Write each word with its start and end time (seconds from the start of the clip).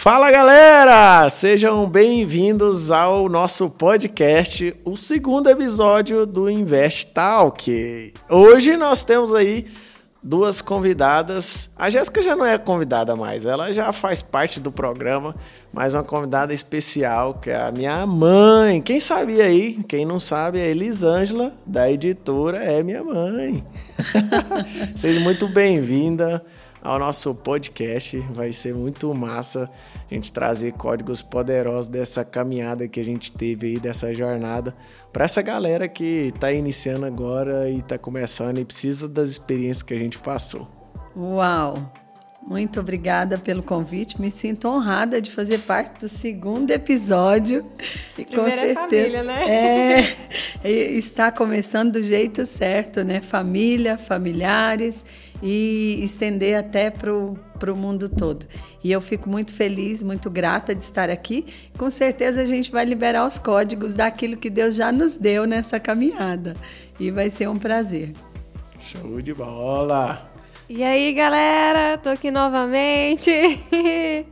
Fala 0.00 0.30
galera! 0.30 1.28
Sejam 1.28 1.86
bem-vindos 1.86 2.90
ao 2.90 3.28
nosso 3.28 3.68
podcast, 3.68 4.74
o 4.82 4.96
segundo 4.96 5.50
episódio 5.50 6.24
do 6.24 6.48
Invest 6.48 7.08
Talk. 7.08 8.14
Hoje 8.30 8.78
nós 8.78 9.04
temos 9.04 9.34
aí 9.34 9.66
duas 10.22 10.62
convidadas. 10.62 11.68
A 11.76 11.90
Jéssica 11.90 12.22
já 12.22 12.34
não 12.34 12.46
é 12.46 12.56
convidada 12.56 13.14
mais, 13.14 13.44
ela 13.44 13.74
já 13.74 13.92
faz 13.92 14.22
parte 14.22 14.58
do 14.58 14.72
programa, 14.72 15.36
mas 15.70 15.92
uma 15.92 16.02
convidada 16.02 16.54
especial, 16.54 17.34
que 17.34 17.50
é 17.50 17.60
a 17.60 17.70
minha 17.70 18.06
mãe. 18.06 18.80
Quem 18.80 19.00
sabia 19.00 19.44
aí? 19.44 19.84
Quem 19.86 20.06
não 20.06 20.18
sabe, 20.18 20.62
a 20.62 20.66
Elisângela, 20.66 21.52
da 21.66 21.92
editora, 21.92 22.56
é 22.56 22.82
minha 22.82 23.04
mãe. 23.04 23.62
Seja 24.96 25.20
muito 25.20 25.46
bem-vinda 25.46 26.42
ao 26.82 26.98
nosso 26.98 27.34
podcast. 27.34 28.18
Vai 28.32 28.52
ser 28.52 28.74
muito 28.74 29.12
massa 29.14 29.70
a 30.10 30.14
gente 30.14 30.32
trazer 30.32 30.72
códigos 30.72 31.22
poderosos 31.22 31.90
dessa 31.90 32.24
caminhada 32.24 32.88
que 32.88 33.00
a 33.00 33.04
gente 33.04 33.32
teve 33.32 33.68
aí, 33.68 33.78
dessa 33.78 34.12
jornada, 34.14 34.74
para 35.12 35.24
essa 35.24 35.42
galera 35.42 35.88
que 35.88 36.32
está 36.34 36.52
iniciando 36.52 37.06
agora 37.06 37.68
e 37.68 37.78
está 37.78 37.98
começando 37.98 38.58
e 38.58 38.64
precisa 38.64 39.08
das 39.08 39.30
experiências 39.30 39.82
que 39.82 39.94
a 39.94 39.98
gente 39.98 40.18
passou. 40.18 40.66
Uau! 41.16 41.92
Muito 42.42 42.80
obrigada 42.80 43.36
pelo 43.36 43.62
convite. 43.62 44.20
Me 44.20 44.32
sinto 44.32 44.66
honrada 44.66 45.20
de 45.20 45.30
fazer 45.30 45.58
parte 45.58 46.00
do 46.00 46.08
segundo 46.08 46.70
episódio. 46.70 47.66
E 48.18 48.24
com 48.24 48.50
certeza. 48.50 48.74
Família, 48.74 49.22
né? 49.22 49.44
É, 50.64 50.70
está 50.72 51.30
começando 51.30 51.92
do 51.92 52.02
jeito 52.02 52.46
certo, 52.46 53.04
né? 53.04 53.20
Família, 53.20 53.98
familiares 53.98 55.04
e 55.42 56.00
estender 56.02 56.58
até 56.58 56.90
para 56.90 57.12
o 57.12 57.76
mundo 57.76 58.08
todo. 58.08 58.46
E 58.82 58.92
eu 58.92 59.00
fico 59.00 59.28
muito 59.28 59.52
feliz, 59.52 60.02
muito 60.02 60.30
grata 60.30 60.74
de 60.74 60.82
estar 60.82 61.10
aqui. 61.10 61.46
Com 61.78 61.90
certeza 61.90 62.42
a 62.42 62.44
gente 62.44 62.70
vai 62.70 62.84
liberar 62.84 63.26
os 63.26 63.38
códigos 63.38 63.94
daquilo 63.94 64.36
que 64.36 64.50
Deus 64.50 64.74
já 64.74 64.92
nos 64.92 65.16
deu 65.16 65.46
nessa 65.46 65.80
caminhada. 65.80 66.54
E 66.98 67.10
vai 67.10 67.30
ser 67.30 67.48
um 67.48 67.56
prazer. 67.56 68.12
Show 68.80 69.20
de 69.20 69.32
bola! 69.32 70.26
E 70.68 70.84
aí, 70.84 71.12
galera, 71.12 71.98
tô 71.98 72.10
aqui 72.10 72.30
novamente. 72.30 73.30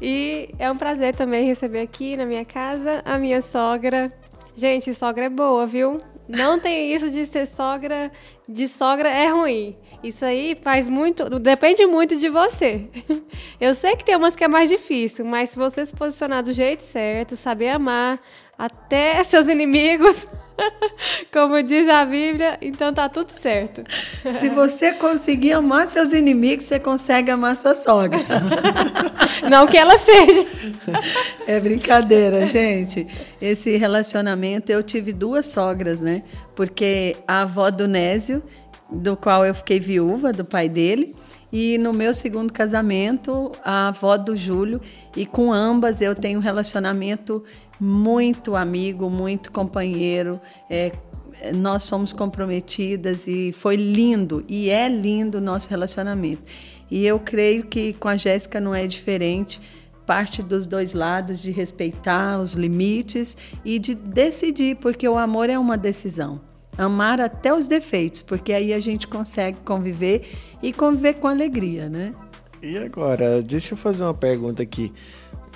e 0.00 0.48
é 0.58 0.70
um 0.70 0.76
prazer 0.76 1.14
também 1.14 1.46
receber 1.46 1.80
aqui 1.80 2.16
na 2.16 2.24
minha 2.24 2.44
casa 2.44 3.02
a 3.04 3.18
minha 3.18 3.42
sogra. 3.42 4.08
Gente, 4.56 4.94
sogra 4.94 5.26
é 5.26 5.28
boa, 5.28 5.66
viu? 5.66 5.98
Não 6.26 6.58
tem 6.58 6.92
isso 6.92 7.10
de 7.10 7.24
ser 7.26 7.46
sogra, 7.46 8.10
de 8.48 8.66
sogra 8.66 9.08
é 9.08 9.28
ruim. 9.28 9.76
Isso 10.02 10.24
aí 10.24 10.54
faz 10.62 10.88
muito, 10.88 11.38
depende 11.38 11.84
muito 11.86 12.16
de 12.16 12.28
você. 12.28 12.86
Eu 13.60 13.74
sei 13.74 13.96
que 13.96 14.04
tem 14.04 14.16
umas 14.16 14.36
que 14.36 14.44
é 14.44 14.48
mais 14.48 14.70
difícil, 14.70 15.24
mas 15.24 15.50
se 15.50 15.56
você 15.56 15.84
se 15.84 15.92
posicionar 15.92 16.42
do 16.42 16.52
jeito 16.52 16.82
certo, 16.82 17.36
saber 17.36 17.70
amar 17.70 18.20
até 18.56 19.22
seus 19.24 19.48
inimigos, 19.48 20.26
Como 21.32 21.62
diz 21.62 21.88
a 21.88 22.04
Bíblia, 22.04 22.58
então 22.60 22.92
tá 22.92 23.08
tudo 23.08 23.30
certo. 23.30 23.84
Se 24.38 24.48
você 24.48 24.92
conseguir 24.92 25.52
amar 25.52 25.88
seus 25.88 26.12
inimigos, 26.12 26.64
você 26.64 26.78
consegue 26.78 27.30
amar 27.30 27.56
sua 27.56 27.74
sogra. 27.74 28.18
Não 29.48 29.66
que 29.66 29.76
ela 29.76 29.96
seja. 29.98 30.46
É 31.46 31.58
brincadeira, 31.60 32.46
gente. 32.46 33.06
Esse 33.40 33.76
relacionamento, 33.76 34.70
eu 34.70 34.82
tive 34.82 35.12
duas 35.12 35.46
sogras, 35.46 36.00
né? 36.00 36.22
Porque 36.54 37.16
a 37.26 37.42
avó 37.42 37.70
do 37.70 37.86
Nésio, 37.86 38.42
do 38.90 39.16
qual 39.16 39.44
eu 39.44 39.54
fiquei 39.54 39.78
viúva, 39.78 40.32
do 40.32 40.44
pai 40.44 40.68
dele, 40.68 41.14
e 41.52 41.78
no 41.78 41.92
meu 41.92 42.12
segundo 42.12 42.52
casamento, 42.52 43.52
a 43.64 43.88
avó 43.88 44.16
do 44.16 44.36
Júlio, 44.36 44.80
e 45.16 45.24
com 45.24 45.52
ambas 45.52 46.00
eu 46.00 46.14
tenho 46.14 46.38
um 46.38 46.42
relacionamento 46.42 47.42
muito 47.80 48.56
amigo, 48.56 49.08
muito 49.08 49.50
companheiro. 49.50 50.40
É, 50.68 50.92
nós 51.54 51.84
somos 51.84 52.12
comprometidas 52.12 53.26
e 53.26 53.52
foi 53.52 53.76
lindo 53.76 54.44
e 54.48 54.70
é 54.70 54.88
lindo 54.88 55.38
o 55.38 55.40
nosso 55.40 55.70
relacionamento. 55.70 56.42
E 56.90 57.06
eu 57.06 57.20
creio 57.20 57.64
que 57.64 57.92
com 57.94 58.08
a 58.08 58.16
Jéssica 58.16 58.60
não 58.60 58.74
é 58.74 58.86
diferente. 58.86 59.60
Parte 60.04 60.42
dos 60.42 60.66
dois 60.66 60.94
lados 60.94 61.40
de 61.40 61.50
respeitar 61.50 62.40
os 62.40 62.54
limites 62.54 63.36
e 63.64 63.78
de 63.78 63.94
decidir, 63.94 64.76
porque 64.76 65.06
o 65.06 65.18
amor 65.18 65.50
é 65.50 65.58
uma 65.58 65.76
decisão. 65.76 66.47
Amar 66.78 67.20
até 67.20 67.52
os 67.52 67.66
defeitos, 67.66 68.22
porque 68.22 68.52
aí 68.52 68.72
a 68.72 68.80
gente 68.80 69.06
consegue 69.06 69.58
conviver 69.64 70.30
e 70.62 70.72
conviver 70.72 71.14
com 71.14 71.26
alegria, 71.28 71.88
né? 71.88 72.14
E 72.62 72.78
agora, 72.78 73.42
deixa 73.42 73.74
eu 73.74 73.78
fazer 73.78 74.04
uma 74.04 74.14
pergunta 74.14 74.62
aqui 74.62 74.92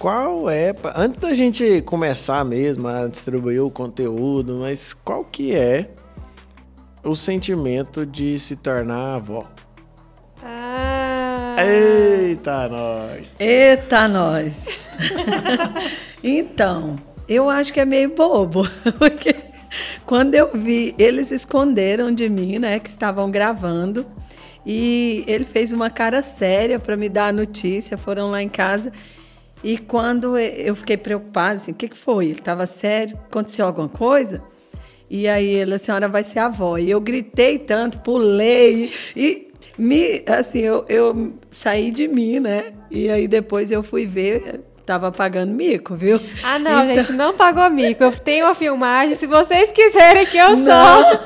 qual 0.02 0.50
é, 0.50 0.74
antes 0.96 1.20
da 1.20 1.32
gente 1.32 1.80
começar 1.82 2.44
mesmo 2.44 2.88
a 2.88 3.06
distribuir 3.06 3.62
o 3.62 3.70
conteúdo, 3.70 4.58
mas 4.60 4.92
qual 4.92 5.24
que 5.24 5.54
é 5.54 5.90
o 7.04 7.14
sentimento 7.14 8.04
de 8.04 8.36
se 8.36 8.56
tornar 8.56 9.14
avó? 9.14 9.44
Ah. 10.42 11.54
Eita, 11.56 12.68
nós! 12.68 13.36
Eita, 13.38 14.08
nós! 14.08 14.66
então, 16.24 16.96
eu 17.28 17.48
acho 17.48 17.72
que 17.72 17.78
é 17.78 17.84
meio 17.84 18.12
bobo, 18.12 18.68
porque 18.98 19.32
quando 20.06 20.34
eu 20.34 20.50
vi, 20.54 20.94
eles 20.98 21.30
esconderam 21.30 22.14
de 22.14 22.28
mim, 22.28 22.58
né, 22.58 22.78
que 22.78 22.90
estavam 22.90 23.30
gravando, 23.30 24.06
e 24.64 25.24
ele 25.26 25.44
fez 25.44 25.72
uma 25.72 25.90
cara 25.90 26.22
séria 26.22 26.78
para 26.78 26.96
me 26.96 27.08
dar 27.08 27.28
a 27.28 27.32
notícia, 27.32 27.98
foram 27.98 28.30
lá 28.30 28.42
em 28.42 28.48
casa 28.48 28.92
e 29.62 29.78
quando 29.78 30.36
eu 30.36 30.74
fiquei 30.74 30.96
preocupada, 30.96 31.54
assim, 31.54 31.70
o 31.70 31.74
que, 31.74 31.88
que 31.88 31.96
foi? 31.96 32.26
Ele 32.26 32.32
estava 32.32 32.66
sério? 32.66 33.16
Aconteceu 33.26 33.64
alguma 33.64 33.88
coisa? 33.88 34.42
E 35.08 35.28
aí 35.28 35.46
ele, 35.46 35.74
a 35.74 35.78
senhora 35.78 36.08
vai 36.08 36.24
ser 36.24 36.40
avó. 36.40 36.78
E 36.78 36.90
eu 36.90 37.00
gritei 37.00 37.58
tanto, 37.58 38.00
pulei 38.00 38.92
e 39.14 39.48
me, 39.78 40.24
assim, 40.26 40.60
eu, 40.60 40.84
eu 40.88 41.34
saí 41.50 41.92
de 41.92 42.08
mim, 42.08 42.40
né? 42.40 42.72
E 42.90 43.08
aí 43.08 43.28
depois 43.28 43.70
eu 43.70 43.84
fui 43.84 44.04
ver, 44.04 44.62
tava 44.84 45.12
pagando 45.12 45.54
mico, 45.54 45.94
viu? 45.94 46.20
Ah, 46.42 46.58
não, 46.58 46.84
então... 46.84 46.94
gente, 46.94 47.12
não 47.12 47.34
pagou 47.34 47.68
mico. 47.70 48.02
Eu 48.02 48.12
tenho 48.12 48.46
uma 48.46 48.54
filmagem, 48.54 49.14
se 49.16 49.26
vocês 49.26 49.70
quiserem 49.72 50.26
que 50.26 50.36
eu 50.36 50.56
sou, 50.56 51.20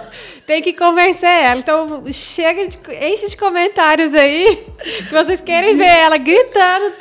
tem 0.47 0.63
que 0.63 0.73
convencer 0.73 1.29
ela. 1.29 1.61
Então, 1.61 2.05
chega 2.13 2.69
de, 2.69 2.79
enche 3.05 3.29
de 3.29 3.37
comentários 3.37 4.15
aí 4.15 4.67
que 4.83 5.13
vocês 5.13 5.41
querem 5.41 5.77
ver 5.77 5.85
ela 5.87 6.19
gritando 6.19 6.93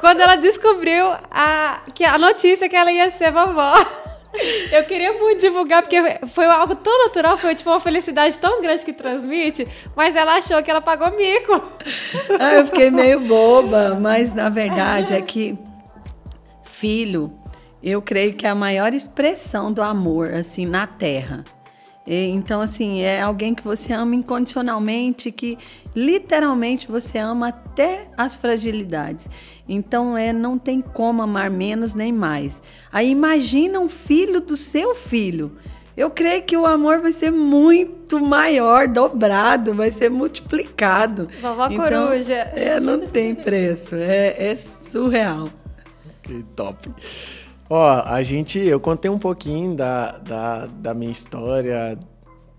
quando 0.00 0.20
ela 0.20 0.36
descobriu 0.36 1.06
a, 1.30 1.80
que 1.94 2.04
a 2.04 2.18
notícia 2.18 2.68
que 2.68 2.76
ela 2.76 2.92
ia 2.92 3.10
ser 3.10 3.30
vovó. 3.32 3.74
Eu 4.72 4.82
queria 4.82 5.12
muito 5.12 5.40
divulgar, 5.40 5.82
porque 5.82 5.96
foi 6.26 6.44
algo 6.46 6.74
tão 6.74 7.04
natural, 7.04 7.36
foi 7.36 7.54
tipo 7.54 7.70
uma 7.70 7.78
felicidade 7.78 8.36
tão 8.36 8.60
grande 8.60 8.84
que 8.84 8.92
transmite, 8.92 9.64
mas 9.94 10.16
ela 10.16 10.34
achou 10.34 10.60
que 10.60 10.68
ela 10.68 10.80
pagou 10.80 11.08
mico. 11.12 11.64
Ah, 12.40 12.54
eu 12.54 12.66
fiquei 12.66 12.90
meio 12.90 13.20
boba, 13.20 13.96
mas 14.00 14.34
na 14.34 14.48
verdade 14.48 15.14
é 15.14 15.22
que 15.22 15.56
filho, 16.84 17.30
eu 17.82 18.02
creio 18.02 18.34
que 18.34 18.46
é 18.46 18.50
a 18.50 18.54
maior 18.54 18.92
expressão 18.92 19.72
do 19.72 19.80
amor, 19.80 20.34
assim, 20.34 20.66
na 20.66 20.86
terra. 20.86 21.42
Então, 22.06 22.60
assim, 22.60 23.00
é 23.00 23.22
alguém 23.22 23.54
que 23.54 23.64
você 23.64 23.94
ama 23.94 24.14
incondicionalmente, 24.14 25.32
que 25.32 25.56
literalmente 25.96 26.86
você 26.86 27.16
ama 27.16 27.48
até 27.48 28.08
as 28.18 28.36
fragilidades. 28.36 29.30
Então, 29.66 30.14
é, 30.14 30.30
não 30.30 30.58
tem 30.58 30.82
como 30.82 31.22
amar 31.22 31.48
menos 31.48 31.94
nem 31.94 32.12
mais. 32.12 32.62
Aí 32.92 33.10
imagina 33.10 33.80
um 33.80 33.88
filho 33.88 34.42
do 34.42 34.54
seu 34.54 34.94
filho. 34.94 35.56
Eu 35.96 36.10
creio 36.10 36.42
que 36.42 36.54
o 36.54 36.66
amor 36.66 37.00
vai 37.00 37.14
ser 37.14 37.30
muito 37.30 38.20
maior, 38.20 38.88
dobrado, 38.88 39.72
vai 39.72 39.90
ser 39.90 40.10
multiplicado. 40.10 41.30
Vovó 41.40 41.66
então, 41.70 42.08
Coruja. 42.08 42.34
É, 42.34 42.78
não 42.78 43.00
tem 43.06 43.34
preço. 43.34 43.94
É, 43.94 44.50
é 44.50 44.56
surreal. 44.58 45.48
Que 46.24 46.42
top. 46.56 46.90
Ó, 47.68 48.02
a 48.04 48.22
gente, 48.22 48.58
eu 48.58 48.80
contei 48.80 49.10
um 49.10 49.18
pouquinho 49.18 49.76
da, 49.76 50.12
da, 50.18 50.66
da 50.66 50.94
minha 50.94 51.12
história 51.12 51.98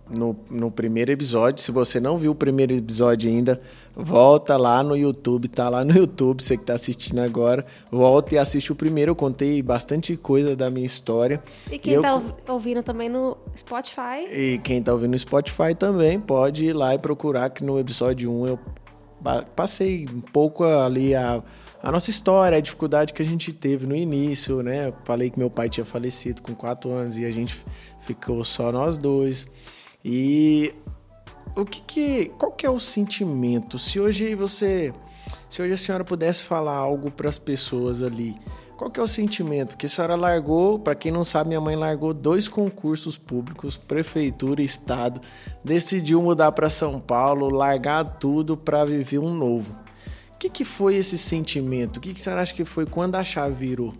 no, 0.09 0.35
no 0.51 0.71
primeiro 0.71 1.11
episódio. 1.11 1.63
Se 1.63 1.71
você 1.71 1.99
não 1.99 2.17
viu 2.17 2.31
o 2.31 2.35
primeiro 2.35 2.73
episódio 2.73 3.29
ainda, 3.29 3.59
volta 3.95 4.55
lá 4.55 4.83
no 4.83 4.95
YouTube, 4.95 5.47
tá 5.47 5.67
lá 5.67 5.83
no 5.83 5.93
YouTube, 5.93 6.43
você 6.43 6.55
que 6.55 6.63
tá 6.63 6.73
assistindo 6.73 7.19
agora, 7.19 7.65
volta 7.91 8.35
e 8.35 8.37
assiste 8.37 8.71
o 8.71 8.75
primeiro. 8.75 9.11
Eu 9.11 9.15
contei 9.15 9.61
bastante 9.63 10.15
coisa 10.15 10.55
da 10.55 10.69
minha 10.69 10.85
história. 10.85 11.41
E 11.71 11.79
quem 11.79 11.95
e 11.95 12.01
tá 12.01 12.21
ouvindo 12.49 12.83
também 12.83 13.09
no 13.09 13.35
Spotify? 13.57 14.27
E 14.31 14.59
quem 14.63 14.81
tá 14.81 14.93
ouvindo 14.93 15.11
no 15.11 15.19
Spotify 15.19 15.73
também 15.77 16.19
pode 16.19 16.67
ir 16.67 16.73
lá 16.73 16.93
e 16.93 16.99
procurar 16.99 17.49
que 17.49 17.63
no 17.63 17.79
episódio 17.79 18.31
1 18.31 18.47
eu 18.47 18.59
passei 19.55 20.05
um 20.13 20.21
pouco 20.21 20.63
ali 20.63 21.15
a 21.15 21.41
a 21.85 21.91
nossa 21.91 22.09
história, 22.09 22.57
a 22.57 22.61
dificuldade 22.61 23.13
que 23.13 23.21
a 23.21 23.25
gente 23.25 23.53
teve 23.53 23.85
no 23.85 23.95
início, 23.95 24.63
né? 24.63 24.91
falei 25.03 25.29
que 25.29 25.37
meu 25.37 25.51
pai 25.51 25.69
tinha 25.69 25.85
falecido 25.85 26.41
com 26.41 26.55
quatro 26.55 26.91
anos 26.91 27.15
e 27.15 27.23
a 27.23 27.29
gente 27.29 27.63
ficou 27.99 28.43
só 28.43 28.71
nós 28.71 28.97
dois. 28.97 29.47
E 30.03 30.73
o 31.55 31.63
que, 31.63 31.81
que 31.83 32.31
qual 32.39 32.51
que 32.51 32.65
é 32.65 32.69
o 32.71 32.79
sentimento? 32.79 33.77
Se 33.77 33.99
hoje 33.99 34.33
você 34.33 34.91
Se 35.47 35.61
hoje 35.61 35.73
a 35.73 35.77
senhora 35.77 36.03
pudesse 36.03 36.41
falar 36.41 36.75
algo 36.75 37.11
para 37.11 37.29
as 37.29 37.37
pessoas 37.37 38.01
ali, 38.01 38.35
qual 38.75 38.89
que 38.89 38.99
é 38.99 39.03
o 39.03 39.07
sentimento? 39.07 39.69
Porque 39.69 39.85
a 39.85 39.89
senhora 39.89 40.15
largou, 40.15 40.79
para 40.79 40.95
quem 40.95 41.11
não 41.11 41.23
sabe, 41.23 41.49
minha 41.49 41.61
mãe 41.61 41.75
largou 41.75 42.15
dois 42.15 42.47
concursos 42.47 43.15
públicos, 43.15 43.77
prefeitura 43.77 44.59
e 44.59 44.65
estado, 44.65 45.21
decidiu 45.63 46.19
mudar 46.19 46.51
para 46.51 46.67
São 46.67 46.99
Paulo, 46.99 47.47
largar 47.47 48.03
tudo 48.17 48.57
para 48.57 48.83
viver 48.85 49.19
um 49.19 49.35
novo. 49.35 49.84
O 50.45 50.47
que, 50.47 50.63
que 50.63 50.65
foi 50.65 50.95
esse 50.95 51.17
sentimento? 51.17 51.97
O 51.97 51.99
que, 51.99 52.13
que 52.13 52.21
senhora 52.21 52.43
acha 52.43 52.53
que 52.53 52.63
foi 52.63 52.85
quando 52.85 53.15
a 53.15 53.23
chave 53.23 53.55
virou? 53.55 53.95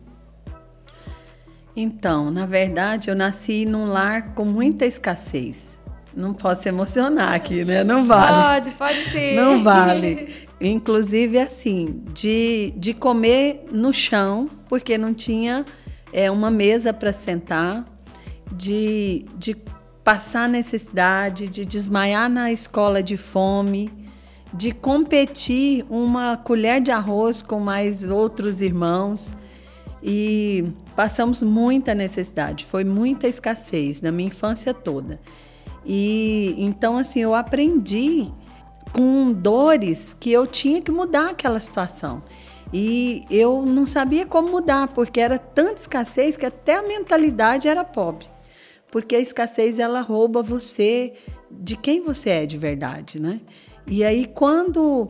Então, 1.76 2.30
na 2.30 2.46
verdade, 2.46 3.10
eu 3.10 3.16
nasci 3.16 3.66
num 3.66 3.86
lar 3.86 4.36
com 4.36 4.46
muita 4.46 4.86
escassez. 4.86 5.82
Não 6.16 6.36
posso 6.36 6.70
emocionar 6.70 7.34
aqui, 7.34 7.66
né? 7.66 7.84
Não 7.84 8.06
vale. 8.06 8.70
Pode, 8.70 8.78
pode 8.78 9.12
sim. 9.12 9.36
Não 9.36 9.64
vale. 9.64 10.36
Inclusive, 10.62 11.40
assim, 11.40 12.04
de, 12.14 12.72
de 12.78 12.94
comer 12.94 13.64
no 13.72 13.92
chão, 13.92 14.46
porque 14.70 15.00
não 15.00 15.16
tinha 15.16 15.66
é, 16.14 16.30
uma 16.30 16.52
mesa 16.52 16.94
para 16.94 17.12
sentar, 17.12 17.84
de, 18.52 19.26
de 19.36 19.58
passar 20.04 20.48
necessidade, 20.48 21.50
de 21.50 21.66
desmaiar 21.66 22.30
na 22.30 22.52
escola 22.52 23.02
de 23.02 23.18
fome, 23.18 24.05
de 24.56 24.72
competir 24.72 25.84
uma 25.90 26.38
colher 26.38 26.80
de 26.82 26.90
arroz 26.90 27.42
com 27.42 27.60
mais 27.60 28.10
outros 28.10 28.62
irmãos. 28.62 29.34
E 30.02 30.66
passamos 30.96 31.42
muita 31.42 31.96
necessidade, 31.96 32.66
foi 32.66 32.84
muita 32.84 33.28
escassez 33.28 34.02
na 34.02 34.12
minha 34.12 34.28
infância 34.28 34.74
toda. 34.74 35.20
E 35.86 36.56
então 36.58 36.98
assim, 36.98 37.22
eu 37.22 37.34
aprendi 37.34 38.32
com 38.94 39.34
dores 39.34 40.16
que 40.18 40.32
eu 40.32 40.48
tinha 40.48 40.82
que 40.82 40.92
mudar 40.92 41.32
aquela 41.32 41.60
situação. 41.60 42.24
E 42.72 43.24
eu 43.30 43.66
não 43.66 43.86
sabia 43.86 44.26
como 44.26 44.50
mudar, 44.50 44.88
porque 44.90 45.20
era 45.20 45.38
tanta 45.38 45.82
escassez 45.82 46.38
que 46.38 46.46
até 46.46 46.76
a 46.76 46.82
mentalidade 46.82 47.68
era 47.68 47.84
pobre. 47.84 48.28
Porque 48.92 49.16
a 49.16 49.20
escassez 49.20 49.80
ela 49.80 50.02
rouba 50.02 50.42
você 50.42 51.14
de 51.52 51.76
quem 51.76 52.02
você 52.02 52.30
é 52.30 52.46
de 52.46 52.58
verdade, 52.58 53.20
né? 53.20 53.42
E 53.88 54.04
aí 54.04 54.26
quando 54.26 55.08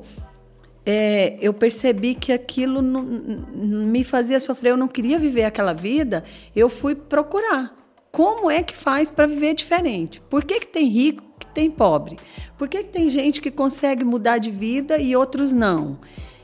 é, 0.85 1.35
eu 1.39 1.53
percebi 1.53 2.13
que 2.13 2.31
aquilo 2.31 2.81
não, 2.81 3.03
me 3.03 4.03
fazia 4.03 4.39
sofrer, 4.39 4.71
eu 4.71 4.77
não 4.77 4.87
queria 4.87 5.17
viver 5.17 5.43
aquela 5.43 5.73
vida, 5.73 6.23
eu 6.55 6.69
fui 6.69 6.95
procurar. 6.95 7.73
Como 8.11 8.49
é 8.49 8.63
que 8.63 8.73
faz 8.73 9.09
para 9.09 9.27
viver 9.27 9.55
diferente? 9.55 10.21
Por 10.29 10.45
que, 10.45 10.61
que 10.61 10.67
tem 10.67 10.87
rico 10.87 11.23
que 11.37 11.47
tem 11.47 11.69
pobre? 11.69 12.17
Por 12.57 12.69
que, 12.69 12.83
que 12.83 12.89
tem 12.89 13.09
gente 13.09 13.41
que 13.41 13.51
consegue 13.51 14.05
mudar 14.05 14.37
de 14.37 14.51
vida 14.51 14.97
e 14.97 15.15
outros 15.15 15.51
não? 15.51 15.99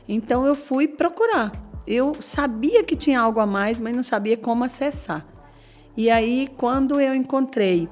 Então 0.07 0.45
eu 0.45 0.55
fui 0.55 0.87
procurar. 0.87 1.53
Eu 1.87 2.13
sabia 2.19 2.83
que 2.83 2.95
tinha 2.95 3.21
algo 3.21 3.39
a 3.39 3.45
mais, 3.45 3.79
mas 3.79 3.95
não 3.95 4.03
sabia 4.03 4.35
como 4.35 4.63
acessar. 4.63 5.25
E 5.95 6.09
aí, 6.09 6.49
quando 6.57 6.99
eu 6.99 7.13
encontrei, 7.13 7.87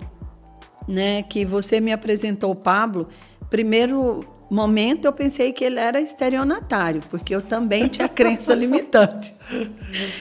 né, 0.87 1.23
que 1.23 1.45
você 1.45 1.79
me 1.79 1.91
apresentou 1.91 2.51
o 2.51 2.55
Pablo, 2.55 3.07
primeiro 3.49 4.25
momento 4.49 5.05
eu 5.05 5.13
pensei 5.13 5.51
que 5.51 5.63
ele 5.63 5.79
era 5.79 5.99
estereonatário, 5.99 7.01
porque 7.09 7.33
eu 7.33 7.41
também 7.41 7.87
tinha 7.87 8.07
crença 8.09 8.53
limitante. 8.53 9.33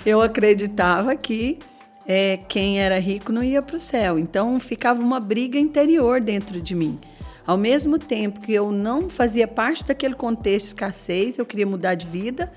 Eu 0.05 0.21
acreditava 0.21 1.15
que 1.17 1.59
é, 2.07 2.39
quem 2.49 2.81
era 2.81 2.99
rico 2.99 3.31
não 3.31 3.43
ia 3.43 3.61
para 3.61 3.77
o 3.77 3.81
céu. 3.81 4.19
Então 4.19 4.59
ficava 4.59 5.01
uma 5.01 5.21
briga 5.21 5.59
interior 5.59 6.21
dentro 6.21 6.61
de 6.61 6.75
mim. 6.75 6.99
Ao 7.47 7.57
mesmo 7.57 7.99
tempo 7.99 8.41
que 8.41 8.53
eu 8.53 8.71
não 8.71 9.09
fazia 9.09 9.49
parte 9.49 9.85
daquele 9.85 10.15
contexto 10.15 10.67
de 10.67 10.73
escassez, 10.75 11.39
eu 11.39 11.47
queria 11.47 11.67
mudar 11.67 11.95
de 11.95 12.07
vida. 12.07 12.53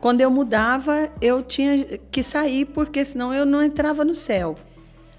Quando 0.00 0.20
eu 0.20 0.30
mudava, 0.30 1.08
eu 1.20 1.42
tinha 1.42 1.98
que 2.10 2.22
sair, 2.22 2.66
porque 2.66 3.04
senão 3.06 3.32
eu 3.32 3.46
não 3.46 3.62
entrava 3.62 4.04
no 4.04 4.14
céu. 4.14 4.54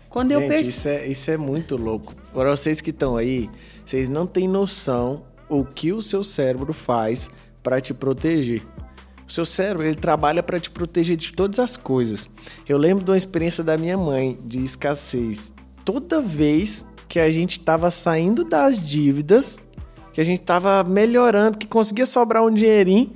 Quando 0.09 0.31
Gente, 0.31 0.43
eu 0.43 0.47
perce... 0.47 0.69
isso, 0.69 0.87
é, 0.87 1.07
isso 1.07 1.31
é 1.31 1.37
muito 1.37 1.75
louco. 1.75 2.15
Para 2.31 2.55
vocês 2.55 2.81
que 2.81 2.91
estão 2.91 3.17
aí, 3.17 3.49
vocês 3.85 4.09
não 4.09 4.25
têm 4.25 4.47
noção 4.47 5.23
o 5.47 5.63
que 5.63 5.93
o 5.93 6.01
seu 6.01 6.23
cérebro 6.23 6.73
faz 6.73 7.29
para 7.61 7.79
te 7.79 7.93
proteger. 7.93 8.63
O 9.27 9.31
seu 9.31 9.45
cérebro 9.45 9.85
ele 9.85 9.95
trabalha 9.95 10.41
para 10.43 10.59
te 10.59 10.69
proteger 10.69 11.15
de 11.15 11.33
todas 11.33 11.59
as 11.59 11.77
coisas. 11.77 12.29
Eu 12.67 12.77
lembro 12.77 13.03
de 13.03 13.11
uma 13.11 13.17
experiência 13.17 13.63
da 13.63 13.77
minha 13.77 13.97
mãe 13.97 14.37
de 14.43 14.63
escassez. 14.63 15.53
Toda 15.83 16.21
vez 16.21 16.85
que 17.07 17.19
a 17.19 17.29
gente 17.31 17.59
estava 17.59 17.91
saindo 17.91 18.43
das 18.43 18.79
dívidas, 18.79 19.59
que 20.13 20.21
a 20.21 20.23
gente 20.23 20.41
estava 20.41 20.83
melhorando, 20.83 21.57
que 21.57 21.67
conseguia 21.67 22.05
sobrar 22.05 22.43
um 22.43 22.53
dinheirinho, 22.53 23.11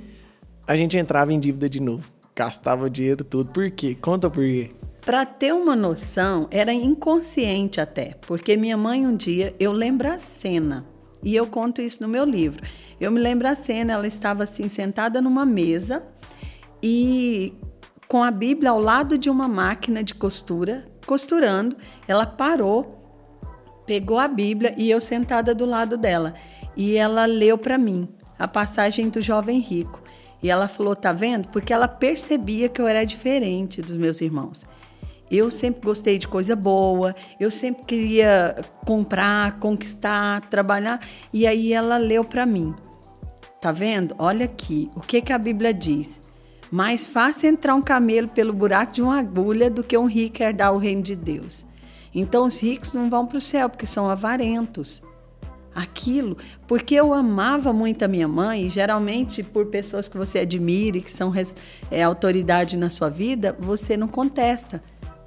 a 0.66 0.76
gente 0.76 0.96
entrava 0.96 1.32
em 1.32 1.40
dívida 1.40 1.68
de 1.68 1.80
novo. 1.80 2.04
Gastava 2.34 2.86
o 2.86 2.90
dinheiro 2.90 3.24
tudo. 3.24 3.50
Por 3.50 3.70
quê? 3.70 3.96
Conta 4.00 4.30
por 4.30 4.44
quê. 4.44 4.70
Para 5.04 5.24
ter 5.24 5.54
uma 5.54 5.74
noção, 5.74 6.46
era 6.50 6.72
inconsciente 6.72 7.80
até, 7.80 8.14
porque 8.20 8.56
minha 8.56 8.76
mãe 8.76 9.06
um 9.06 9.16
dia, 9.16 9.54
eu 9.58 9.72
lembro 9.72 10.10
a 10.10 10.18
cena, 10.18 10.86
e 11.22 11.34
eu 11.34 11.46
conto 11.46 11.80
isso 11.80 12.02
no 12.02 12.08
meu 12.08 12.24
livro. 12.24 12.62
Eu 13.00 13.10
me 13.10 13.18
lembro 13.18 13.48
a 13.48 13.54
cena, 13.54 13.94
ela 13.94 14.06
estava 14.06 14.42
assim 14.44 14.68
sentada 14.68 15.20
numa 15.20 15.46
mesa 15.46 16.02
e 16.82 17.54
com 18.06 18.22
a 18.22 18.30
Bíblia 18.30 18.70
ao 18.70 18.80
lado 18.80 19.16
de 19.16 19.30
uma 19.30 19.48
máquina 19.48 20.02
de 20.02 20.14
costura, 20.14 20.84
costurando, 21.06 21.76
ela 22.06 22.26
parou, 22.26 22.98
pegou 23.86 24.18
a 24.18 24.28
Bíblia 24.28 24.74
e 24.76 24.90
eu 24.90 25.00
sentada 25.00 25.54
do 25.54 25.64
lado 25.64 25.96
dela. 25.96 26.34
E 26.76 26.96
ela 26.96 27.24
leu 27.26 27.56
para 27.56 27.78
mim 27.78 28.08
a 28.38 28.48
passagem 28.48 29.08
do 29.08 29.22
jovem 29.22 29.60
rico. 29.60 30.02
E 30.42 30.50
ela 30.50 30.68
falou: 30.68 30.96
"Tá 30.96 31.12
vendo? 31.12 31.48
Porque 31.48 31.72
ela 31.72 31.88
percebia 31.88 32.68
que 32.68 32.80
eu 32.80 32.88
era 32.88 33.04
diferente 33.04 33.80
dos 33.80 33.96
meus 33.96 34.20
irmãos. 34.20 34.66
Eu 35.30 35.48
sempre 35.48 35.82
gostei 35.82 36.18
de 36.18 36.26
coisa 36.26 36.56
boa, 36.56 37.14
eu 37.38 37.52
sempre 37.52 37.84
queria 37.84 38.56
comprar, 38.84 39.60
conquistar, 39.60 40.40
trabalhar. 40.48 41.00
E 41.32 41.46
aí 41.46 41.72
ela 41.72 41.96
leu 41.98 42.24
para 42.24 42.44
mim. 42.44 42.74
Tá 43.60 43.70
vendo? 43.70 44.14
Olha 44.18 44.46
aqui, 44.46 44.90
o 44.96 45.00
que, 45.00 45.20
que 45.20 45.32
a 45.32 45.38
Bíblia 45.38 45.72
diz? 45.72 46.18
Mais 46.70 47.06
fácil 47.06 47.48
entrar 47.48 47.74
um 47.76 47.82
camelo 47.82 48.26
pelo 48.26 48.52
buraco 48.52 48.92
de 48.92 49.02
uma 49.02 49.20
agulha 49.20 49.70
do 49.70 49.84
que 49.84 49.96
um 49.96 50.06
rico 50.06 50.42
herdar 50.42 50.74
o 50.74 50.78
reino 50.78 51.02
de 51.02 51.14
Deus. 51.14 51.64
Então 52.12 52.46
os 52.46 52.60
ricos 52.60 52.92
não 52.92 53.08
vão 53.08 53.24
para 53.24 53.38
o 53.38 53.40
céu 53.40 53.68
porque 53.68 53.86
são 53.86 54.10
avarentos. 54.10 55.02
Aquilo, 55.72 56.36
porque 56.66 56.96
eu 56.96 57.14
amava 57.14 57.72
muito 57.72 58.04
a 58.04 58.08
minha 58.08 58.26
mãe, 58.26 58.66
e 58.66 58.68
geralmente 58.68 59.40
por 59.40 59.66
pessoas 59.66 60.08
que 60.08 60.18
você 60.18 60.40
admire, 60.40 61.00
que 61.00 61.12
são 61.12 61.32
é, 61.92 62.02
autoridade 62.02 62.76
na 62.76 62.90
sua 62.90 63.08
vida, 63.08 63.56
você 63.56 63.96
não 63.96 64.08
contesta 64.08 64.80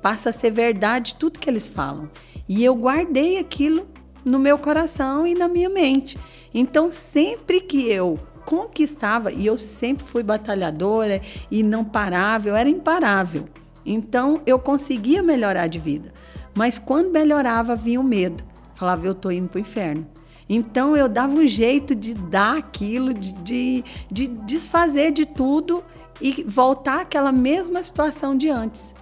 passa 0.04 0.32
a 0.32 0.34
ser 0.34 0.52
verdade 0.52 1.16
tudo 1.16 1.40
que 1.40 1.50
eles 1.50 1.70
falam. 1.70 2.10
E 2.48 2.64
eu 2.64 2.76
guardei 2.76 3.40
aquilo 3.40 3.88
no 4.24 4.38
meu 4.38 4.58
coração 4.58 5.26
e 5.26 5.34
na 5.34 5.48
minha 5.48 5.70
mente. 5.70 6.20
Então, 6.54 6.92
sempre 6.92 7.62
que 7.62 7.90
eu 7.90 8.20
conquistava, 8.46 9.32
e 9.32 9.46
eu 9.46 9.58
sempre 9.58 10.04
fui 10.04 10.22
batalhadora 10.22 11.22
e 11.50 11.64
não 11.64 11.86
parava, 11.86 12.50
eu 12.50 12.56
era 12.56 12.70
imparável. 12.70 13.48
Então, 13.86 14.42
eu 14.46 14.60
conseguia 14.60 15.24
melhorar 15.24 15.68
de 15.68 15.80
vida. 15.80 16.12
Mas 16.54 16.78
quando 16.78 17.10
melhorava, 17.10 17.74
vinha 17.74 18.00
o 18.00 18.04
medo. 18.04 18.44
Falava, 18.76 19.08
eu 19.08 19.16
tô 19.16 19.32
indo 19.32 19.50
pro 19.50 19.60
inferno. 19.60 20.06
Então, 20.50 20.98
eu 20.98 21.08
dava 21.08 21.34
um 21.34 21.48
jeito 21.48 21.96
de 21.96 22.14
dar 22.14 22.58
aquilo, 22.58 23.14
de, 23.14 23.34
de, 23.36 23.84
de 24.12 24.28
desfazer 24.28 25.12
de 25.12 25.26
tudo 25.26 25.82
e 26.22 26.44
voltar 26.44 27.02
àquela 27.02 27.32
mesma 27.32 27.82
situação 27.82 28.36
de 28.36 28.50
antes 28.50 28.94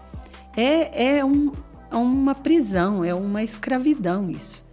é, 0.56 1.18
é 1.18 1.26
um, 1.26 1.52
é 1.92 1.96
uma 1.96 2.36
prisão, 2.36 3.04
é 3.04 3.14
uma 3.14 3.44
escravidão 3.44 4.30
isso. 4.30 4.64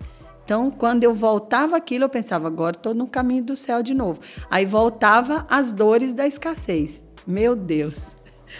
Então, 0.44 0.70
quando 0.70 1.04
eu 1.04 1.12
voltava 1.12 1.76
aquilo, 1.76 2.04
eu 2.04 2.08
pensava, 2.08 2.47
agora 2.47 2.75
estou 2.75 2.94
no 2.94 3.06
caminho 3.06 3.44
do 3.44 3.54
céu 3.54 3.82
de 3.82 3.92
novo. 3.92 4.20
Aí 4.50 4.64
voltava 4.64 5.47
as 5.50 5.75
dores 5.75 6.14
da 6.14 6.26
escassez. 6.26 7.04
Meu 7.26 7.54
Deus. 7.54 8.16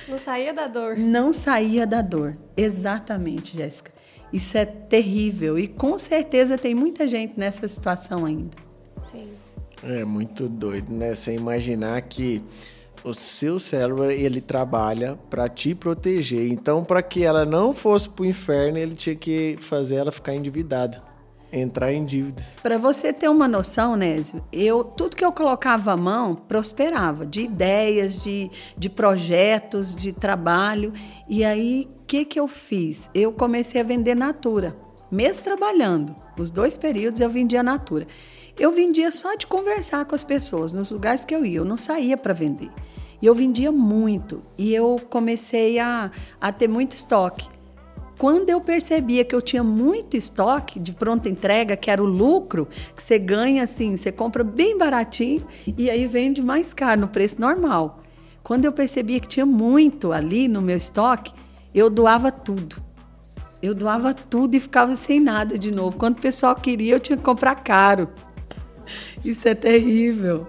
Não 0.07 0.19
saía 0.19 0.53
da 0.53 0.67
dor. 0.67 0.99
Não 0.99 1.33
saía 1.33 1.87
da 1.87 2.03
dor. 2.03 2.35
Exatamente, 2.55 3.57
Jéssica. 3.57 3.91
Isso 4.31 4.59
é 4.59 4.67
terrível. 4.67 5.59
E 5.59 5.67
com 5.67 5.97
certeza 5.97 6.59
tem 6.59 6.75
muita 6.75 7.07
gente 7.07 7.41
nessa 7.41 7.67
situação 7.67 8.27
ainda. 8.27 8.51
Sim. 9.11 9.29
É 9.83 10.05
muito 10.05 10.47
doido, 10.47 10.93
né? 10.93 11.15
Você 11.15 11.35
imaginar 11.35 12.03
que 12.03 12.43
o 13.09 13.15
seu 13.15 13.59
cérebro 13.59 14.11
ele 14.11 14.41
trabalha 14.41 15.19
para 15.31 15.49
te 15.49 15.75
proteger. 15.75 16.50
Então, 16.50 16.85
para 16.85 17.03
que 17.03 17.25
ela 17.25 17.45
não 17.45 17.73
fosse 17.73 18.09
para 18.09 18.23
o 18.23 18.27
inferno, 18.27 18.79
ele 18.79 18.95
tinha 18.95 19.17
que 19.17 19.57
fazer 19.61 19.97
ela 19.97 20.12
ficar 20.12 20.35
endividada, 20.35 21.03
entrar 21.53 21.93
em 21.93 22.05
dívidas. 22.05 22.57
Para 22.62 22.77
você 22.77 23.12
ter 23.12 23.29
uma 23.29 23.49
noção, 23.49 23.97
Nésio, 23.97 24.45
eu 24.53 24.85
tudo 24.85 25.17
que 25.17 25.25
eu 25.25 25.33
colocava 25.33 25.93
à 25.93 25.97
mão 25.97 26.35
prosperava, 26.35 27.25
de 27.25 27.43
ideias, 27.43 28.23
de, 28.23 28.50
de 28.77 28.91
projetos, 28.91 29.97
de 29.97 30.12
trabalho. 30.12 30.93
E 31.29 31.45
aí, 31.45 31.88
o 31.91 32.07
que 32.07 32.25
que 32.25 32.38
eu 32.38 32.47
fiz? 32.47 33.09
Eu 33.15 33.33
comecei 33.33 33.81
a 33.81 33.85
vender 33.85 34.15
natura, 34.15 34.77
mesmo 35.11 35.45
trabalhando. 35.45 36.15
Os 36.38 36.50
dois 36.50 36.77
períodos 36.77 37.21
eu 37.21 37.31
vendia 37.31 37.62
natura. 37.62 38.07
Eu 38.59 38.73
vendia 38.73 39.12
só 39.12 39.37
de 39.37 39.47
conversar 39.47 40.05
com 40.05 40.17
as 40.17 40.25
pessoas 40.25 40.73
nos 40.73 40.91
lugares 40.91 41.25
que 41.25 41.33
eu 41.33 41.47
ia, 41.47 41.59
eu 41.59 41.65
não 41.65 41.77
saía 41.77 42.17
para 42.17 42.35
vender. 42.35 42.71
E 43.21 43.27
eu 43.27 43.35
vendia 43.35 43.73
muito 43.73 44.43
e 44.57 44.75
eu 44.75 44.97
comecei 45.11 45.79
a, 45.79 46.11
a 46.41 46.53
ter 46.53 46.69
muito 46.69 46.93
estoque. 46.93 47.49
Quando 48.19 48.51
eu 48.51 48.61
percebia 48.61 49.25
que 49.25 49.35
eu 49.35 49.41
tinha 49.41 49.63
muito 49.63 50.17
estoque 50.17 50.81
de 50.81 50.93
pronta 50.93 51.29
entrega, 51.29 51.77
que 51.77 51.89
era 51.89 52.03
o 52.03 52.07
lucro, 52.07 52.67
que 52.97 53.03
você 53.03 53.17
ganha 53.17 53.63
assim, 53.63 53.97
você 53.97 54.11
compra 54.11 54.43
bem 54.43 54.77
baratinho 54.77 55.47
e 55.77 55.89
aí 55.89 56.05
vende 56.07 56.43
mais 56.43 56.75
caro, 56.75 57.03
no 57.03 57.09
preço 57.09 57.41
normal. 57.41 58.03
Quando 58.43 58.65
eu 58.65 58.73
percebia 58.73 59.21
que 59.21 59.29
tinha 59.29 59.47
muito 59.47 60.13
ali 60.13 60.49
no 60.49 60.61
meu 60.61 60.77
estoque, 60.77 61.33
eu 61.73 61.89
doava 61.89 62.33
tudo. 62.33 62.77
Eu 63.63 63.75
doava 63.75 64.13
tudo 64.15 64.55
e 64.55 64.61
ficava 64.61 64.97
sem 64.97 65.21
nada 65.21 65.57
de 65.57 65.71
novo. 65.71 65.97
Quando 65.97 66.19
o 66.19 66.21
pessoal 66.23 66.57
queria, 66.57 66.95
eu 66.95 67.01
tinha 67.01 67.17
que 67.17 67.23
comprar 67.23 67.57
caro. 67.57 68.09
Isso 69.25 69.49
é 69.49 69.55
terrível. 69.55 70.47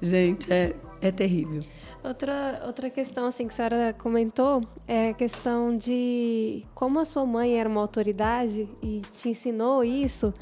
Gente, 0.00 0.50
é, 0.52 0.74
é 1.02 1.10
terrível. 1.10 1.62
Outra, 2.04 2.60
outra 2.66 2.90
questão 2.90 3.26
assim 3.26 3.46
que 3.46 3.54
a 3.54 3.56
senhora 3.56 3.96
comentou 3.98 4.60
é 4.86 5.08
a 5.08 5.14
questão 5.14 5.68
de 5.68 6.62
como 6.74 7.00
a 7.00 7.04
sua 7.04 7.24
mãe 7.24 7.58
era 7.58 7.66
uma 7.66 7.80
autoridade 7.80 8.68
e 8.82 9.00
te 9.00 9.30
ensinou 9.30 9.82
isso. 9.82 10.34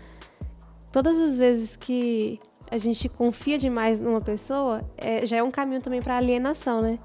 Todas 0.92 1.16
as 1.20 1.38
vezes 1.38 1.76
que 1.76 2.40
a 2.68 2.76
gente 2.78 3.08
confia 3.08 3.58
demais 3.58 4.00
numa 4.00 4.20
pessoa, 4.20 4.82
é, 4.96 5.24
já 5.24 5.36
é 5.36 5.42
um 5.42 5.52
caminho 5.52 5.80
também 5.80 6.02
para 6.02 6.16
alienação, 6.16 6.82
né? 6.82 6.98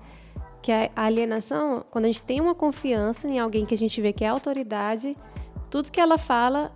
Que 0.59 0.71
a 0.71 0.89
alienação, 0.95 1.85
quando 1.91 2.05
a 2.05 2.07
gente 2.07 2.23
tem 2.23 2.41
uma 2.41 2.55
confiança 2.55 3.27
em 3.27 3.37
alguém 3.37 3.63
que 3.63 3.75
a 3.75 3.77
gente 3.77 4.01
vê 4.01 4.11
que 4.11 4.25
é 4.25 4.27
autoridade, 4.27 5.15
tudo 5.69 5.91
que 5.91 6.01
ela 6.01 6.17
fala 6.17 6.71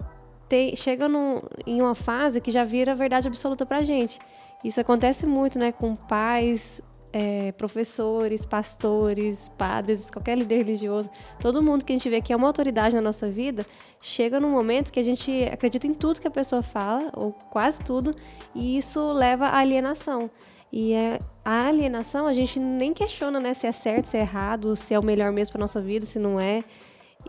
tem, 0.47 0.75
chega 0.75 1.09
num, 1.09 1.41
em 1.65 1.81
uma 1.81 1.95
fase 1.95 2.39
que 2.39 2.51
já 2.51 2.63
vira 2.63 2.93
verdade 2.93 3.27
absoluta 3.27 3.65
pra 3.65 3.81
gente. 3.81 4.19
Isso 4.63 4.79
acontece 4.79 5.25
muito, 5.25 5.57
né, 5.57 5.71
com 5.71 5.95
pais, 5.95 6.79
é, 7.13 7.51
professores, 7.53 8.45
pastores, 8.45 9.49
padres, 9.57 10.09
qualquer 10.09 10.37
líder 10.37 10.57
religioso, 10.57 11.09
todo 11.39 11.61
mundo 11.61 11.83
que 11.83 11.91
a 11.91 11.95
gente 11.95 12.09
vê 12.09 12.21
que 12.21 12.31
é 12.31 12.35
uma 12.35 12.47
autoridade 12.47 12.95
na 12.95 13.01
nossa 13.01 13.29
vida, 13.29 13.65
chega 14.01 14.39
num 14.39 14.49
momento 14.49 14.91
que 14.91 14.99
a 14.99 15.03
gente 15.03 15.43
acredita 15.45 15.85
em 15.87 15.93
tudo 15.93 16.21
que 16.21 16.27
a 16.27 16.31
pessoa 16.31 16.61
fala, 16.61 17.11
ou 17.15 17.31
quase 17.31 17.81
tudo, 17.83 18.15
e 18.55 18.77
isso 18.77 19.11
leva 19.11 19.47
à 19.47 19.59
alienação. 19.59 20.29
E 20.71 20.93
é, 20.93 21.19
a 21.43 21.67
alienação 21.67 22.27
a 22.27 22.33
gente 22.33 22.59
nem 22.59 22.93
questiona 22.93 23.39
né, 23.39 23.53
se 23.53 23.67
é 23.67 23.71
certo, 23.71 24.05
se 24.05 24.17
é 24.17 24.21
errado, 24.21 24.75
se 24.75 24.93
é 24.93 24.99
o 24.99 25.03
melhor 25.03 25.31
mesmo 25.31 25.53
para 25.53 25.61
nossa 25.61 25.81
vida, 25.81 26.05
se 26.05 26.17
não 26.17 26.39
é. 26.39 26.63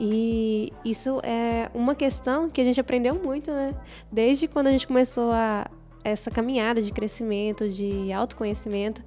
E 0.01 0.73
isso 0.85 1.21
é 1.23 1.69
uma 1.75 1.95
questão 1.95 2.49
que 2.49 2.61
a 2.61 2.65
gente 2.65 2.81
aprendeu 2.81 3.15
muito, 3.15 3.51
né? 3.51 3.75
Desde 4.11 4.49
quando 4.49 4.69
a 4.69 4.71
gente 4.71 4.87
começou 4.87 5.31
a, 5.33 5.69
essa 6.03 6.31
caminhada 6.31 6.81
de 6.81 6.93
crescimento, 6.93 7.69
de 7.69 8.11
autoconhecimento 8.13 9.03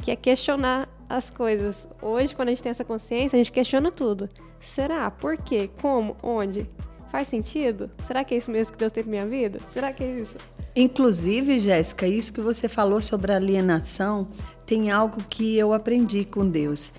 que 0.00 0.10
é 0.10 0.16
questionar 0.16 0.88
as 1.08 1.28
coisas. 1.28 1.86
Hoje, 2.00 2.34
quando 2.34 2.48
a 2.48 2.50
gente 2.52 2.62
tem 2.62 2.70
essa 2.70 2.84
consciência, 2.84 3.36
a 3.36 3.42
gente 3.42 3.52
questiona 3.52 3.90
tudo. 3.90 4.28
Será? 4.60 5.10
Por 5.10 5.36
quê? 5.36 5.70
Como? 5.80 6.16
Onde? 6.22 6.68
Faz 7.08 7.26
sentido? 7.26 7.90
Será 8.06 8.22
que 8.22 8.34
é 8.34 8.36
isso 8.36 8.50
mesmo 8.50 8.72
que 8.72 8.78
Deus 8.78 8.92
tem 8.92 9.02
para 9.02 9.10
minha 9.10 9.26
vida? 9.26 9.58
Será 9.72 9.92
que 9.92 10.04
é 10.04 10.20
isso? 10.20 10.36
Inclusive, 10.76 11.58
Jéssica, 11.58 12.06
isso 12.06 12.32
que 12.32 12.40
você 12.40 12.68
falou 12.68 13.02
sobre 13.02 13.32
alienação 13.32 14.24
tem 14.64 14.92
algo 14.92 15.18
que 15.28 15.58
eu 15.58 15.72
aprendi 15.72 16.24
com 16.24 16.48
Deus. 16.48 16.92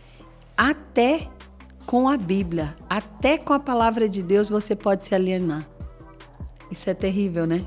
Até 0.58 1.30
com 1.86 2.10
a 2.10 2.18
Bíblia, 2.18 2.76
até 2.90 3.38
com 3.38 3.54
a 3.54 3.60
palavra 3.60 4.10
de 4.10 4.22
Deus 4.22 4.50
você 4.50 4.76
pode 4.76 5.06
se 5.06 5.16
alienar. 5.16 5.66
Isso 6.70 6.90
é 6.90 6.94
terrível, 6.94 7.48
né? 7.48 7.66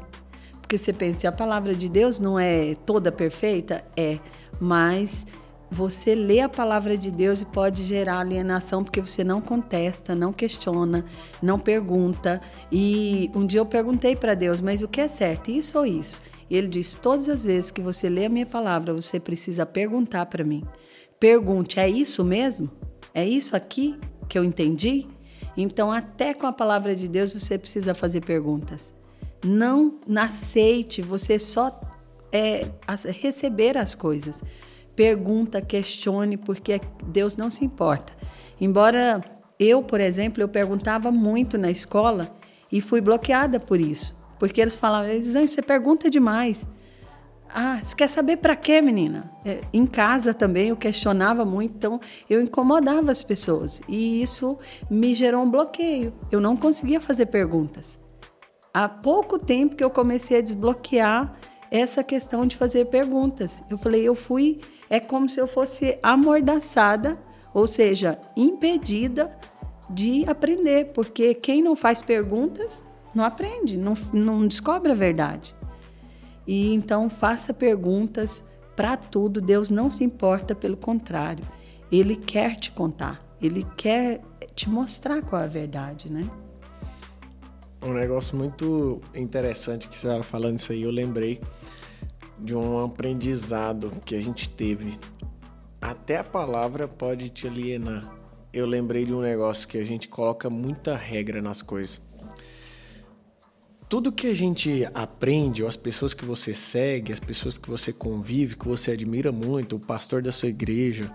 Porque 0.61 0.77
você 0.77 0.93
pensa, 0.93 1.29
a 1.29 1.33
palavra 1.33 1.75
de 1.75 1.89
Deus 1.89 2.19
não 2.19 2.39
é 2.39 2.75
toda 2.87 3.11
perfeita? 3.11 3.85
É 3.97 4.19
mas 4.61 5.27
você 5.71 6.15
lê 6.15 6.41
a 6.41 6.49
palavra 6.49 6.97
de 6.97 7.11
Deus 7.11 7.41
e 7.41 7.45
pode 7.45 7.83
gerar 7.85 8.21
alienação 8.21 8.85
porque 8.85 9.01
você 9.01 9.25
não 9.25 9.41
contesta, 9.41 10.15
não 10.15 10.33
questiona, 10.33 11.05
não 11.43 11.59
pergunta. 11.59 12.41
E 12.71 13.31
um 13.35 13.47
dia 13.47 13.61
eu 13.61 13.67
perguntei 13.67 14.15
para 14.15 14.35
Deus, 14.35 14.61
mas 14.61 14.83
o 14.83 14.89
que 14.89 15.01
é 15.01 15.09
certo, 15.09 15.51
isso 15.51 15.79
ou 15.79 15.85
isso? 15.85 16.21
E 16.49 16.57
ele 16.57 16.69
disse: 16.69 16.97
todas 16.99 17.29
as 17.29 17.45
vezes 17.45 17.71
que 17.71 17.81
você 17.81 18.09
lê 18.09 18.27
a 18.27 18.29
minha 18.29 18.47
palavra, 18.47 18.93
você 18.93 19.19
precisa 19.19 19.67
perguntar 19.67 20.27
para 20.27 20.45
mim. 20.45 20.65
Pergunte: 21.19 21.81
é 21.81 21.89
isso 21.89 22.23
mesmo? 22.25 22.69
É 23.13 23.27
isso 23.27 23.57
aqui 23.57 23.99
que 24.29 24.39
eu 24.39 24.45
entendi? 24.45 25.07
Então, 25.57 25.91
até 25.91 26.35
com 26.35 26.47
a 26.47 26.53
palavra 26.53 26.95
de 26.97 27.09
Deus, 27.09 27.33
você 27.33 27.59
precisa 27.59 27.95
fazer 27.95 28.21
perguntas. 28.21 28.93
Não 29.45 30.01
aceite, 30.17 31.03
você 31.03 31.39
só 31.39 31.71
é, 32.35 32.67
receber 33.23 33.79
as 33.79 33.95
coisas. 33.95 34.43
Pergunta, 34.97 35.63
questione, 35.63 36.37
porque 36.37 36.81
Deus 37.07 37.37
não 37.37 37.49
se 37.49 37.65
importa. 37.65 38.13
Embora 38.61 39.25
eu, 39.59 39.83
por 39.83 40.01
exemplo, 40.01 40.43
eu 40.43 40.49
perguntava 40.49 41.13
muito 41.13 41.57
na 41.57 41.71
escola 41.71 42.37
e 42.73 42.81
fui 42.81 43.01
bloqueada 43.01 43.61
por 43.61 43.81
isso. 43.81 44.17
Porque 44.39 44.61
eles 44.61 44.75
falavam, 44.75 45.09
eles 45.09 45.33
você 45.33 45.63
pergunta 45.63 46.11
demais. 46.11 46.67
Ah, 47.49 47.79
você 47.81 47.95
quer 47.95 48.09
saber 48.09 48.39
para 48.39 48.57
quê, 48.57 48.83
menina? 48.83 49.21
É, 49.45 49.61
em 49.73 49.87
casa 49.87 50.35
também 50.35 50.71
eu 50.71 50.77
questionava 50.77 51.45
muito, 51.45 51.73
então 51.73 52.01
eu 52.29 52.41
incomodava 52.41 53.13
as 53.13 53.23
pessoas. 53.23 53.81
E 53.89 54.21
isso 54.21 54.59
me 54.91 55.15
gerou 55.15 55.45
um 55.45 55.51
bloqueio. 55.51 56.13
Eu 56.33 56.41
não 56.41 56.57
conseguia 56.57 57.01
fazer 57.01 57.27
perguntas. 57.27 58.03
Há 58.73 58.89
pouco 58.89 59.39
tempo 59.39 59.77
que 59.77 59.85
eu 59.85 59.91
comecei 59.91 60.39
a 60.39 60.41
desbloquear 60.41 61.33
essa 61.75 62.05
questão 62.05 62.47
de 62.47 62.57
fazer 62.57 62.85
perguntas. 62.85 63.61
Eu 63.69 63.77
falei, 63.77 64.07
eu 64.07 64.15
fui, 64.15 64.61
é 64.89 65.01
como 65.01 65.29
se 65.29 65.41
eu 65.41 65.49
fosse 65.49 65.99
amordaçada, 66.05 67.19
ou 67.53 67.67
seja, 67.67 68.17
impedida 68.37 69.37
de 69.91 70.25
aprender, 70.29 70.93
porque 70.93 71.35
quem 71.35 71.61
não 71.61 71.75
faz 71.75 72.01
perguntas 72.01 72.85
não 73.13 73.25
aprende, 73.25 73.77
não, 73.77 73.95
não 74.13 74.47
descobre 74.47 74.93
a 74.93 74.95
verdade. 74.95 75.53
E 76.47 76.73
então 76.73 77.11
faça 77.11 77.53
perguntas 77.53 78.45
para 78.77 78.97
tudo, 78.97 79.41
Deus 79.41 79.69
não 79.69 79.91
se 79.91 80.05
importa, 80.05 80.55
pelo 80.55 80.77
contrário, 80.77 81.45
Ele 81.91 82.15
quer 82.15 82.55
te 82.55 82.71
contar, 82.71 83.19
Ele 83.43 83.67
quer 83.77 84.21
te 84.55 84.71
mostrar 84.71 85.23
qual 85.23 85.43
é 85.43 85.47
a 85.47 85.49
verdade, 85.49 86.09
né? 86.09 86.23
Um 87.83 87.93
negócio 87.93 88.37
muito 88.37 89.01
interessante 89.15 89.89
que 89.89 89.97
você 89.97 90.07
estava 90.07 90.23
falando 90.23 90.59
isso 90.59 90.73
aí, 90.73 90.83
eu 90.83 90.91
lembrei 90.91 91.41
de 92.41 92.55
um 92.55 92.85
aprendizado 92.85 93.93
que 94.05 94.15
a 94.15 94.21
gente 94.21 94.49
teve. 94.49 94.99
Até 95.81 96.19
a 96.19 96.25
palavra 96.25 96.89
pode 96.89 97.29
te 97.29 97.47
alienar. 97.47 98.13
Eu 98.53 98.67
lembrei 98.67 99.05
de 99.05 99.13
um 99.13 99.21
negócio 99.21 99.67
que 99.67 99.79
a 99.79 99.85
gente 99.85 100.09
coloca 100.09 100.49
muita 100.49 100.97
regra 100.97 101.43
nas 101.43 101.61
coisas. 101.61 102.01
Tudo 103.89 104.11
que 104.11 104.27
a 104.27 104.35
gente 104.35 104.87
aprende, 104.95 105.63
ou 105.63 105.69
as 105.69 105.77
pessoas 105.77 106.15
que 106.15 106.25
você 106.25 106.55
segue, 106.55 107.13
as 107.13 107.21
pessoas 107.21 107.59
que 107.59 107.69
você 107.69 107.93
convive, 107.93 108.57
que 108.57 108.67
você 108.67 108.93
admira 108.93 109.31
muito, 109.31 109.77
o 109.77 109.81
pastor 109.81 110.23
da 110.23 110.33
sua 110.33 110.49
igreja, 110.49 111.13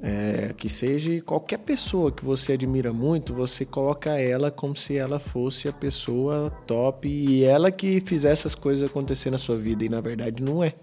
é, 0.00 0.54
que 0.56 0.68
seja 0.68 1.20
qualquer 1.22 1.58
pessoa 1.58 2.12
que 2.12 2.24
você 2.24 2.52
admira 2.52 2.92
muito, 2.92 3.34
você 3.34 3.64
coloca 3.64 4.10
ela 4.10 4.50
como 4.50 4.76
se 4.76 4.96
ela 4.96 5.18
fosse 5.18 5.68
a 5.68 5.72
pessoa 5.72 6.50
top 6.66 7.08
e 7.08 7.44
ela 7.44 7.70
que 7.70 8.00
fizesse 8.00 8.46
as 8.46 8.54
coisas 8.54 8.88
acontecer 8.88 9.30
na 9.30 9.38
sua 9.38 9.56
vida 9.56 9.84
e 9.84 9.88
na 9.88 10.00
verdade 10.00 10.42
não 10.42 10.62
é. 10.62 10.74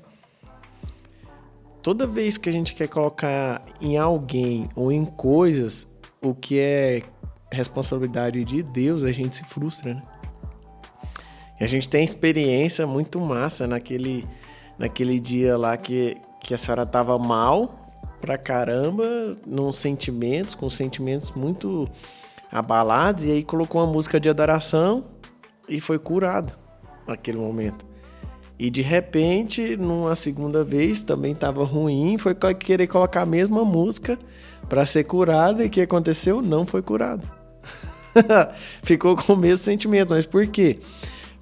Toda 1.81 2.07
vez 2.07 2.38
que 2.38 2.50
a 2.50 2.51
gente 2.51 2.74
quer 2.74 2.88
colocar 2.88 3.62
em 3.79 3.98
alguém 3.98 4.67
ou 4.75 4.91
em 4.91 5.05
coisas 5.05 5.88
o 6.22 6.34
que 6.34 6.60
é 6.60 7.03
responsabilidade 7.51 8.43
de 8.43 8.63
Deus, 8.63 9.03
a 9.03 9.12
gente 9.12 9.36
se 9.36 9.43
frustra, 9.45 9.93
né? 9.93 10.01
E 11.62 11.63
a 11.63 11.67
gente 11.67 11.88
tem 11.88 12.03
experiência 12.03 12.86
muito 12.86 13.19
massa 13.22 13.65
naquele, 13.65 14.27
naquele 14.77 15.19
dia 15.19 15.55
lá 15.55 15.77
que, 15.77 16.17
que 16.41 16.53
a 16.53 16.57
senhora 16.57 16.86
tava 16.86 17.17
mal 17.17 17.85
pra 18.25 18.39
caramba, 18.39 19.38
nos 19.46 19.77
sentimentos, 19.77 20.55
com 20.55 20.67
sentimentos 20.67 21.32
muito 21.34 21.88
abalados, 22.51 23.24
e 23.25 23.32
aí 23.32 23.44
colocou 23.44 23.84
uma 23.84 23.94
música 23.94 24.20
de 24.20 24.27
adoração 24.27 25.05
e 25.70 25.79
foi 25.79 26.00
curado 26.00 26.51
naquele 27.08 27.38
momento. 27.38 27.86
E 28.58 28.72
de 28.72 28.82
repente, 28.82 29.77
numa 29.77 30.15
segunda 30.15 30.63
vez, 30.63 31.03
também 31.03 31.34
estava 31.34 31.63
ruim, 31.63 32.17
foi 32.17 32.34
querer 32.55 32.88
colocar 32.88 33.22
a 33.22 33.25
mesma 33.27 33.63
música 33.63 34.17
para 34.67 34.88
ser 34.88 35.03
curado, 35.03 35.62
e 35.62 35.67
o 35.67 35.70
que 35.70 35.82
aconteceu? 35.82 36.41
Não 36.41 36.65
foi 36.65 36.82
curado. 36.82 37.29
Ficou 38.82 39.15
com 39.15 39.34
o 39.34 39.38
mesmo 39.38 39.63
sentimento, 39.63 40.10
mas 40.10 40.25
por 40.25 40.48
quê? 40.48 40.79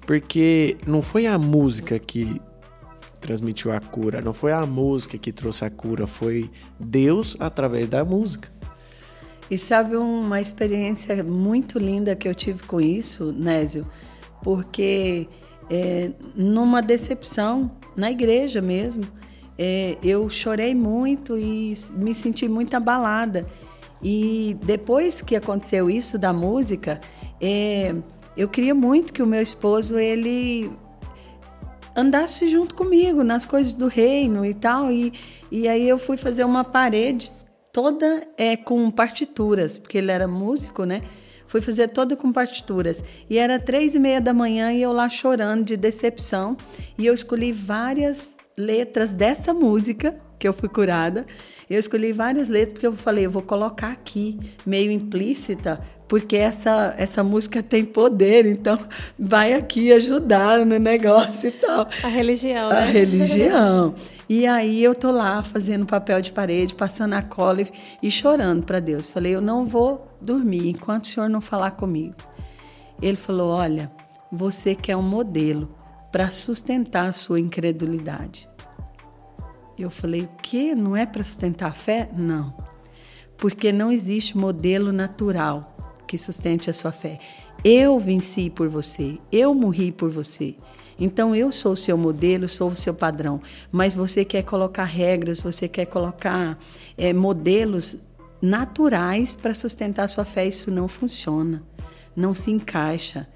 Porque 0.06 0.76
não 0.86 1.00
foi 1.00 1.24
a 1.24 1.38
música 1.38 1.98
que 1.98 2.42
transmitiu 3.24 3.72
a 3.72 3.80
cura. 3.80 4.20
Não 4.20 4.34
foi 4.34 4.52
a 4.52 4.66
música 4.66 5.16
que 5.16 5.32
trouxe 5.32 5.64
a 5.64 5.70
cura, 5.70 6.06
foi 6.06 6.50
Deus 6.78 7.36
através 7.40 7.88
da 7.88 8.04
música. 8.04 8.50
E 9.50 9.56
sabe 9.56 9.96
uma 9.96 10.40
experiência 10.40 11.24
muito 11.24 11.78
linda 11.78 12.14
que 12.14 12.28
eu 12.28 12.34
tive 12.34 12.62
com 12.64 12.80
isso, 12.80 13.32
Nésio? 13.32 13.84
Porque 14.42 15.26
é, 15.70 16.10
numa 16.36 16.82
decepção 16.82 17.68
na 17.96 18.10
igreja 18.10 18.60
mesmo. 18.60 19.04
É, 19.56 19.96
eu 20.02 20.28
chorei 20.28 20.74
muito 20.74 21.38
e 21.38 21.74
me 21.96 22.14
senti 22.14 22.48
muito 22.48 22.74
abalada. 22.74 23.46
E 24.02 24.56
depois 24.64 25.22
que 25.22 25.36
aconteceu 25.36 25.88
isso 25.88 26.18
da 26.18 26.32
música, 26.32 27.00
é, 27.40 27.94
eu 28.36 28.48
queria 28.48 28.74
muito 28.74 29.12
que 29.12 29.22
o 29.22 29.26
meu 29.26 29.40
esposo 29.40 29.96
ele 29.98 30.70
andasse 31.94 32.48
junto 32.48 32.74
comigo 32.74 33.22
nas 33.22 33.46
coisas 33.46 33.74
do 33.74 33.86
reino 33.86 34.44
e 34.44 34.54
tal. 34.54 34.90
E, 34.90 35.12
e 35.50 35.68
aí 35.68 35.88
eu 35.88 35.98
fui 35.98 36.16
fazer 36.16 36.44
uma 36.44 36.64
parede 36.64 37.32
toda 37.72 38.26
é, 38.36 38.56
com 38.56 38.90
partituras, 38.90 39.76
porque 39.76 39.98
ele 39.98 40.10
era 40.10 40.28
músico, 40.28 40.84
né? 40.84 41.02
Fui 41.46 41.60
fazer 41.60 41.88
toda 41.88 42.16
com 42.16 42.32
partituras. 42.32 43.02
E 43.30 43.38
era 43.38 43.60
três 43.60 43.94
e 43.94 43.98
meia 43.98 44.20
da 44.20 44.34
manhã 44.34 44.72
e 44.72 44.82
eu 44.82 44.92
lá 44.92 45.08
chorando 45.08 45.64
de 45.64 45.76
decepção. 45.76 46.56
E 46.98 47.06
eu 47.06 47.14
escolhi 47.14 47.52
várias 47.52 48.34
letras 48.58 49.14
dessa 49.14 49.54
música 49.54 50.16
que 50.38 50.48
eu 50.48 50.52
fui 50.52 50.68
curada. 50.68 51.24
Eu 51.68 51.78
escolhi 51.78 52.12
várias 52.12 52.48
letras 52.48 52.72
porque 52.72 52.86
eu 52.86 52.94
falei, 52.94 53.26
eu 53.26 53.30
vou 53.30 53.42
colocar 53.42 53.90
aqui, 53.90 54.38
meio 54.66 54.90
implícita, 54.90 55.80
porque 56.06 56.36
essa, 56.36 56.94
essa 56.98 57.24
música 57.24 57.62
tem 57.62 57.84
poder, 57.84 58.44
então 58.46 58.78
vai 59.18 59.54
aqui 59.54 59.92
ajudar 59.92 60.64
no 60.64 60.78
negócio 60.78 61.48
e 61.48 61.52
tal. 61.52 61.88
A 62.02 62.08
religião, 62.08 62.70
A 62.70 62.74
né? 62.74 62.86
religião. 62.90 63.94
E 64.28 64.46
aí 64.46 64.82
eu 64.82 64.94
tô 64.94 65.10
lá 65.10 65.42
fazendo 65.42 65.86
papel 65.86 66.20
de 66.20 66.32
parede, 66.32 66.74
passando 66.74 67.14
a 67.14 67.22
cola 67.22 67.62
e, 67.62 67.68
e 68.02 68.10
chorando 68.10 68.64
para 68.64 68.80
Deus. 68.80 69.08
Falei, 69.08 69.34
eu 69.34 69.40
não 69.40 69.64
vou 69.64 70.08
dormir 70.20 70.68
enquanto 70.68 71.04
o 71.04 71.08
senhor 71.08 71.28
não 71.28 71.40
falar 71.40 71.72
comigo. 71.72 72.14
Ele 73.02 73.16
falou, 73.16 73.50
olha, 73.50 73.90
você 74.30 74.74
quer 74.74 74.96
um 74.96 75.02
modelo 75.02 75.68
para 76.12 76.30
sustentar 76.30 77.06
a 77.06 77.12
sua 77.12 77.40
incredulidade. 77.40 78.48
Eu 79.78 79.90
falei, 79.90 80.22
o 80.22 80.28
quê? 80.42 80.74
Não 80.74 80.96
é 80.96 81.04
para 81.04 81.24
sustentar 81.24 81.70
a 81.70 81.74
fé? 81.74 82.08
Não. 82.16 82.50
Porque 83.36 83.72
não 83.72 83.90
existe 83.90 84.36
modelo 84.36 84.92
natural 84.92 85.74
que 86.06 86.16
sustente 86.16 86.70
a 86.70 86.72
sua 86.72 86.92
fé. 86.92 87.18
Eu 87.64 87.98
venci 87.98 88.50
por 88.50 88.68
você, 88.68 89.18
eu 89.32 89.54
morri 89.54 89.90
por 89.90 90.10
você. 90.10 90.54
Então 90.98 91.34
eu 91.34 91.50
sou 91.50 91.72
o 91.72 91.76
seu 91.76 91.96
modelo, 91.96 92.48
sou 92.48 92.70
o 92.70 92.74
seu 92.74 92.94
padrão. 92.94 93.40
Mas 93.72 93.94
você 93.94 94.24
quer 94.24 94.42
colocar 94.42 94.84
regras, 94.84 95.40
você 95.40 95.66
quer 95.66 95.86
colocar 95.86 96.58
é, 96.96 97.12
modelos 97.12 97.96
naturais 98.40 99.34
para 99.34 99.54
sustentar 99.54 100.04
a 100.04 100.08
sua 100.08 100.24
fé. 100.24 100.46
Isso 100.46 100.70
não 100.70 100.86
funciona, 100.86 101.62
não 102.14 102.32
se 102.32 102.50
encaixa. 102.50 103.26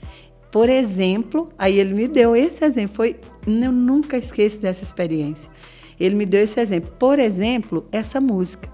Por 0.53 0.69
exemplo, 0.69 1.51
aí 1.59 1.79
ele 1.79 1.95
me 1.95 2.09
deu 2.09 2.35
esse 2.35 2.65
exemplo. 2.65 2.97
Foi, 2.97 3.17
eu 3.47 3.73
nunca 3.73 4.17
esqueço 4.17 4.61
dessa 4.61 4.85
experiência. 4.85 5.51
Ele 5.99 6.15
me 6.15 6.27
deu 6.27 6.43
esse 6.43 6.61
exemplo. 6.61 6.91
Por 6.99 7.19
exemplo, 7.19 7.87
essa 7.91 8.21
música. 8.21 8.71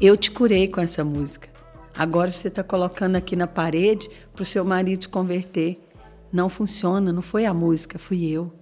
Eu 0.00 0.16
te 0.16 0.30
curei 0.30 0.68
com 0.68 0.80
essa 0.80 1.04
música. 1.04 1.48
Agora 1.96 2.32
você 2.32 2.48
está 2.48 2.62
colocando 2.62 3.16
aqui 3.16 3.36
na 3.36 3.46
parede 3.46 4.08
para 4.32 4.42
o 4.42 4.46
seu 4.46 4.64
marido 4.64 5.02
se 5.02 5.08
converter. 5.08 5.76
Não 6.32 6.48
funciona, 6.48 7.12
não 7.12 7.22
foi 7.22 7.44
a 7.44 7.52
música, 7.52 7.98
fui 7.98 8.24
eu. 8.24 8.52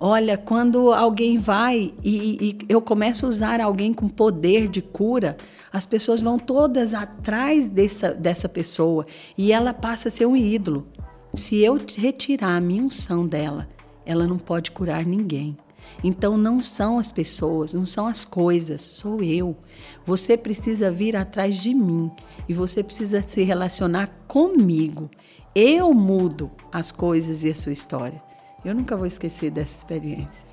Olha, 0.00 0.36
quando 0.36 0.92
alguém 0.92 1.38
vai 1.38 1.90
e, 2.02 2.48
e, 2.48 2.58
eu 2.68 2.80
começo 2.80 3.26
a 3.26 3.28
usar 3.28 3.60
alguém 3.60 3.92
com 3.94 4.08
poder 4.08 4.68
de 4.68 4.82
cura, 4.82 5.36
as 5.72 5.86
pessoas 5.86 6.20
vão 6.20 6.38
todas 6.38 6.92
atrás 6.92 7.68
dessa, 7.68 8.12
dessa 8.12 8.48
pessoa 8.48 9.06
e 9.36 9.52
ela 9.52 9.72
passa 9.72 10.08
a 10.08 10.10
ser 10.10 10.26
um 10.26 10.36
ídolo. 10.36 10.86
Se 11.34 11.62
eu 11.62 11.78
retirar 11.96 12.56
a 12.56 12.60
minha 12.60 12.82
unção 12.82 13.26
dela, 13.26 13.68
ela 14.04 14.26
não 14.26 14.38
pode 14.38 14.70
curar 14.70 15.04
ninguém. 15.04 15.56
Então 16.02 16.36
não 16.36 16.60
são 16.60 16.98
as 16.98 17.10
pessoas, 17.10 17.72
não 17.72 17.86
são 17.86 18.06
as 18.06 18.24
coisas, 18.24 18.80
sou 18.80 19.22
eu. 19.22 19.56
Você 20.04 20.36
precisa 20.36 20.90
vir 20.90 21.16
atrás 21.16 21.56
de 21.56 21.74
mim 21.74 22.10
e 22.48 22.54
você 22.54 22.82
precisa 22.82 23.22
se 23.22 23.42
relacionar 23.42 24.10
comigo. 24.28 25.10
Eu 25.54 25.94
mudo 25.94 26.50
as 26.72 26.90
coisas 26.90 27.44
e 27.44 27.50
a 27.50 27.54
sua 27.54 27.72
história. 27.72 28.18
Eu 28.64 28.74
nunca 28.74 28.96
vou 28.96 29.06
esquecer 29.06 29.50
dessa 29.50 29.76
experiência. 29.76 30.46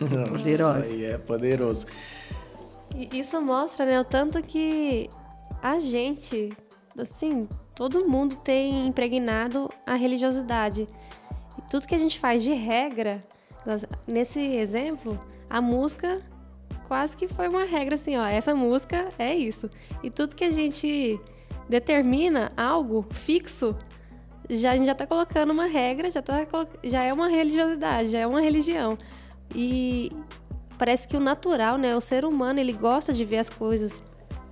Nossa, 0.00 0.30
Poderosa. 0.30 0.80
Isso 0.80 0.96
aí 0.96 1.04
é 1.04 1.18
poderoso. 1.18 1.86
E 2.94 3.18
isso 3.18 3.40
mostra, 3.40 3.84
né, 3.84 4.00
o 4.00 4.04
tanto 4.04 4.42
que 4.42 5.08
a 5.62 5.78
gente, 5.78 6.56
assim, 6.98 7.48
todo 7.74 8.08
mundo 8.08 8.36
tem 8.36 8.86
impregnado 8.86 9.68
a 9.86 9.94
religiosidade. 9.94 10.86
E 11.58 11.62
tudo 11.70 11.86
que 11.86 11.94
a 11.94 11.98
gente 11.98 12.18
faz 12.20 12.42
de 12.42 12.52
regra, 12.52 13.20
nesse 14.06 14.40
exemplo, 14.40 15.18
a 15.48 15.60
música 15.60 16.20
quase 16.86 17.16
que 17.16 17.28
foi 17.28 17.48
uma 17.48 17.64
regra 17.64 17.96
assim, 17.96 18.16
ó, 18.16 18.26
essa 18.26 18.54
música 18.54 19.08
é 19.18 19.34
isso. 19.34 19.68
E 20.02 20.10
tudo 20.10 20.36
que 20.36 20.44
a 20.44 20.50
gente 20.50 21.18
determina 21.68 22.52
algo 22.56 23.06
fixo, 23.10 23.76
já, 24.48 24.72
a 24.72 24.76
gente 24.76 24.86
já 24.86 24.94
tá 24.94 25.06
colocando 25.06 25.50
uma 25.50 25.66
regra, 25.66 26.10
já, 26.10 26.22
tá, 26.22 26.46
já 26.84 27.02
é 27.02 27.12
uma 27.12 27.28
religiosidade, 27.28 28.10
já 28.10 28.20
é 28.20 28.26
uma 28.26 28.40
religião. 28.40 28.96
E 29.54 30.12
parece 30.78 31.08
que 31.08 31.16
o 31.16 31.20
natural, 31.20 31.76
né? 31.76 31.94
O 31.96 32.00
ser 32.00 32.24
humano, 32.24 32.60
ele 32.60 32.72
gosta 32.72 33.12
de 33.12 33.24
ver 33.24 33.38
as 33.38 33.50
coisas 33.50 34.00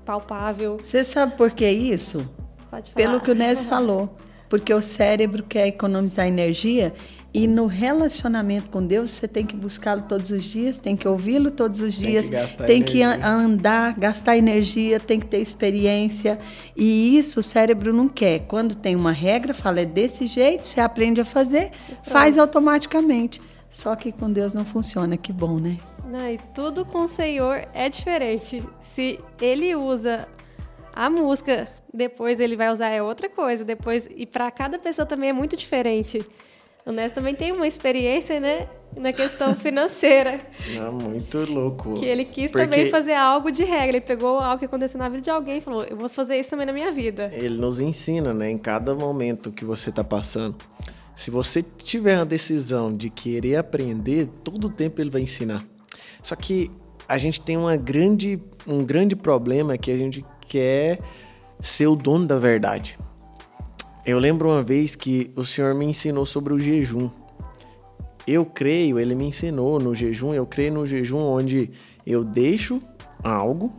palpável. 0.04 0.78
Você 0.78 1.04
sabe 1.04 1.36
por 1.36 1.50
que 1.52 1.68
isso? 1.68 2.28
Pode 2.70 2.92
falar. 2.92 3.06
Pelo 3.06 3.20
que 3.20 3.30
o 3.30 3.34
Nes 3.34 3.64
falou. 3.64 4.14
Porque 4.48 4.72
o 4.72 4.82
cérebro 4.82 5.42
quer 5.42 5.66
economizar 5.66 6.28
energia 6.28 6.94
e 7.34 7.48
no 7.48 7.66
relacionamento 7.66 8.70
com 8.70 8.86
Deus 8.86 9.10
você 9.10 9.26
tem 9.26 9.44
que 9.44 9.56
buscá-lo 9.56 10.02
todos 10.02 10.30
os 10.30 10.44
dias, 10.44 10.76
tem 10.76 10.94
que 10.94 11.08
ouvi-lo 11.08 11.50
todos 11.50 11.80
os 11.80 11.92
dias, 11.92 12.30
Tem 12.30 12.46
que 12.46 12.64
tem 12.64 12.82
que 12.82 13.02
andar, 13.02 13.98
gastar 13.98 14.36
energia, 14.36 15.00
tem 15.00 15.18
que 15.18 15.26
ter 15.26 15.38
experiência. 15.38 16.38
E 16.76 17.18
isso 17.18 17.40
o 17.40 17.42
cérebro 17.42 17.92
não 17.92 18.08
quer. 18.08 18.46
Quando 18.46 18.76
tem 18.76 18.94
uma 18.94 19.10
regra, 19.10 19.52
fala 19.52 19.80
é 19.80 19.84
desse 19.84 20.28
jeito, 20.28 20.64
você 20.64 20.80
aprende 20.80 21.20
a 21.20 21.24
fazer, 21.24 21.72
faz 22.04 22.38
automaticamente. 22.38 23.40
Só 23.68 23.96
que 23.96 24.12
com 24.12 24.30
Deus 24.30 24.54
não 24.54 24.64
funciona, 24.64 25.16
que 25.16 25.32
bom, 25.32 25.58
né? 25.58 25.76
Não, 26.06 26.30
e 26.30 26.38
tudo 26.54 26.84
com 26.84 27.00
o 27.00 27.08
Senhor 27.08 27.66
é 27.74 27.88
diferente. 27.88 28.62
Se 28.80 29.18
ele 29.40 29.74
usa 29.74 30.28
a 30.94 31.10
música, 31.10 31.66
depois 31.92 32.38
ele 32.38 32.54
vai 32.54 32.70
usar 32.70 32.90
é 32.90 33.02
outra 33.02 33.28
coisa. 33.28 33.64
Depois 33.64 34.08
e 34.14 34.24
para 34.24 34.48
cada 34.52 34.78
pessoa 34.78 35.04
também 35.04 35.30
é 35.30 35.32
muito 35.32 35.56
diferente. 35.56 36.24
O 36.86 36.92
Nés 36.92 37.12
também 37.12 37.34
tem 37.34 37.50
uma 37.50 37.66
experiência, 37.66 38.38
né, 38.38 38.68
na 38.96 39.12
questão 39.12 39.54
financeira, 39.56 40.38
Não, 40.74 40.92
muito 41.10 41.38
louco. 41.50 41.94
que 41.94 42.04
ele 42.04 42.24
quis 42.24 42.50
Porque 42.50 42.64
também 42.66 42.90
fazer 42.90 43.14
algo 43.14 43.50
de 43.50 43.64
regra. 43.64 43.96
Ele 43.96 44.00
pegou 44.00 44.38
algo 44.38 44.58
que 44.58 44.66
aconteceu 44.66 44.98
na 44.98 45.08
vida 45.08 45.22
de 45.22 45.30
alguém 45.30 45.58
e 45.58 45.60
falou: 45.60 45.82
"Eu 45.84 45.96
vou 45.96 46.08
fazer 46.08 46.36
isso 46.38 46.50
também 46.50 46.66
na 46.66 46.72
minha 46.72 46.92
vida". 46.92 47.30
Ele 47.32 47.56
nos 47.56 47.80
ensina, 47.80 48.34
né, 48.34 48.50
em 48.50 48.58
cada 48.58 48.94
momento 48.94 49.50
que 49.50 49.64
você 49.64 49.90
está 49.90 50.04
passando. 50.04 50.56
Se 51.16 51.30
você 51.30 51.62
tiver 51.62 52.16
a 52.16 52.24
decisão 52.24 52.94
de 52.94 53.08
querer 53.08 53.56
aprender, 53.56 54.28
todo 54.42 54.66
o 54.66 54.70
tempo 54.70 55.00
ele 55.00 55.10
vai 55.10 55.22
ensinar. 55.22 55.64
Só 56.22 56.34
que 56.36 56.70
a 57.08 57.16
gente 57.18 57.40
tem 57.40 57.56
uma 57.56 57.76
grande, 57.76 58.38
um 58.66 58.84
grande 58.84 59.14
problema 59.14 59.78
que 59.78 59.90
a 59.90 59.96
gente 59.96 60.24
quer 60.48 60.98
ser 61.62 61.86
o 61.86 61.94
dono 61.96 62.26
da 62.26 62.36
verdade. 62.36 62.98
Eu 64.06 64.18
lembro 64.18 64.50
uma 64.50 64.62
vez 64.62 64.94
que 64.94 65.32
o 65.34 65.46
senhor 65.46 65.74
me 65.74 65.86
ensinou 65.86 66.26
sobre 66.26 66.52
o 66.52 66.58
jejum. 66.58 67.08
Eu 68.26 68.44
creio, 68.44 68.98
ele 68.98 69.14
me 69.14 69.24
ensinou 69.24 69.80
no 69.80 69.94
jejum, 69.94 70.34
eu 70.34 70.46
creio 70.46 70.74
no 70.74 70.86
jejum 70.86 71.20
onde 71.20 71.70
eu 72.06 72.22
deixo 72.22 72.82
algo, 73.22 73.72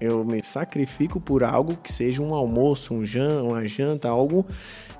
eu 0.00 0.24
me 0.24 0.44
sacrifico 0.44 1.20
por 1.20 1.44
algo 1.44 1.76
que 1.76 1.92
seja 1.92 2.20
um 2.20 2.34
almoço, 2.34 2.94
um 2.94 3.04
jan, 3.04 3.44
uma 3.44 3.64
janta, 3.64 4.08
algo, 4.08 4.44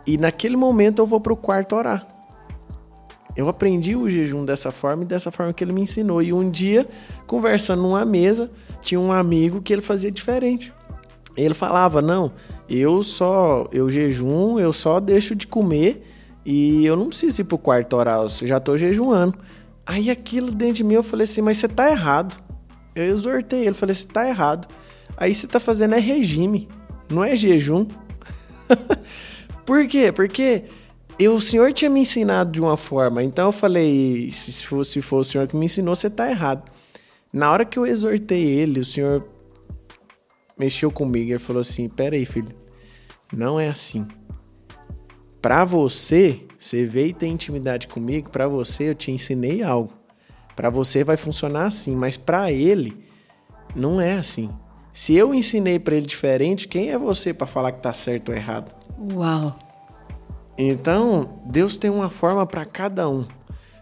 e 0.07 0.17
naquele 0.17 0.57
momento 0.57 1.03
eu 1.03 1.07
vou 1.07 1.21
pro 1.21 1.37
quarto 1.37 1.75
orar. 1.75 2.07
Eu 3.37 3.49
aprendi 3.49 3.97
o 3.97 4.09
jejum 4.09 4.45
dessa 4.45 4.71
forma 4.71 5.03
e 5.03 5.07
dessa 5.07 5.33
forma 5.33 5.53
que 5.53 5.65
ele 5.65 5.73
me 5.73 5.81
ensinou. 5.81 6.23
E 6.23 6.33
um 6.33 6.49
dia, 6.49 6.89
conversando 7.27 7.83
numa 7.83 8.05
mesa, 8.05 8.49
tinha 8.81 9.01
um 9.01 9.11
amigo 9.11 9.61
que 9.61 9.73
ele 9.73 9.83
fazia 9.83 10.13
diferente. 10.13 10.73
Ele 11.37 11.55
falava: 11.55 12.01
"Não, 12.01 12.31
eu 12.69 13.03
só 13.03 13.67
eu 13.73 13.91
jejum, 13.91 14.59
eu 14.59 14.73
só 14.73 15.01
deixo 15.01 15.35
de 15.35 15.47
comer 15.47 16.03
e 16.45 16.85
eu 16.85 16.97
não 16.97 17.09
preciso 17.09 17.41
ir 17.41 17.45
pro 17.45 17.59
quarto 17.59 17.97
orar, 17.97 18.21
eu 18.21 18.29
já 18.29 18.61
tô 18.61 18.77
jejuando". 18.77 19.39
Aí 19.87 20.11
aquilo 20.11 20.51
dentro 20.51 20.77
de 20.77 20.85
mim 20.85 20.95
eu 20.95 21.03
falei 21.03 21.25
assim: 21.25 21.43
"Mas 21.43 21.59
você 21.59 21.69
tá 21.69 21.91
errado". 21.91 22.39
Eu 22.95 23.05
exortei 23.05 23.67
ele, 23.67 23.75
falei: 23.75 23.95
"Você 23.95 24.07
tá 24.07 24.29
errado. 24.29 24.69
Aí 25.17 25.35
você 25.35 25.47
tá 25.47 25.61
fazendo 25.61 25.95
é 25.95 26.01
regime, 26.01 26.69
não 27.11 27.23
é 27.25 27.37
jejum". 27.37 27.87
Por 29.65 29.87
quê? 29.87 30.13
Porque 30.13 30.65
eu, 31.19 31.37
o 31.37 31.41
senhor 31.41 31.73
tinha 31.73 31.91
me 31.91 32.01
ensinado 32.01 32.51
de 32.51 32.61
uma 32.61 32.77
forma, 32.77 33.23
então 33.23 33.47
eu 33.47 33.53
falei, 33.53 34.31
se 34.33 34.67
for, 34.67 34.85
se 34.85 35.01
for 35.01 35.19
o 35.19 35.25
senhor 35.25 35.47
que 35.47 35.57
me 35.57 35.67
ensinou, 35.67 35.95
você 35.95 36.11
tá 36.11 36.29
errado. 36.29 36.63
Na 37.33 37.51
hora 37.51 37.65
que 37.65 37.79
eu 37.79 37.87
exortei 37.87 38.43
ele, 38.45 38.81
o 38.81 38.85
senhor 38.85 39.25
mexeu 40.59 40.91
comigo, 40.91 41.31
ele 41.31 41.39
falou 41.39 41.61
assim, 41.61 41.89
pera 41.89 42.17
aí, 42.17 42.25
filho, 42.25 42.55
não 43.33 43.59
é 43.59 43.69
assim. 43.69 44.07
Pra 45.41 45.65
você, 45.65 46.41
Você 46.65 46.87
veio 46.87 47.09
e 47.09 47.13
tem 47.13 47.31
intimidade 47.31 47.87
comigo, 47.87 48.31
para 48.31 48.49
você 48.49 48.89
eu 48.89 48.95
te 48.95 49.11
ensinei 49.11 49.63
algo. 49.63 49.93
Para 50.57 50.71
você 50.71 51.05
vai 51.05 51.19
funcionar 51.19 51.67
assim, 51.67 51.95
mas 51.95 52.17
para 52.17 52.51
ele 52.51 53.05
não 53.77 54.01
é 54.01 54.15
assim. 54.15 54.49
Se 54.91 55.15
eu 55.15 55.35
ensinei 55.35 55.79
para 55.79 55.95
ele 55.95 56.07
diferente, 56.07 56.67
quem 56.67 56.89
é 56.91 56.97
você 56.97 57.35
para 57.35 57.47
falar 57.47 57.71
que 57.71 57.83
tá 57.83 57.93
certo 57.93 58.31
ou 58.31 58.35
errado? 58.35 58.75
Uau. 59.13 59.59
Então, 60.57 61.29
Deus 61.45 61.77
tem 61.77 61.91
uma 61.91 62.09
forma 62.09 62.47
para 62.47 62.65
cada 62.65 63.07
um. 63.11 63.27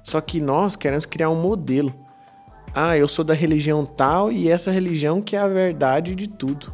Só 0.03 0.21
que 0.21 0.41
nós 0.41 0.75
queremos 0.75 1.07
criar 1.07 1.31
um 1.31 1.41
modelo. 1.41 1.95
Ah, 2.75 2.97
eu 2.97 3.07
sou 3.07 3.25
da 3.25 3.35
religião 3.35 3.85
tal 3.85 4.33
e 4.33 4.49
essa 4.49 4.71
religião 4.71 5.21
que 5.21 5.37
é 5.37 5.39
a 5.39 5.47
verdade 5.47 6.15
de 6.15 6.27
tudo. 6.27 6.73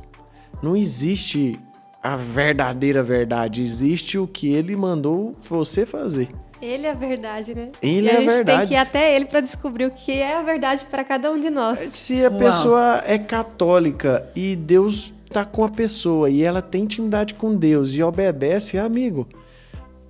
Não 0.62 0.76
existe 0.76 1.58
a 2.02 2.16
verdadeira 2.16 3.02
verdade, 3.02 3.62
existe 3.62 4.18
o 4.18 4.26
que 4.26 4.52
ele 4.52 4.76
mandou 4.76 5.32
você 5.48 5.84
fazer. 5.84 6.28
Ele 6.60 6.86
é 6.86 6.90
a 6.90 6.94
verdade, 6.94 7.54
né? 7.54 7.70
Ele 7.82 8.06
e 8.06 8.10
é 8.10 8.16
a 8.16 8.18
a 8.18 8.20
gente 8.20 8.26
tem 8.28 8.36
verdade. 8.36 8.68
que 8.68 8.74
ir 8.74 8.76
até 8.76 9.14
ele 9.14 9.24
para 9.26 9.40
descobrir 9.40 9.86
o 9.86 9.90
que 9.90 10.12
é 10.12 10.36
a 10.36 10.42
verdade 10.42 10.84
para 10.90 11.04
cada 11.04 11.30
um 11.30 11.40
de 11.40 11.50
nós. 11.50 11.78
Se 11.94 12.24
a 12.24 12.28
Uau. 12.28 12.38
pessoa 12.38 13.02
é 13.06 13.18
católica 13.18 14.28
e 14.34 14.56
Deus 14.56 15.14
tá 15.30 15.44
com 15.44 15.64
a 15.64 15.68
pessoa 15.68 16.30
e 16.30 16.42
ela 16.42 16.62
tem 16.62 16.84
intimidade 16.84 17.34
com 17.34 17.54
Deus 17.54 17.92
e 17.92 18.02
obedece, 18.02 18.78
amigo, 18.78 19.28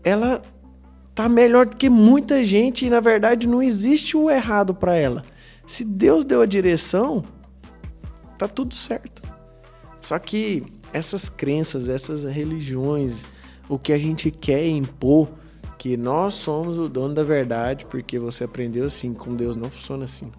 ela 0.04 0.42
tá 1.14 1.28
melhor 1.28 1.66
do 1.66 1.76
que 1.76 1.90
muita 1.90 2.44
gente 2.44 2.86
e 2.86 2.90
na 2.90 3.00
verdade 3.00 3.46
não 3.46 3.62
existe 3.62 4.16
o 4.16 4.30
errado 4.30 4.74
para 4.74 4.94
ela. 4.94 5.24
Se 5.68 5.84
Deus 5.84 6.24
deu 6.24 6.40
a 6.40 6.46
direção, 6.46 7.22
tá 8.38 8.48
tudo 8.48 8.74
certo. 8.74 9.20
Só 10.00 10.18
que 10.18 10.62
essas 10.94 11.28
crenças, 11.28 11.90
essas 11.90 12.24
religiões, 12.24 13.28
o 13.68 13.78
que 13.78 13.92
a 13.92 13.98
gente 13.98 14.30
quer 14.30 14.66
impor, 14.66 15.28
que 15.76 15.94
nós 15.94 16.34
somos 16.34 16.78
o 16.78 16.88
dono 16.88 17.12
da 17.12 17.22
verdade, 17.22 17.84
porque 17.84 18.18
você 18.18 18.44
aprendeu 18.44 18.86
assim, 18.86 19.12
com 19.12 19.34
Deus 19.34 19.56
não 19.56 19.70
funciona 19.70 20.06
assim. 20.06 20.32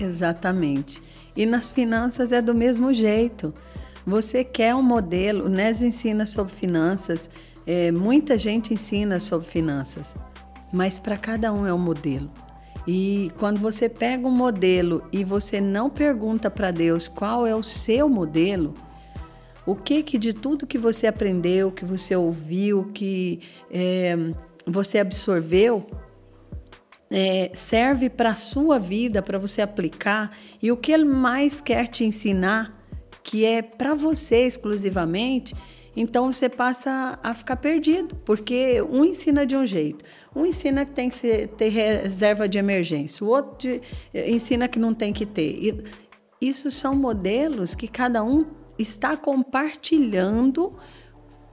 Exatamente. 0.00 1.02
E 1.36 1.44
nas 1.44 1.70
finanças 1.70 2.32
é 2.32 2.40
do 2.40 2.54
mesmo 2.54 2.94
jeito. 2.94 3.52
Você 4.06 4.42
quer 4.42 4.74
um 4.74 4.82
modelo, 4.82 5.50
NES 5.50 5.82
ensina 5.82 6.24
sobre 6.24 6.54
finanças, 6.54 7.28
é, 7.66 7.92
muita 7.92 8.38
gente 8.38 8.72
ensina 8.72 9.20
sobre 9.20 9.46
finanças, 9.46 10.14
mas 10.72 10.98
para 10.98 11.18
cada 11.18 11.52
um 11.52 11.66
é 11.66 11.74
um 11.74 11.78
modelo. 11.78 12.30
E 12.86 13.30
quando 13.38 13.60
você 13.60 13.88
pega 13.88 14.26
um 14.26 14.30
modelo 14.30 15.02
e 15.12 15.24
você 15.24 15.60
não 15.60 15.90
pergunta 15.90 16.50
para 16.50 16.70
Deus 16.70 17.06
qual 17.06 17.46
é 17.46 17.54
o 17.54 17.62
seu 17.62 18.08
modelo, 18.08 18.74
o 19.66 19.74
que 19.74 20.02
que 20.02 20.18
de 20.18 20.32
tudo 20.32 20.66
que 20.66 20.78
você 20.78 21.06
aprendeu, 21.06 21.70
que 21.70 21.84
você 21.84 22.16
ouviu, 22.16 22.84
que 22.94 23.40
é, 23.70 24.16
você 24.66 24.98
absorveu, 24.98 25.86
é, 27.10 27.50
serve 27.54 28.08
para 28.08 28.30
a 28.30 28.34
sua 28.34 28.78
vida, 28.78 29.20
para 29.20 29.38
você 29.38 29.60
aplicar, 29.60 30.30
e 30.62 30.70
o 30.70 30.76
que 30.76 30.92
ele 30.92 31.04
mais 31.04 31.60
quer 31.60 31.88
te 31.88 32.04
ensinar, 32.04 32.70
que 33.22 33.44
é 33.44 33.60
para 33.62 33.94
você 33.94 34.46
exclusivamente, 34.46 35.54
então 35.96 36.32
você 36.32 36.48
passa 36.48 37.18
a 37.22 37.34
ficar 37.34 37.56
perdido, 37.56 38.14
porque 38.24 38.80
um 38.80 39.04
ensina 39.04 39.44
de 39.44 39.56
um 39.56 39.66
jeito, 39.66 40.04
um 40.34 40.46
ensina 40.46 40.84
que 40.84 40.92
tem 40.92 41.08
que 41.08 41.16
ser, 41.16 41.48
ter 41.48 41.68
reserva 41.70 42.48
de 42.48 42.56
emergência, 42.58 43.24
o 43.24 43.28
outro 43.28 43.58
de- 43.58 43.80
ensina 44.14 44.68
que 44.68 44.78
não 44.78 44.94
tem 44.94 45.12
que 45.12 45.26
ter. 45.26 45.58
E 45.60 45.84
isso 46.40 46.70
são 46.70 46.94
modelos 46.94 47.74
que 47.74 47.88
cada 47.88 48.22
um 48.24 48.46
está 48.78 49.16
compartilhando 49.16 50.72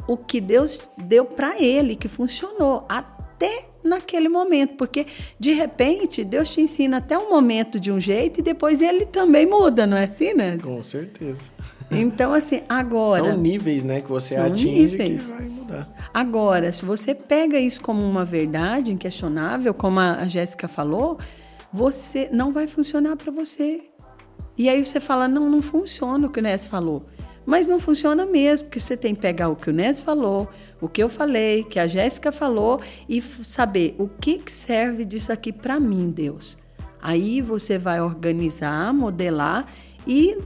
o 0.07 0.15
que 0.15 0.39
Deus 0.39 0.79
deu 0.97 1.25
para 1.25 1.61
ele, 1.61 1.95
que 1.95 2.07
funcionou 2.07 2.85
até 2.87 3.65
naquele 3.83 4.29
momento, 4.29 4.75
porque 4.75 5.05
de 5.39 5.51
repente 5.53 6.23
Deus 6.23 6.49
te 6.49 6.61
ensina 6.61 6.97
até 6.97 7.17
um 7.17 7.29
momento 7.29 7.79
de 7.79 7.91
um 7.91 7.99
jeito 7.99 8.39
e 8.39 8.43
depois 8.43 8.81
ele 8.81 9.05
também 9.05 9.45
muda, 9.45 9.85
não 9.85 9.97
é 9.97 10.05
assim, 10.05 10.33
né? 10.33 10.57
Com 10.61 10.83
certeza. 10.83 11.49
Então 11.91 12.33
assim, 12.33 12.61
agora, 12.67 13.23
São 13.23 13.37
níveis, 13.37 13.83
né, 13.83 14.01
que 14.01 14.09
você 14.09 14.35
atinge 14.35 14.97
níveis. 14.97 15.31
que 15.31 15.37
vai 15.37 15.49
mudar. 15.67 15.87
agora, 16.13 16.71
se 16.71 16.85
você 16.85 17.13
pega 17.13 17.59
isso 17.59 17.81
como 17.81 18.01
uma 18.01 18.23
verdade 18.23 18.91
inquestionável, 18.91 19.73
como 19.73 19.99
a 19.99 20.25
Jéssica 20.25 20.67
falou, 20.67 21.17
você 21.71 22.29
não 22.31 22.51
vai 22.51 22.67
funcionar 22.67 23.15
para 23.15 23.31
você. 23.31 23.79
E 24.57 24.69
aí 24.69 24.83
você 24.83 24.99
fala, 24.99 25.27
não, 25.27 25.49
não 25.49 25.61
funciona 25.61 26.27
o 26.27 26.29
que 26.29 26.39
o 26.39 26.43
Ness 26.43 26.65
falou. 26.65 27.05
Mas 27.45 27.67
não 27.67 27.79
funciona 27.79 28.25
mesmo, 28.25 28.67
porque 28.67 28.79
você 28.79 28.97
tem 28.97 29.15
que 29.15 29.21
pegar 29.21 29.47
o 29.49 29.55
que 29.55 29.69
o 29.69 29.73
Ness 29.73 30.01
falou, 30.01 30.49
o 30.81 30.89
que 30.89 31.01
eu 31.01 31.07
falei, 31.07 31.63
que 31.63 31.79
a 31.79 31.87
Jéssica 31.87 32.31
falou 32.31 32.81
e 33.07 33.21
saber 33.21 33.95
o 33.97 34.07
que, 34.07 34.39
que 34.39 34.51
serve 34.51 35.05
disso 35.05 35.31
aqui 35.31 35.53
para 35.53 35.79
mim, 35.79 36.09
Deus. 36.09 36.57
Aí 37.01 37.41
você 37.41 37.77
vai 37.77 38.01
organizar, 38.01 38.93
modelar 38.93 39.65
e 40.05 40.37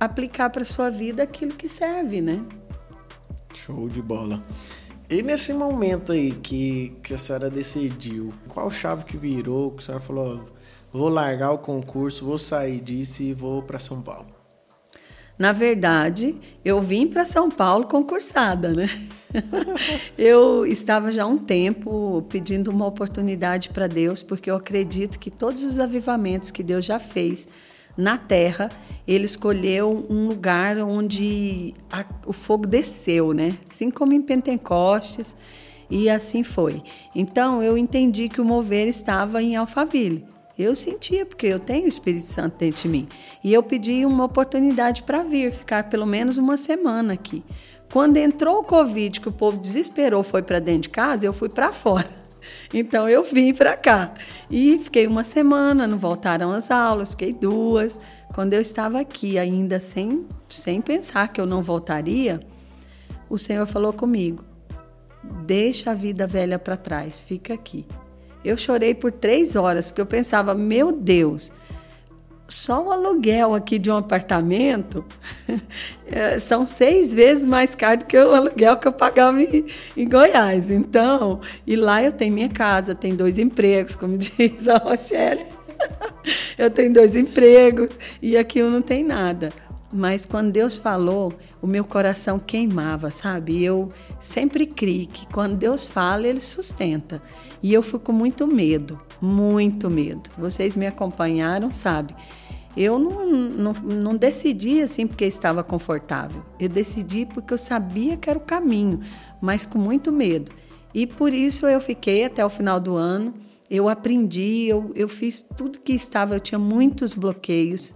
aplicar 0.00 0.50
para 0.50 0.64
sua 0.64 0.90
vida 0.90 1.22
aquilo 1.22 1.54
que 1.54 1.68
serve, 1.68 2.20
né? 2.20 2.42
Show 3.54 3.88
de 3.88 4.02
bola. 4.02 4.40
E 5.10 5.22
nesse 5.22 5.54
momento 5.54 6.12
aí 6.12 6.32
que, 6.32 6.94
que 7.02 7.14
a 7.14 7.18
senhora 7.18 7.48
decidiu, 7.48 8.28
qual 8.46 8.70
chave 8.70 9.04
que 9.04 9.16
virou, 9.16 9.70
que 9.70 9.82
a 9.82 9.86
senhora 9.86 10.04
falou, 10.04 10.42
ó, 10.44 10.98
vou 10.98 11.08
largar 11.08 11.52
o 11.52 11.58
concurso, 11.58 12.26
vou 12.26 12.38
sair 12.38 12.80
disso 12.80 13.22
e 13.22 13.32
vou 13.32 13.62
para 13.62 13.78
São 13.78 14.02
Paulo? 14.02 14.26
Na 15.38 15.52
verdade, 15.52 16.34
eu 16.64 16.80
vim 16.80 17.06
para 17.06 17.24
São 17.24 17.48
Paulo 17.48 17.86
concursada, 17.86 18.74
né? 18.74 18.88
eu 20.18 20.66
estava 20.66 21.12
já 21.12 21.22
há 21.22 21.26
um 21.26 21.38
tempo 21.38 22.26
pedindo 22.28 22.70
uma 22.70 22.86
oportunidade 22.86 23.70
para 23.70 23.86
Deus, 23.86 24.22
porque 24.22 24.50
eu 24.50 24.56
acredito 24.56 25.18
que 25.18 25.30
todos 25.30 25.62
os 25.62 25.78
avivamentos 25.78 26.50
que 26.50 26.62
Deus 26.62 26.84
já 26.84 26.98
fez 26.98 27.46
na 27.98 28.16
terra, 28.16 28.70
ele 29.06 29.24
escolheu 29.26 30.06
um 30.08 30.28
lugar 30.28 30.78
onde 30.78 31.74
a- 31.90 32.04
o 32.24 32.32
fogo 32.32 32.66
desceu, 32.66 33.34
né? 33.34 33.58
Assim 33.68 33.90
como 33.90 34.12
em 34.12 34.22
Pentecostes, 34.22 35.34
e 35.90 36.08
assim 36.08 36.44
foi. 36.44 36.82
Então, 37.14 37.62
eu 37.62 37.76
entendi 37.76 38.28
que 38.28 38.40
o 38.40 38.44
mover 38.44 38.86
estava 38.86 39.42
em 39.42 39.56
Alphaville. 39.56 40.24
Eu 40.56 40.74
sentia, 40.76 41.24
porque 41.26 41.46
eu 41.46 41.58
tenho 41.58 41.84
o 41.84 41.88
Espírito 41.88 42.24
Santo 42.24 42.56
dentro 42.58 42.82
de 42.82 42.88
mim. 42.88 43.08
E 43.42 43.52
eu 43.52 43.62
pedi 43.62 44.04
uma 44.04 44.24
oportunidade 44.24 45.02
para 45.02 45.22
vir, 45.22 45.52
ficar 45.52 45.88
pelo 45.88 46.06
menos 46.06 46.36
uma 46.36 46.56
semana 46.56 47.14
aqui. 47.14 47.42
Quando 47.92 48.16
entrou 48.16 48.58
o 48.58 48.64
Covid, 48.64 49.20
que 49.20 49.28
o 49.28 49.32
povo 49.32 49.56
desesperou, 49.56 50.22
foi 50.22 50.42
para 50.42 50.58
dentro 50.58 50.82
de 50.82 50.88
casa, 50.90 51.24
eu 51.24 51.32
fui 51.32 51.48
para 51.48 51.72
fora. 51.72 52.17
Então 52.72 53.08
eu 53.08 53.22
vim 53.22 53.54
para 53.54 53.76
cá. 53.76 54.12
E 54.50 54.78
fiquei 54.78 55.06
uma 55.06 55.24
semana, 55.24 55.86
não 55.86 55.98
voltaram 55.98 56.50
as 56.50 56.70
aulas, 56.70 57.10
fiquei 57.10 57.32
duas. 57.32 57.98
Quando 58.34 58.52
eu 58.54 58.60
estava 58.60 59.00
aqui, 59.00 59.38
ainda 59.38 59.80
sem, 59.80 60.26
sem 60.48 60.80
pensar 60.80 61.28
que 61.28 61.40
eu 61.40 61.46
não 61.46 61.62
voltaria, 61.62 62.40
o 63.28 63.38
Senhor 63.38 63.66
falou 63.66 63.92
comigo: 63.92 64.44
deixa 65.44 65.90
a 65.90 65.94
vida 65.94 66.26
velha 66.26 66.58
para 66.58 66.76
trás, 66.76 67.22
fica 67.22 67.54
aqui. 67.54 67.86
Eu 68.44 68.56
chorei 68.56 68.94
por 68.94 69.12
três 69.12 69.56
horas, 69.56 69.88
porque 69.88 70.00
eu 70.00 70.06
pensava, 70.06 70.54
meu 70.54 70.92
Deus, 70.92 71.52
só 72.48 72.82
o 72.82 72.90
aluguel 72.90 73.54
aqui 73.54 73.78
de 73.78 73.90
um 73.90 73.96
apartamento 73.96 75.04
eh, 76.06 76.40
são 76.40 76.64
seis 76.64 77.12
vezes 77.12 77.44
mais 77.44 77.74
caro 77.74 78.06
que 78.06 78.16
o 78.16 78.34
aluguel 78.34 78.78
que 78.78 78.88
eu 78.88 78.92
pagava 78.92 79.40
em, 79.42 79.66
em 79.94 80.08
Goiás. 80.08 80.70
Então, 80.70 81.40
e 81.66 81.76
lá 81.76 82.02
eu 82.02 82.10
tenho 82.10 82.32
minha 82.32 82.48
casa, 82.48 82.94
tenho 82.94 83.14
dois 83.14 83.38
empregos, 83.38 83.94
como 83.94 84.16
diz 84.18 84.66
a 84.66 84.78
Rochelle. 84.78 85.44
eu 86.56 86.70
tenho 86.70 86.92
dois 86.92 87.14
empregos 87.14 87.98
e 88.22 88.36
aqui 88.36 88.60
eu 88.60 88.70
não 88.70 88.80
tenho 88.80 89.06
nada. 89.06 89.50
Mas 89.92 90.26
quando 90.26 90.50
Deus 90.50 90.76
falou, 90.76 91.32
o 91.62 91.66
meu 91.66 91.84
coração 91.84 92.38
queimava, 92.38 93.10
sabe? 93.10 93.62
Eu 93.62 93.88
sempre 94.20 94.66
criei 94.66 95.06
que 95.06 95.26
quando 95.28 95.56
Deus 95.56 95.86
fala, 95.86 96.26
Ele 96.26 96.42
sustenta. 96.42 97.22
E 97.62 97.72
eu 97.72 97.82
fui 97.82 97.98
com 97.98 98.12
muito 98.12 98.46
medo, 98.46 99.00
muito 99.20 99.90
medo. 99.90 100.30
Vocês 100.36 100.76
me 100.76 100.86
acompanharam, 100.86 101.72
sabe? 101.72 102.14
Eu 102.76 102.98
não, 102.98 103.26
não, 103.26 103.72
não 103.72 104.16
decidi 104.16 104.80
assim 104.82 105.06
porque 105.06 105.24
estava 105.24 105.64
confortável. 105.64 106.42
Eu 106.60 106.68
decidi 106.68 107.26
porque 107.26 107.52
eu 107.52 107.58
sabia 107.58 108.16
que 108.16 108.30
era 108.30 108.38
o 108.38 108.42
caminho, 108.42 109.00
mas 109.42 109.66
com 109.66 109.78
muito 109.78 110.12
medo. 110.12 110.52
E 110.94 111.06
por 111.06 111.32
isso 111.32 111.66
eu 111.66 111.80
fiquei 111.80 112.24
até 112.24 112.44
o 112.44 112.50
final 112.50 112.78
do 112.78 112.94
ano. 112.94 113.34
Eu 113.70 113.88
aprendi, 113.88 114.66
eu, 114.66 114.92
eu 114.94 115.08
fiz 115.08 115.42
tudo 115.42 115.80
que 115.80 115.92
estava. 115.92 116.36
Eu 116.36 116.40
tinha 116.40 116.58
muitos 116.58 117.14
bloqueios, 117.14 117.94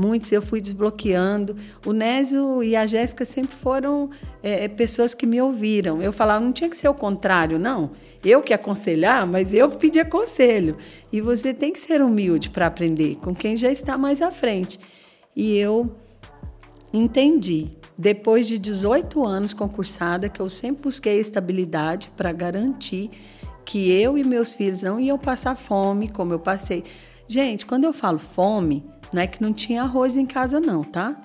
muitos 0.00 0.32
eu 0.32 0.40
fui 0.40 0.60
desbloqueando. 0.60 1.54
O 1.84 1.92
Nésio 1.92 2.62
e 2.62 2.74
a 2.74 2.86
Jéssica 2.86 3.24
sempre 3.24 3.54
foram 3.54 4.10
é, 4.42 4.66
pessoas 4.68 5.12
que 5.12 5.26
me 5.26 5.40
ouviram. 5.40 6.00
Eu 6.00 6.12
falava, 6.12 6.42
não 6.42 6.52
tinha 6.52 6.70
que 6.70 6.76
ser 6.76 6.88
o 6.88 6.94
contrário, 6.94 7.58
não. 7.58 7.90
Eu 8.24 8.42
que 8.42 8.54
aconselhar, 8.54 9.26
mas 9.26 9.52
eu 9.52 9.68
que 9.68 9.76
pedia 9.76 10.04
conselho. 10.04 10.78
E 11.12 11.20
você 11.20 11.52
tem 11.52 11.72
que 11.72 11.78
ser 11.78 12.00
humilde 12.00 12.48
para 12.48 12.66
aprender 12.66 13.16
com 13.16 13.34
quem 13.34 13.56
já 13.56 13.70
está 13.70 13.98
mais 13.98 14.22
à 14.22 14.30
frente. 14.30 14.80
E 15.36 15.56
eu 15.56 15.94
entendi. 16.92 17.76
depois 17.96 18.48
de 18.48 18.58
18 18.58 19.22
anos 19.22 19.52
concursada, 19.52 20.30
que 20.30 20.40
eu 20.40 20.48
sempre 20.48 20.84
busquei 20.84 21.20
estabilidade 21.20 22.10
para 22.16 22.32
garantir 22.32 23.10
que 23.62 23.90
eu 23.90 24.16
e 24.16 24.24
meus 24.24 24.54
filhos 24.54 24.82
não 24.82 24.98
iam 24.98 25.18
passar 25.18 25.54
fome 25.54 26.08
como 26.08 26.32
eu 26.32 26.40
passei. 26.40 26.82
Gente, 27.28 27.66
quando 27.66 27.84
eu 27.84 27.92
falo 27.92 28.18
fome, 28.18 28.82
não 29.12 29.22
é 29.22 29.26
que 29.26 29.42
não 29.42 29.52
tinha 29.52 29.82
arroz 29.82 30.16
em 30.16 30.26
casa, 30.26 30.60
não, 30.60 30.82
tá? 30.84 31.20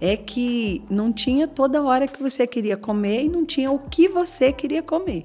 É 0.00 0.16
que 0.16 0.82
não 0.90 1.12
tinha 1.12 1.48
toda 1.48 1.82
hora 1.82 2.06
que 2.06 2.22
você 2.22 2.46
queria 2.46 2.76
comer 2.76 3.24
e 3.24 3.28
não 3.28 3.44
tinha 3.44 3.70
o 3.70 3.78
que 3.78 4.08
você 4.08 4.52
queria 4.52 4.82
comer. 4.82 5.24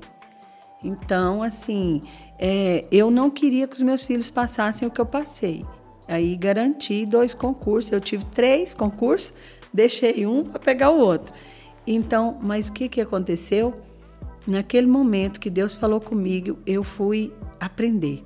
Então, 0.84 1.43
assim, 1.43 2.00
é, 2.39 2.86
eu 2.91 3.12
não 3.12 3.30
queria 3.30 3.67
que 3.67 3.76
os 3.76 3.82
meus 3.82 4.06
filhos 4.06 4.32
passassem 4.32 4.88
o 4.88 4.91
que 4.91 5.02
eu 5.02 5.06
passei. 5.06 5.65
Aí 6.08 6.36
garanti 6.36 7.06
dois 7.06 7.34
concursos. 7.34 7.91
Eu 7.91 8.00
tive 8.00 8.26
três 8.26 8.74
concursos, 8.74 9.34
deixei 9.74 10.26
um 10.26 10.43
para 10.43 10.60
pegar 10.60 10.89
o 10.89 11.00
outro. 11.00 11.34
Então, 11.86 12.38
mas 12.41 12.69
o 12.69 12.74
que, 12.74 12.88
que 12.88 13.02
aconteceu? 13.02 13.74
Naquele 14.48 14.88
momento 14.88 15.39
que 15.39 15.50
Deus 15.50 15.76
falou 15.76 16.00
comigo, 16.00 16.58
eu 16.65 16.84
fui 16.84 17.34
aprender. 17.60 18.24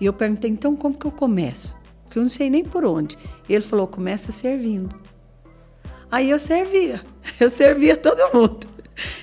E 0.00 0.06
eu 0.06 0.12
perguntei, 0.12 0.50
então 0.50 0.74
como 0.76 0.96
que 0.96 1.06
eu 1.06 1.12
começo? 1.12 1.81
Porque 2.12 2.18
eu 2.18 2.24
não 2.24 2.28
sei 2.28 2.50
nem 2.50 2.62
por 2.62 2.84
onde. 2.84 3.16
Ele 3.48 3.62
falou, 3.62 3.86
começa 3.86 4.30
servindo. 4.32 4.94
Aí 6.10 6.28
eu 6.28 6.38
servia, 6.38 7.00
eu 7.40 7.48
servia 7.48 7.96
todo 7.96 8.36
mundo. 8.36 8.66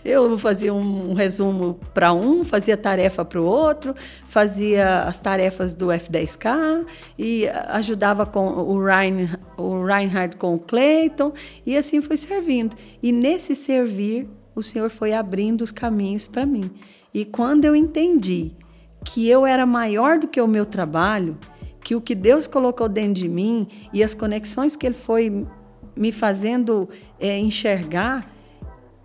Eu 0.04 0.36
fazia 0.40 0.74
um 0.74 1.14
resumo 1.14 1.80
para 1.94 2.12
um, 2.12 2.44
fazia 2.44 2.76
tarefa 2.76 3.24
para 3.24 3.40
o 3.40 3.46
outro, 3.46 3.96
fazia 4.28 5.04
as 5.04 5.20
tarefas 5.20 5.76
do 5.76 5.90
F10K 5.90 6.84
e 7.16 7.48
ajudava 7.68 8.26
com 8.26 8.48
o, 8.48 8.84
Rein, 8.84 9.30
o 9.56 9.84
Reinhard 9.84 10.36
com 10.36 10.56
o 10.56 10.60
Clayton 10.60 11.32
e 11.64 11.78
assim 11.78 12.02
foi 12.02 12.18
servindo. 12.18 12.76
E 13.04 13.12
nesse 13.12 13.56
servir, 13.56 14.28
o 14.56 14.64
Senhor 14.64 14.90
foi 14.90 15.14
abrindo 15.14 15.62
os 15.62 15.72
caminhos 15.72 16.26
para 16.26 16.44
mim. 16.44 16.72
E 17.14 17.24
quando 17.24 17.66
eu 17.66 17.76
entendi 17.76 18.52
que 19.06 19.30
eu 19.30 19.46
era 19.46 19.68
maior 19.68 20.18
do 20.18 20.28
que 20.28 20.42
o 20.42 20.48
meu 20.48 20.66
trabalho, 20.66 21.38
que 21.90 21.96
o 21.96 22.02
que 22.02 22.14
Deus 22.14 22.46
colocou 22.46 22.88
dentro 22.88 23.16
de 23.16 23.28
mim 23.28 23.68
e 23.92 24.04
as 24.04 24.14
conexões 24.14 24.76
que 24.76 24.86
Ele 24.86 24.94
foi 24.94 25.48
me 25.96 26.12
fazendo 26.12 26.88
é, 27.20 27.40
enxergar, 27.40 28.32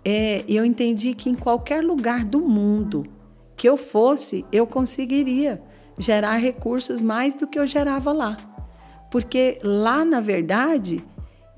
é, 0.05 0.45
eu 0.47 0.63
entendi 0.63 1.15
que 1.15 1.27
em 1.27 1.33
qualquer 1.33 1.83
lugar 1.83 2.23
do 2.23 2.39
mundo 2.39 3.03
que 3.55 3.67
eu 3.67 3.75
fosse, 3.75 4.45
eu 4.51 4.67
conseguiria 4.67 5.63
gerar 5.97 6.35
recursos 6.35 7.01
mais 7.01 7.33
do 7.33 7.47
que 7.47 7.57
eu 7.57 7.65
gerava 7.65 8.13
lá. 8.13 8.37
Porque 9.09 9.57
lá, 9.63 10.05
na 10.05 10.21
verdade, 10.21 11.03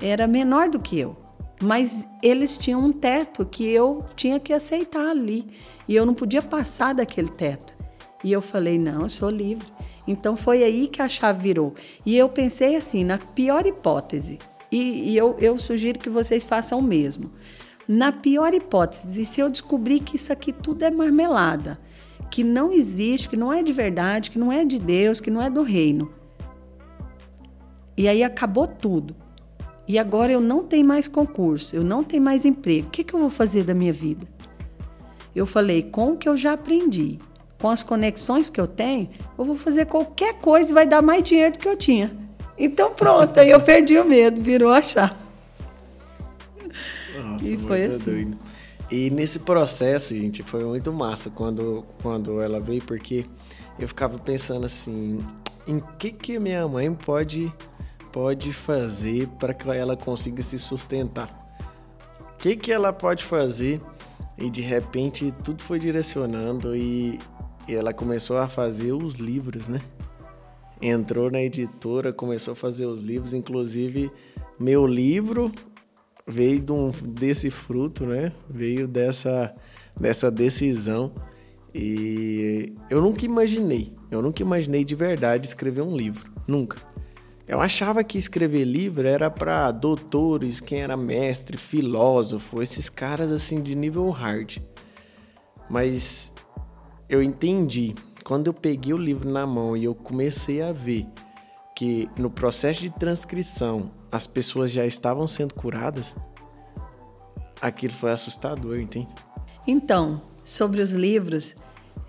era 0.02 0.28
menor 0.28 0.70
do 0.70 0.80
que 0.80 0.98
eu. 0.98 1.18
Mas 1.62 2.08
eles 2.24 2.58
tinham 2.58 2.80
um 2.80 2.94
teto 2.94 3.46
que 3.46 3.68
eu 3.68 4.00
tinha 4.16 4.40
que 4.40 4.54
aceitar 4.54 5.10
ali. 5.10 5.46
E 5.90 5.94
eu 5.94 6.06
não 6.06 6.14
podia 6.14 6.42
passar 6.42 6.96
daquele 6.96 7.32
teto. 7.32 7.76
E 8.24 8.32
eu 8.32 8.40
falei: 8.40 8.80
não, 8.80 9.02
eu 9.02 9.10
sou 9.10 9.30
livre. 9.30 9.68
Então 10.08 10.38
foi 10.38 10.64
aí 10.64 10.88
que 10.88 11.02
a 11.02 11.10
chave 11.10 11.42
virou. 11.42 11.76
E 12.06 12.16
eu 12.16 12.30
pensei 12.30 12.76
assim: 12.76 13.04
na 13.04 13.18
pior 13.18 13.66
hipótese, 13.66 14.38
e, 14.72 15.12
e 15.12 15.18
eu, 15.18 15.36
eu 15.40 15.60
sugiro 15.60 16.00
que 16.00 16.10
vocês 16.10 16.46
façam 16.46 16.80
o 16.80 16.84
mesmo. 16.84 17.32
Na 17.88 18.12
pior 18.12 18.54
hipótese, 18.54 19.26
se 19.26 19.40
eu 19.40 19.50
descobrir 19.50 20.02
que 20.02 20.16
isso 20.16 20.32
aqui 20.32 20.52
tudo 20.52 20.84
é 20.84 20.92
marmelada, 20.92 21.80
que 22.30 22.44
não 22.44 22.72
existe, 22.72 23.30
que 23.30 23.38
não 23.38 23.52
é 23.52 23.64
de 23.64 23.72
verdade, 23.72 24.30
que 24.30 24.40
não 24.40 24.52
é 24.52 24.66
de 24.66 24.78
Deus, 24.78 25.22
que 25.22 25.32
não 25.32 25.42
é 25.42 25.50
do 25.50 25.64
reino. 25.64 26.12
E 27.96 28.08
aí 28.08 28.24
acabou 28.24 28.68
tudo. 28.68 29.16
E 29.88 29.98
agora 29.98 30.34
eu 30.34 30.42
não 30.42 30.66
tenho 30.66 30.86
mais 30.86 31.08
concurso, 31.08 31.76
eu 31.76 31.84
não 31.84 32.04
tenho 32.04 32.22
mais 32.22 32.44
emprego. 32.44 32.88
O 32.88 32.92
que, 32.92 33.06
que 33.06 33.14
eu 33.14 33.20
vou 33.20 33.32
fazer 33.32 33.64
da 33.64 33.74
minha 33.74 33.94
vida? 33.94 34.28
Eu 35.34 35.46
falei, 35.46 35.84
com 35.84 36.12
o 36.12 36.18
que 36.18 36.28
eu 36.28 36.36
já 36.36 36.54
aprendi, 36.54 37.18
com 37.60 37.70
as 37.70 37.84
conexões 37.84 38.50
que 38.50 38.60
eu 38.60 38.68
tenho, 38.68 39.10
eu 39.38 39.46
vou 39.46 39.56
fazer 39.56 39.86
qualquer 39.86 40.36
coisa 40.36 40.72
e 40.72 40.74
vai 40.74 40.86
dar 40.86 41.02
mais 41.02 41.24
dinheiro 41.24 41.54
do 41.54 41.60
que 41.60 41.68
eu 41.68 41.78
tinha. 41.78 42.16
Então 42.58 42.92
pronto, 42.92 43.40
aí 43.40 43.50
eu 43.50 43.60
perdi 43.60 43.98
o 43.98 44.06
medo, 44.06 44.42
virou 44.42 44.72
a 44.72 44.82
chave. 44.82 45.14
Nossa, 47.18 47.46
e 47.46 47.58
foi 47.58 47.84
assim. 47.86 48.12
Doido. 48.12 48.38
E 48.90 49.10
nesse 49.10 49.40
processo, 49.40 50.16
gente, 50.16 50.44
foi 50.44 50.64
muito 50.64 50.94
massa 50.94 51.30
quando, 51.30 51.86
quando 52.02 52.42
ela 52.42 52.60
veio, 52.60 52.82
porque 52.84 53.26
eu 53.78 53.88
ficava 53.88 54.18
pensando 54.18 54.66
assim, 54.66 55.20
em 55.68 55.82
que 56.00 56.12
que 56.12 56.40
minha 56.40 56.68
mãe 56.68 56.94
pode 56.94 57.52
pode 58.12 58.52
fazer 58.52 59.28
para 59.40 59.54
que 59.54 59.70
ela 59.70 59.96
consiga 59.96 60.42
se 60.42 60.58
sustentar? 60.58 61.30
O 62.22 62.38
que 62.38 62.56
que 62.56 62.72
ela 62.72 62.92
pode 62.94 63.24
fazer? 63.24 63.82
E 64.38 64.50
de 64.50 64.62
repente 64.62 65.32
tudo 65.44 65.62
foi 65.62 65.78
direcionando 65.78 66.76
e, 66.76 67.20
e 67.68 67.76
ela 67.76 67.94
começou 67.94 68.38
a 68.38 68.48
fazer 68.48 68.94
os 68.94 69.16
livros, 69.16 69.68
né? 69.68 69.82
Entrou 70.82 71.30
na 71.30 71.42
editora, 71.42 72.14
começou 72.14 72.54
a 72.54 72.56
fazer 72.56 72.86
os 72.86 73.02
livros, 73.02 73.34
inclusive 73.34 74.12
meu 74.60 74.86
livro 74.88 75.52
veio 76.26 76.60
de 76.60 76.72
um, 76.72 76.92
desse 76.92 77.50
fruto, 77.50 78.06
né? 78.06 78.32
Veio 78.50 78.88
dessa, 78.88 79.56
dessa 80.00 80.30
decisão. 80.30 81.12
E 81.74 82.74
eu 82.90 83.02
nunca 83.02 83.26
imaginei, 83.26 83.94
eu 84.10 84.22
nunca 84.22 84.42
imaginei 84.42 84.84
de 84.84 84.96
verdade 84.96 85.48
escrever 85.48 85.82
um 85.82 85.96
livro, 85.96 86.32
nunca. 86.48 86.78
Eu 87.48 87.62
achava 87.62 88.04
que 88.04 88.18
escrever 88.18 88.66
livro 88.66 89.08
era 89.08 89.30
para 89.30 89.72
doutores, 89.72 90.60
quem 90.60 90.82
era 90.82 90.98
mestre, 90.98 91.56
filósofo, 91.56 92.62
esses 92.62 92.90
caras 92.90 93.32
assim 93.32 93.62
de 93.62 93.74
nível 93.74 94.10
hard. 94.10 94.58
Mas 95.70 96.34
eu 97.10 97.24
entendi, 97.24 97.96
quando 98.24 98.48
eu 98.48 98.54
peguei 98.54 98.94
o 98.94 98.98
livro 98.98 99.30
na 99.30 99.46
mão 99.48 99.76
e 99.78 99.86
eu 99.86 99.96
comecei 99.96 100.62
a 100.62 100.72
ver 100.72 101.06
que 101.76 102.10
no 102.18 102.30
processo 102.30 102.82
de 102.82 102.90
transcrição 102.90 103.92
as 104.12 104.26
pessoas 104.26 104.72
já 104.72 104.86
estavam 104.86 105.28
sendo 105.28 105.54
curadas, 105.54 106.16
aquilo 107.62 107.94
foi 107.94 108.12
assustador, 108.12 108.80
entende? 108.80 109.08
Então, 109.66 110.22
sobre 110.44 110.82
os 110.82 110.92
livros, 110.92 111.56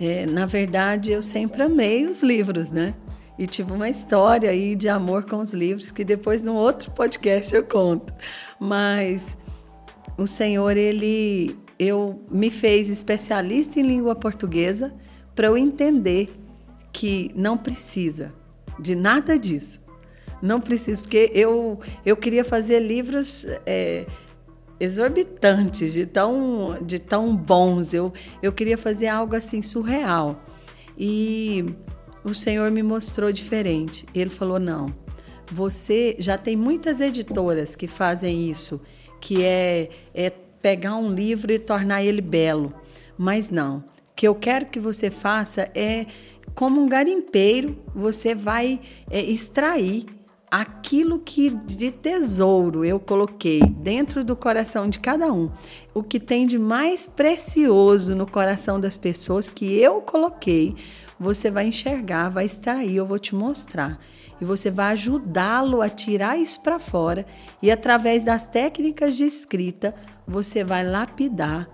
é, 0.00 0.26
na 0.26 0.46
verdade 0.46 1.12
eu 1.12 1.22
sempre 1.22 1.62
amei 1.62 2.06
os 2.06 2.22
livros, 2.22 2.70
né? 2.70 2.94
E 3.38 3.46
tive 3.46 3.70
uma 3.72 3.88
história 3.88 4.50
aí 4.50 4.74
de 4.74 4.88
amor 4.88 5.24
com 5.24 5.38
os 5.38 5.54
livros 5.54 5.92
que 5.92 6.04
depois 6.04 6.42
num 6.42 6.56
outro 6.56 6.90
podcast 6.90 7.54
eu 7.54 7.62
conto. 7.62 8.12
Mas 8.58 9.36
o 10.16 10.26
Senhor, 10.26 10.76
ele 10.76 11.56
eu 11.78 12.24
me 12.30 12.50
fez 12.50 12.88
especialista 12.88 13.78
em 13.78 13.82
língua 13.82 14.14
portuguesa 14.14 14.92
para 15.34 15.46
eu 15.46 15.56
entender 15.56 16.28
que 16.92 17.30
não 17.34 17.56
precisa 17.56 18.32
de 18.78 18.94
nada 18.94 19.38
disso. 19.38 19.80
Não 20.40 20.60
preciso, 20.60 21.02
porque 21.02 21.30
eu, 21.34 21.80
eu 22.06 22.16
queria 22.16 22.44
fazer 22.44 22.80
livros 22.80 23.46
é, 23.66 24.06
exorbitantes, 24.78 25.92
de 25.92 26.06
tão, 26.06 26.78
de 26.80 26.98
tão 26.98 27.36
bons. 27.36 27.92
Eu, 27.92 28.12
eu 28.42 28.52
queria 28.52 28.78
fazer 28.78 29.08
algo 29.08 29.34
assim 29.34 29.62
surreal. 29.62 30.38
E 30.96 31.64
o 32.24 32.34
Senhor 32.34 32.70
me 32.70 32.82
mostrou 32.82 33.32
diferente. 33.32 34.06
Ele 34.14 34.30
falou: 34.30 34.58
não, 34.58 34.94
você 35.50 36.14
já 36.18 36.38
tem 36.38 36.56
muitas 36.56 37.00
editoras 37.00 37.74
que 37.74 37.86
fazem 37.86 38.48
isso, 38.48 38.80
que 39.20 39.44
é, 39.44 39.88
é 40.14 40.32
pegar 40.60 40.96
um 40.96 41.12
livro 41.12 41.52
e 41.52 41.58
tornar 41.58 42.02
ele 42.02 42.20
belo. 42.20 42.72
Mas 43.16 43.50
não. 43.50 43.78
O 43.78 44.14
que 44.14 44.26
eu 44.26 44.34
quero 44.34 44.66
que 44.66 44.80
você 44.80 45.10
faça 45.10 45.70
é 45.74 46.06
como 46.54 46.80
um 46.80 46.88
garimpeiro, 46.88 47.78
você 47.94 48.34
vai 48.34 48.80
é, 49.10 49.20
extrair 49.20 50.06
aquilo 50.50 51.18
que 51.18 51.50
de 51.50 51.90
tesouro 51.90 52.84
eu 52.84 52.98
coloquei 52.98 53.60
dentro 53.60 54.24
do 54.24 54.34
coração 54.34 54.88
de 54.88 54.98
cada 54.98 55.32
um, 55.32 55.50
o 55.94 56.02
que 56.02 56.18
tem 56.18 56.46
de 56.46 56.58
mais 56.58 57.06
precioso 57.06 58.14
no 58.14 58.26
coração 58.26 58.80
das 58.80 58.96
pessoas 58.96 59.48
que 59.48 59.78
eu 59.78 60.00
coloquei, 60.00 60.74
você 61.18 61.50
vai 61.50 61.66
enxergar, 61.66 62.30
vai 62.30 62.44
extrair, 62.44 62.96
eu 62.96 63.06
vou 63.06 63.18
te 63.18 63.34
mostrar. 63.34 64.00
E 64.40 64.44
você 64.44 64.70
vai 64.70 64.92
ajudá-lo 64.92 65.82
a 65.82 65.88
tirar 65.88 66.38
isso 66.38 66.60
para 66.60 66.78
fora 66.78 67.26
e 67.60 67.70
através 67.72 68.24
das 68.24 68.46
técnicas 68.46 69.16
de 69.16 69.24
escrita, 69.24 69.94
você 70.28 70.62
vai 70.62 70.84
lapidar 70.84 71.68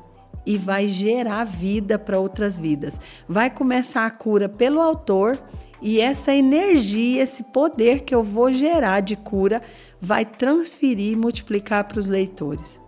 e 0.46 0.56
vai 0.56 0.88
gerar 0.88 1.44
vida 1.44 1.98
para 1.98 2.18
outras 2.18 2.56
vidas. 2.56 3.00
Vai 3.28 3.50
começar 3.50 4.06
a 4.06 4.10
cura 4.10 4.48
pelo 4.48 4.80
autor 4.80 5.38
e 5.82 6.00
essa 6.00 6.32
energia, 6.32 7.22
esse 7.22 7.42
poder 7.44 8.04
que 8.04 8.14
eu 8.14 8.22
vou 8.22 8.52
gerar 8.52 9.00
de 9.00 9.16
cura, 9.16 9.62
vai 10.00 10.24
transferir 10.24 11.12
e 11.12 11.16
multiplicar 11.16 11.86
para 11.86 11.98
os 11.98 12.06
leitores. 12.06 12.80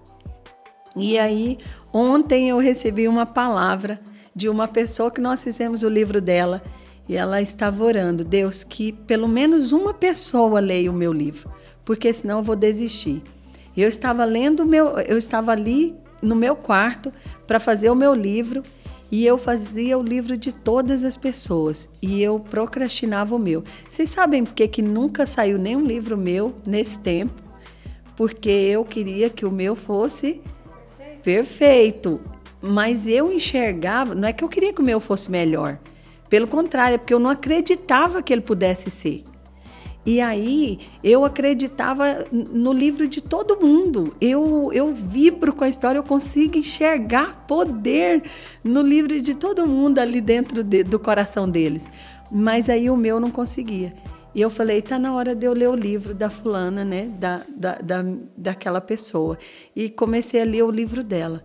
E 0.94 1.18
aí, 1.18 1.58
ontem 1.92 2.48
eu 2.48 2.58
recebi 2.58 3.08
uma 3.08 3.26
palavra 3.26 4.00
de 4.34 4.48
uma 4.48 4.68
pessoa 4.68 5.10
que 5.10 5.20
nós 5.20 5.42
fizemos 5.42 5.82
o 5.82 5.88
livro 5.88 6.20
dela 6.20 6.62
e 7.08 7.16
ela 7.16 7.40
estava 7.40 7.84
orando, 7.84 8.24
Deus, 8.24 8.64
que 8.64 8.92
pelo 8.92 9.28
menos 9.28 9.72
uma 9.72 9.94
pessoa 9.94 10.60
leia 10.60 10.90
o 10.90 10.94
meu 10.94 11.12
livro, 11.12 11.50
porque 11.84 12.12
senão 12.12 12.38
eu 12.38 12.44
vou 12.44 12.56
desistir. 12.56 13.22
Eu 13.76 13.88
estava 13.88 14.24
lendo 14.24 14.64
meu, 14.64 14.98
eu 15.00 15.18
estava 15.18 15.52
ali 15.52 15.94
no 16.22 16.34
meu 16.34 16.56
quarto 16.56 17.12
para 17.46 17.60
fazer 17.60 17.90
o 17.90 17.94
meu 17.94 18.14
livro 18.14 18.62
e 19.10 19.24
eu 19.24 19.38
fazia 19.38 19.96
o 19.98 20.02
livro 20.02 20.36
de 20.36 20.50
todas 20.50 21.04
as 21.04 21.16
pessoas 21.16 21.88
e 22.02 22.22
eu 22.22 22.40
procrastinava 22.40 23.34
o 23.34 23.38
meu. 23.38 23.62
Vocês 23.88 24.10
sabem 24.10 24.44
por 24.44 24.54
que, 24.54 24.66
que 24.66 24.82
nunca 24.82 25.26
saiu 25.26 25.58
nenhum 25.58 25.84
livro 25.84 26.16
meu 26.16 26.54
nesse 26.66 26.98
tempo? 26.98 27.42
Porque 28.16 28.50
eu 28.50 28.82
queria 28.82 29.28
que 29.28 29.44
o 29.44 29.50
meu 29.50 29.76
fosse 29.76 30.40
perfeito. 31.22 32.18
Mas 32.60 33.06
eu 33.06 33.32
enxergava, 33.32 34.14
não 34.14 34.26
é 34.26 34.32
que 34.32 34.42
eu 34.42 34.48
queria 34.48 34.72
que 34.72 34.80
o 34.80 34.84
meu 34.84 35.00
fosse 35.00 35.30
melhor. 35.30 35.78
Pelo 36.28 36.48
contrário, 36.48 36.94
é 36.94 36.98
porque 36.98 37.14
eu 37.14 37.18
não 37.18 37.30
acreditava 37.30 38.22
que 38.22 38.32
ele 38.32 38.40
pudesse 38.40 38.90
ser. 38.90 39.22
E 40.06 40.20
aí 40.20 40.78
eu 41.02 41.24
acreditava 41.24 42.24
no 42.30 42.72
livro 42.72 43.08
de 43.08 43.20
todo 43.20 43.60
mundo. 43.60 44.14
Eu, 44.20 44.70
eu 44.72 44.92
vibro 44.92 45.52
com 45.52 45.64
a 45.64 45.68
história, 45.68 45.98
eu 45.98 46.04
consigo 46.04 46.56
enxergar 46.56 47.44
poder 47.48 48.22
no 48.62 48.82
livro 48.82 49.20
de 49.20 49.34
todo 49.34 49.66
mundo 49.66 49.98
ali 49.98 50.20
dentro 50.20 50.62
de, 50.62 50.84
do 50.84 51.00
coração 51.00 51.50
deles. 51.50 51.90
Mas 52.30 52.68
aí 52.68 52.88
o 52.88 52.96
meu 52.96 53.18
não 53.18 53.32
conseguia. 53.32 53.90
E 54.32 54.40
eu 54.40 54.50
falei, 54.50 54.80
tá 54.80 54.98
na 54.98 55.12
hora 55.14 55.34
de 55.34 55.46
eu 55.46 55.52
ler 55.52 55.70
o 55.70 55.74
livro 55.74 56.14
da 56.14 56.30
fulana, 56.30 56.84
né? 56.84 57.06
Da, 57.18 57.42
da, 57.48 57.78
da, 57.78 58.04
daquela 58.36 58.80
pessoa. 58.80 59.36
E 59.74 59.88
comecei 59.88 60.40
a 60.40 60.44
ler 60.44 60.62
o 60.62 60.70
livro 60.70 61.02
dela. 61.02 61.42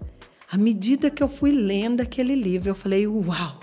À 0.52 0.58
medida 0.58 1.10
que 1.10 1.24
eu 1.24 1.30
fui 1.30 1.52
lendo 1.52 2.02
aquele 2.02 2.36
livro, 2.36 2.70
eu 2.70 2.76
falei, 2.76 3.08
uau! 3.08 3.61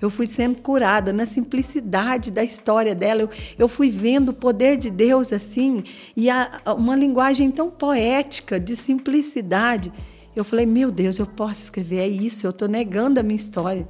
Eu 0.00 0.08
fui 0.08 0.26
sendo 0.26 0.58
curada 0.58 1.12
na 1.12 1.26
simplicidade 1.26 2.30
da 2.30 2.44
história 2.44 2.94
dela. 2.94 3.22
Eu, 3.22 3.30
eu 3.58 3.68
fui 3.68 3.90
vendo 3.90 4.30
o 4.30 4.34
poder 4.34 4.76
de 4.76 4.90
Deus 4.90 5.32
assim, 5.32 5.82
e 6.16 6.30
a, 6.30 6.60
uma 6.76 6.94
linguagem 6.94 7.50
tão 7.50 7.70
poética, 7.70 8.60
de 8.60 8.76
simplicidade. 8.76 9.92
Eu 10.36 10.44
falei, 10.44 10.66
meu 10.66 10.90
Deus, 10.90 11.18
eu 11.18 11.26
posso 11.26 11.64
escrever, 11.64 11.98
é 11.98 12.08
isso, 12.08 12.46
eu 12.46 12.50
estou 12.50 12.68
negando 12.68 13.18
a 13.18 13.22
minha 13.22 13.34
história, 13.34 13.88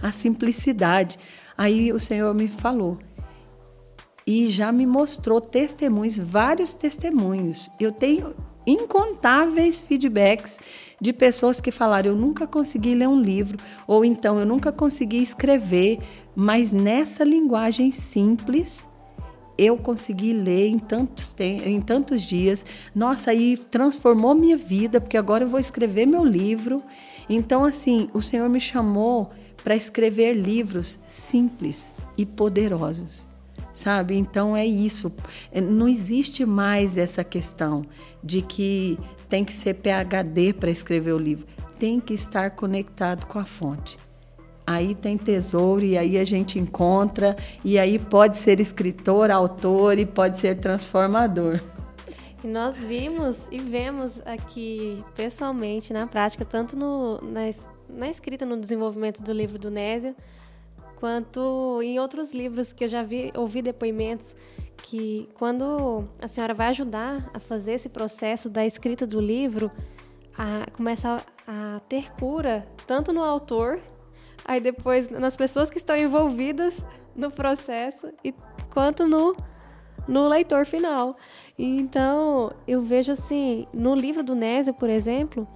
a 0.00 0.12
simplicidade. 0.12 1.18
Aí 1.56 1.92
o 1.92 1.98
Senhor 1.98 2.32
me 2.34 2.46
falou, 2.46 2.98
e 4.24 4.48
já 4.48 4.70
me 4.70 4.86
mostrou 4.86 5.40
testemunhos, 5.40 6.18
vários 6.18 6.72
testemunhos. 6.74 7.68
Eu 7.80 7.90
tenho 7.90 8.34
incontáveis 8.66 9.80
feedbacks 9.80 10.58
de 11.00 11.12
pessoas 11.12 11.60
que 11.60 11.70
falaram: 11.70 12.10
eu 12.10 12.16
nunca 12.16 12.46
consegui 12.46 12.94
ler 12.94 13.08
um 13.08 13.20
livro, 13.20 13.58
ou 13.86 14.04
então 14.04 14.38
eu 14.38 14.46
nunca 14.46 14.72
consegui 14.72 15.22
escrever, 15.22 15.98
mas 16.34 16.72
nessa 16.72 17.24
linguagem 17.24 17.92
simples 17.92 18.86
eu 19.56 19.76
consegui 19.76 20.32
ler 20.32 20.68
em 20.68 20.78
tantos, 20.78 21.34
em 21.38 21.80
tantos 21.80 22.22
dias. 22.22 22.64
Nossa, 22.94 23.32
aí 23.32 23.56
transformou 23.56 24.34
minha 24.34 24.56
vida, 24.56 25.00
porque 25.00 25.16
agora 25.16 25.44
eu 25.44 25.48
vou 25.48 25.58
escrever 25.58 26.06
meu 26.06 26.24
livro. 26.24 26.76
Então, 27.28 27.64
assim, 27.64 28.08
o 28.14 28.22
Senhor 28.22 28.48
me 28.48 28.60
chamou 28.60 29.30
para 29.64 29.74
escrever 29.74 30.32
livros 30.34 30.98
simples 31.08 31.92
e 32.16 32.24
poderosos 32.24 33.27
sabe? 33.78 34.16
Então 34.16 34.56
é 34.56 34.66
isso. 34.66 35.12
É, 35.52 35.60
não 35.60 35.88
existe 35.88 36.44
mais 36.44 36.96
essa 36.98 37.22
questão 37.22 37.84
de 38.22 38.42
que 38.42 38.98
tem 39.28 39.44
que 39.44 39.52
ser 39.52 39.74
PhD 39.74 40.52
para 40.52 40.70
escrever 40.70 41.12
o 41.12 41.18
livro. 41.18 41.46
Tem 41.78 42.00
que 42.00 42.12
estar 42.12 42.50
conectado 42.50 43.26
com 43.26 43.38
a 43.38 43.44
fonte. 43.44 43.96
Aí 44.66 44.94
tem 44.94 45.16
tesouro 45.16 45.84
e 45.84 45.96
aí 45.96 46.18
a 46.18 46.24
gente 46.24 46.58
encontra 46.58 47.36
e 47.64 47.78
aí 47.78 47.98
pode 47.98 48.36
ser 48.36 48.60
escritor, 48.60 49.30
autor 49.30 49.96
e 49.96 50.04
pode 50.04 50.38
ser 50.38 50.56
transformador. 50.56 51.60
E 52.44 52.46
nós 52.46 52.84
vimos 52.84 53.48
e 53.50 53.58
vemos 53.58 54.20
aqui 54.26 55.02
pessoalmente, 55.16 55.92
na 55.92 56.06
prática, 56.06 56.44
tanto 56.44 56.76
no, 56.76 57.20
na, 57.22 57.40
na 57.88 58.08
escrita, 58.08 58.44
no 58.44 58.56
desenvolvimento 58.56 59.22
do 59.22 59.32
livro 59.32 59.58
do 59.58 59.70
Nésio, 59.70 60.14
quanto 60.98 61.80
em 61.80 61.98
outros 62.00 62.32
livros 62.32 62.72
que 62.72 62.84
eu 62.84 62.88
já 62.88 63.04
vi, 63.04 63.30
ouvi 63.36 63.62
depoimentos 63.62 64.34
que 64.82 65.28
quando 65.34 66.08
a 66.20 66.26
senhora 66.26 66.54
vai 66.54 66.68
ajudar 66.68 67.30
a 67.32 67.38
fazer 67.38 67.72
esse 67.72 67.88
processo 67.88 68.48
da 68.48 68.66
escrita 68.66 69.06
do 69.06 69.20
livro, 69.20 69.70
a, 70.36 70.68
começa 70.72 71.24
a, 71.46 71.76
a 71.76 71.80
ter 71.80 72.12
cura 72.14 72.66
tanto 72.86 73.12
no 73.12 73.22
autor, 73.22 73.80
aí 74.44 74.60
depois 74.60 75.08
nas 75.08 75.36
pessoas 75.36 75.70
que 75.70 75.78
estão 75.78 75.96
envolvidas 75.96 76.84
no 77.14 77.30
processo 77.30 78.08
e 78.24 78.34
quanto 78.70 79.06
no 79.06 79.36
no 80.06 80.26
leitor 80.26 80.64
final. 80.64 81.18
Então, 81.58 82.50
eu 82.66 82.80
vejo 82.80 83.12
assim, 83.12 83.66
no 83.74 83.94
livro 83.94 84.22
do 84.22 84.34
Nésio, 84.34 84.72
por 84.72 84.88
exemplo, 84.88 85.46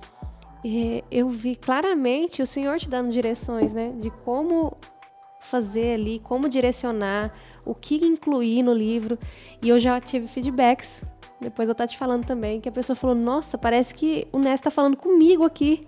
é, 0.62 1.02
eu 1.10 1.30
vi 1.30 1.56
claramente 1.56 2.42
o 2.42 2.46
Senhor 2.46 2.78
te 2.78 2.86
dando 2.86 3.10
direções, 3.10 3.72
né? 3.72 3.94
De 3.98 4.10
como 4.10 4.76
fazer 5.52 5.94
ali, 5.94 6.18
como 6.18 6.48
direcionar, 6.48 7.30
o 7.66 7.74
que 7.74 7.96
incluir 7.96 8.62
no 8.62 8.72
livro. 8.72 9.18
E 9.62 9.68
eu 9.68 9.78
já 9.78 10.00
tive 10.00 10.26
feedbacks, 10.26 11.02
depois 11.38 11.68
eu 11.68 11.72
estar 11.72 11.86
te 11.86 11.98
falando 11.98 12.24
também, 12.24 12.58
que 12.58 12.68
a 12.68 12.72
pessoa 12.72 12.96
falou: 12.96 13.14
Nossa, 13.14 13.58
parece 13.58 13.94
que 13.94 14.26
o 14.32 14.38
Ness 14.38 14.54
está 14.54 14.70
falando 14.70 14.96
comigo 14.96 15.44
aqui. 15.44 15.82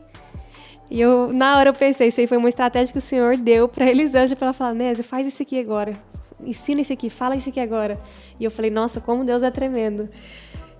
E 0.90 1.00
eu, 1.00 1.32
na 1.32 1.56
hora 1.56 1.70
eu 1.70 1.72
pensei, 1.72 2.08
isso 2.08 2.20
aí 2.20 2.26
foi 2.26 2.36
uma 2.36 2.48
estratégia 2.48 2.92
que 2.92 2.98
o 2.98 3.02
senhor 3.02 3.38
deu 3.38 3.66
para 3.66 3.86
Elisângela 3.90 4.36
para 4.36 4.48
ela 4.48 4.52
falar: 4.52 4.74
Nésio, 4.74 5.02
faz 5.02 5.26
isso 5.26 5.42
aqui 5.42 5.58
agora. 5.58 5.94
Ensina 6.40 6.82
isso 6.82 6.92
aqui, 6.92 7.08
fala 7.08 7.34
isso 7.34 7.48
aqui 7.48 7.60
agora. 7.60 7.98
E 8.38 8.44
eu 8.44 8.50
falei: 8.50 8.70
Nossa, 8.70 9.00
como 9.00 9.24
Deus 9.24 9.42
é 9.42 9.50
tremendo. 9.50 10.10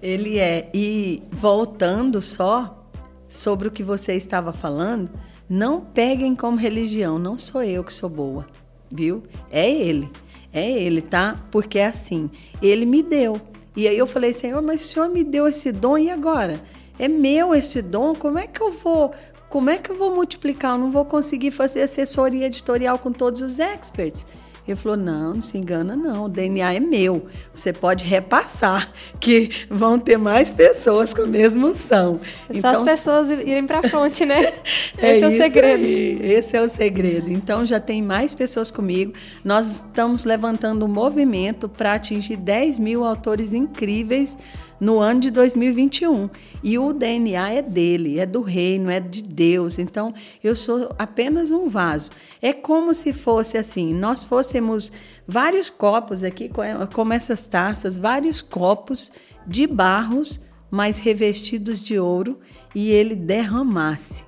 Ele 0.02 0.38
é. 0.38 0.68
E 0.74 1.22
voltando 1.32 2.20
só 2.20 2.86
sobre 3.28 3.68
o 3.68 3.70
que 3.70 3.82
você 3.82 4.14
estava 4.14 4.52
falando, 4.52 5.10
não 5.48 5.80
peguem 5.80 6.36
como 6.36 6.58
religião, 6.58 7.18
não 7.18 7.38
sou 7.38 7.62
eu 7.62 7.82
que 7.82 7.92
sou 7.92 8.10
boa 8.10 8.46
viu? 8.94 9.22
É 9.50 9.70
ele. 9.70 10.08
É 10.52 10.70
ele, 10.70 11.02
tá? 11.02 11.44
Porque 11.50 11.78
é 11.78 11.86
assim, 11.86 12.30
ele 12.62 12.86
me 12.86 13.02
deu. 13.02 13.40
E 13.76 13.88
aí 13.88 13.98
eu 13.98 14.06
falei, 14.06 14.32
Senhor, 14.32 14.62
mas 14.62 14.84
o 14.84 14.88
Senhor 14.88 15.08
me 15.08 15.24
deu 15.24 15.48
esse 15.48 15.72
dom 15.72 15.98
e 15.98 16.10
agora? 16.10 16.60
É 16.96 17.08
meu 17.08 17.54
esse 17.54 17.82
dom, 17.82 18.14
como 18.14 18.38
é 18.38 18.46
que 18.46 18.60
eu 18.60 18.70
vou 18.70 19.12
como 19.50 19.70
é 19.70 19.78
que 19.78 19.90
eu 19.90 19.96
vou 19.96 20.12
multiplicar? 20.12 20.72
Eu 20.72 20.78
não 20.78 20.90
vou 20.90 21.04
conseguir 21.04 21.52
fazer 21.52 21.82
assessoria 21.82 22.46
editorial 22.46 22.98
com 22.98 23.12
todos 23.12 23.40
os 23.40 23.60
experts. 23.60 24.26
Ele 24.66 24.76
falou: 24.76 24.96
não, 24.96 25.34
não 25.34 25.42
se 25.42 25.58
engana, 25.58 25.94
não. 25.94 26.24
O 26.24 26.28
DNA 26.28 26.74
é 26.74 26.80
meu. 26.80 27.26
Você 27.54 27.72
pode 27.72 28.04
repassar, 28.04 28.90
que 29.20 29.50
vão 29.68 29.98
ter 29.98 30.16
mais 30.16 30.52
pessoas 30.52 31.12
com 31.12 31.22
a 31.22 31.26
mesma 31.26 31.68
unção. 31.68 32.18
É 32.48 32.54
só 32.54 32.58
então, 32.58 32.70
as 32.70 32.80
pessoas 32.80 33.30
irem 33.30 33.66
para 33.66 33.82
frente, 33.82 34.24
né? 34.24 34.52
é 34.96 35.16
Esse 35.16 35.24
é 35.24 35.28
o 35.28 35.30
segredo. 35.30 35.84
Aí. 35.84 36.18
Esse 36.22 36.56
é 36.56 36.62
o 36.62 36.68
segredo. 36.68 37.30
Então 37.30 37.66
já 37.66 37.78
tem 37.78 38.00
mais 38.00 38.32
pessoas 38.32 38.70
comigo. 38.70 39.12
Nós 39.44 39.76
estamos 39.76 40.24
levantando 40.24 40.86
um 40.86 40.88
movimento 40.88 41.68
para 41.68 41.92
atingir 41.92 42.36
10 42.36 42.78
mil 42.78 43.04
autores 43.04 43.52
incríveis 43.52 44.38
no 44.80 44.98
ano 44.98 45.20
de 45.20 45.30
2021. 45.30 46.28
E 46.62 46.78
o 46.78 46.92
DNA 46.92 47.52
é 47.52 47.62
dele, 47.62 48.18
é 48.18 48.26
do 48.26 48.40
reino, 48.42 48.90
é 48.90 49.00
de 49.00 49.22
Deus. 49.22 49.78
Então, 49.78 50.14
eu 50.42 50.54
sou 50.54 50.94
apenas 50.98 51.50
um 51.50 51.68
vaso. 51.68 52.10
É 52.40 52.52
como 52.52 52.94
se 52.94 53.12
fosse 53.12 53.56
assim, 53.56 53.94
nós 53.94 54.24
fôssemos 54.24 54.92
vários 55.26 55.70
copos 55.70 56.22
aqui, 56.22 56.50
como 56.92 57.12
essas 57.12 57.46
taças, 57.46 57.98
vários 57.98 58.42
copos 58.42 59.10
de 59.46 59.66
barros, 59.66 60.40
mas 60.70 60.98
revestidos 60.98 61.80
de 61.80 61.98
ouro, 61.98 62.38
e 62.74 62.90
ele 62.90 63.14
derramasse 63.14 64.24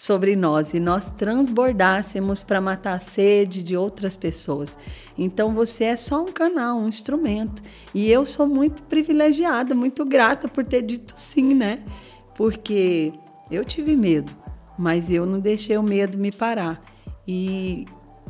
sobre 0.00 0.34
nós 0.34 0.72
e 0.72 0.80
nós 0.80 1.10
transbordássemos 1.10 2.42
para 2.42 2.58
matar 2.58 2.94
a 2.94 3.00
sede 3.00 3.62
de 3.62 3.76
outras 3.76 4.16
pessoas. 4.16 4.78
Então 5.16 5.54
você 5.54 5.84
é 5.84 5.96
só 5.96 6.22
um 6.22 6.32
canal, 6.32 6.78
um 6.78 6.88
instrumento. 6.88 7.62
E 7.94 8.10
eu 8.10 8.24
sou 8.24 8.46
muito 8.46 8.82
privilegiada, 8.84 9.74
muito 9.74 10.02
grata 10.06 10.48
por 10.48 10.64
ter 10.64 10.80
dito 10.80 11.12
sim, 11.18 11.52
né? 11.52 11.84
Porque 12.34 13.12
eu 13.50 13.62
tive 13.62 13.94
medo, 13.94 14.32
mas 14.78 15.10
eu 15.10 15.26
não 15.26 15.38
deixei 15.38 15.76
o 15.76 15.82
medo 15.82 16.16
me 16.16 16.32
parar. 16.32 16.82
E 17.28 17.84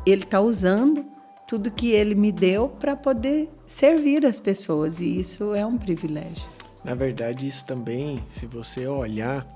ele 0.05 0.25
está 0.25 0.41
usando 0.41 1.07
tudo 1.47 1.71
que 1.71 1.93
ele 1.93 2.17
me 2.17 2.33
deu 2.33 2.69
para 2.69 2.97
poder 2.97 3.49
servir 3.69 4.27
as 4.27 4.41
pessoas, 4.41 5.01
e 5.01 5.21
isso 5.21 5.55
é 5.55 5.65
um 5.65 5.79
privilégio. 5.79 6.49
Na 6.85 6.97
verdade, 6.97 7.47
isso 7.47 7.65
também, 7.65 8.25
se 8.29 8.47
você 8.47 8.89
olhar, 8.89 9.47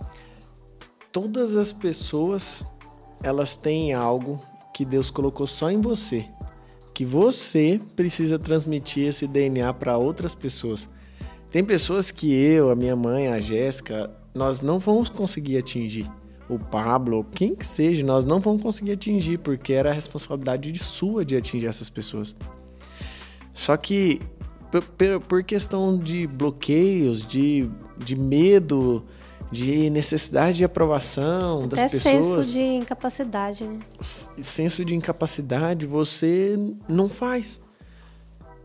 todas 1.15 1.57
as 1.57 1.71
pessoas 1.71 2.67
elas 3.23 3.55
têm 3.55 3.95
algo 3.95 4.37
que 4.75 4.85
Deus 4.85 5.13
colocou 5.13 5.47
só 5.47 5.71
em 5.71 5.79
você, 5.79 6.27
que 6.93 7.05
você 7.05 7.79
precisa 7.95 8.37
transmitir 8.37 9.07
esse 9.07 9.29
DNA 9.29 9.73
para 9.75 9.97
outras 9.97 10.35
pessoas. 10.35 10.89
Tem 11.53 11.65
pessoas 11.65 12.11
que 12.11 12.35
eu, 12.35 12.69
a 12.69 12.75
minha 12.75 12.97
mãe, 12.97 13.29
a 13.29 13.39
Jéssica, 13.39 14.11
nós 14.35 14.61
não 14.61 14.81
vamos 14.81 15.09
conseguir 15.09 15.57
atingir. 15.57 16.11
O 16.49 16.59
Pablo, 16.59 17.25
quem 17.33 17.55
que 17.55 17.65
seja, 17.65 18.05
nós 18.05 18.27
não 18.27 18.41
vamos 18.41 18.61
conseguir 18.61 18.93
atingir, 18.93 19.39
porque 19.39 19.73
era 19.73 19.91
a 19.91 19.95
responsabilidade 19.95 20.73
de 20.73 20.83
sua 20.83 21.25
de 21.25 21.37
atingir 21.37 21.69
essas 21.69 21.89
pessoas. 21.89 22.35
Só 23.55 23.77
que 23.77 24.21
por 25.29 25.45
questão 25.45 25.97
de 25.97 26.27
bloqueios, 26.27 27.25
de 27.25 27.71
de 27.97 28.19
medo, 28.19 29.05
de 29.55 29.89
necessidade 29.89 30.59
de 30.59 30.65
aprovação 30.65 31.69
das 31.69 31.79
Até 31.79 31.89
pessoas. 31.89 32.47
senso 32.47 32.53
de 32.53 32.61
incapacidade, 32.61 33.65
né? 33.65 33.79
senso 34.01 34.85
de 34.85 34.97
incapacidade 34.97 35.87
você 35.87 36.59
não 36.89 37.09
faz. 37.09 37.63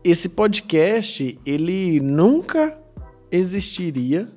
Esse 0.02 0.30
podcast, 0.30 1.38
ele 1.46 2.00
nunca 2.00 2.74
existiria 3.30 4.28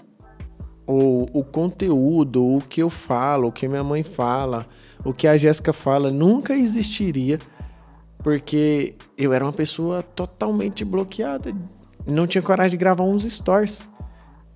ou 0.86 1.28
o 1.34 1.44
conteúdo, 1.44 2.46
o 2.46 2.60
que 2.62 2.84
eu 2.84 2.90
falo, 2.90 3.48
o 3.48 3.52
que 3.52 3.68
minha 3.68 3.84
mãe 3.84 4.04
fala, 4.04 4.66
o 5.04 5.12
que 5.12 5.28
a 5.28 5.36
Jéssica 5.36 5.74
fala 5.74 6.12
nunca 6.12 6.54
existiria 6.54 7.40
porque 8.20 8.96
eu 9.18 9.34
era 9.34 9.44
uma 9.44 9.52
pessoa 9.52 10.04
totalmente 10.04 10.86
bloqueada, 10.86 11.54
não 12.06 12.28
tinha 12.28 12.42
coragem 12.42 12.72
de 12.72 12.78
gravar 12.78 13.04
uns 13.04 13.24
stories. 13.24 13.88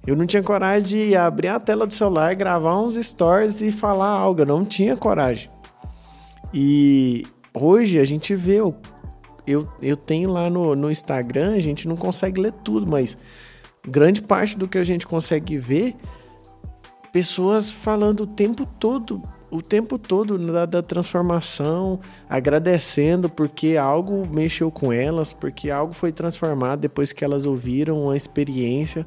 Eu 0.08 0.16
não 0.16 0.26
tinha 0.26 0.42
coragem 0.42 1.10
de 1.10 1.16
abrir 1.18 1.50
a 1.50 1.60
tela 1.60 1.86
do 1.86 1.94
celular, 1.94 2.34
gravar 2.34 2.80
uns 2.80 2.96
stories 2.96 3.60
e 3.60 3.74
falar 3.74 4.08
algo, 4.08 4.42
eu 4.42 4.46
não 4.46 4.64
tinha 4.64 4.96
coragem. 4.96 5.52
E 6.54 7.26
hoje 7.54 8.00
a 8.00 8.06
gente 8.06 8.34
vê, 8.34 8.62
eu, 8.62 8.74
eu, 9.46 9.70
eu 9.82 9.98
tenho 9.98 10.32
lá 10.32 10.50
no, 10.50 10.78
no 10.78 10.90
Instagram, 10.90 11.56
a 11.56 11.60
gente 11.60 11.90
não 11.90 11.98
consegue 11.98 12.40
ler 12.40 12.54
tudo, 12.64 12.88
mas 12.88 13.18
grande 13.86 14.22
parte 14.22 14.58
do 14.58 14.66
que 14.66 14.78
a 14.78 14.84
gente 14.84 15.06
consegue 15.06 15.58
ver, 15.58 15.94
pessoas 17.12 17.70
falando 17.70 18.22
o 18.22 18.28
tempo 18.28 18.66
todo, 18.66 19.22
o 19.52 19.62
tempo 19.62 20.00
todo 20.00 20.38
da, 20.38 20.66
da 20.66 20.82
transformação, 20.82 22.00
agradecendo 22.30 23.30
porque 23.30 23.76
algo 23.76 24.26
mexeu 24.26 24.72
com 24.72 24.94
elas, 24.94 25.34
porque 25.34 25.70
algo 25.70 25.92
foi 25.92 26.14
transformado 26.14 26.80
depois 26.80 27.12
que 27.12 27.26
elas 27.26 27.46
ouviram 27.46 28.04
uma 28.04 28.16
experiência. 28.16 29.06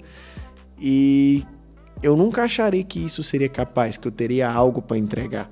E 0.81 1.45
eu 2.03 2.17
nunca 2.17 2.45
acharei 2.45 2.83
que 2.83 3.05
isso 3.05 3.23
seria 3.23 3.49
capaz, 3.49 3.97
que 3.97 4.09
eu 4.09 4.13
teria 4.13 4.51
algo 4.51 4.81
para 4.81 4.97
entregar. 4.97 5.51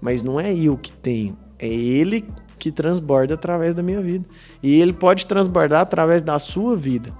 Mas 0.00 0.22
não 0.22 0.40
é 0.40 0.52
eu 0.54 0.76
que 0.76 0.90
tenho, 0.90 1.36
é 1.58 1.68
ele 1.68 2.24
que 2.58 2.72
transborda 2.72 3.34
através 3.34 3.74
da 3.74 3.82
minha 3.82 4.00
vida. 4.00 4.24
E 4.62 4.80
ele 4.80 4.92
pode 4.92 5.26
transbordar 5.26 5.80
através 5.80 6.22
da 6.22 6.38
sua 6.38 6.76
vida. 6.76 7.12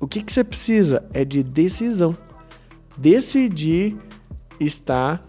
O 0.00 0.08
que, 0.08 0.22
que 0.22 0.32
você 0.32 0.42
precisa 0.42 1.04
é 1.12 1.24
de 1.24 1.42
decisão. 1.42 2.16
Decidir 2.96 3.96
estar 4.60 5.24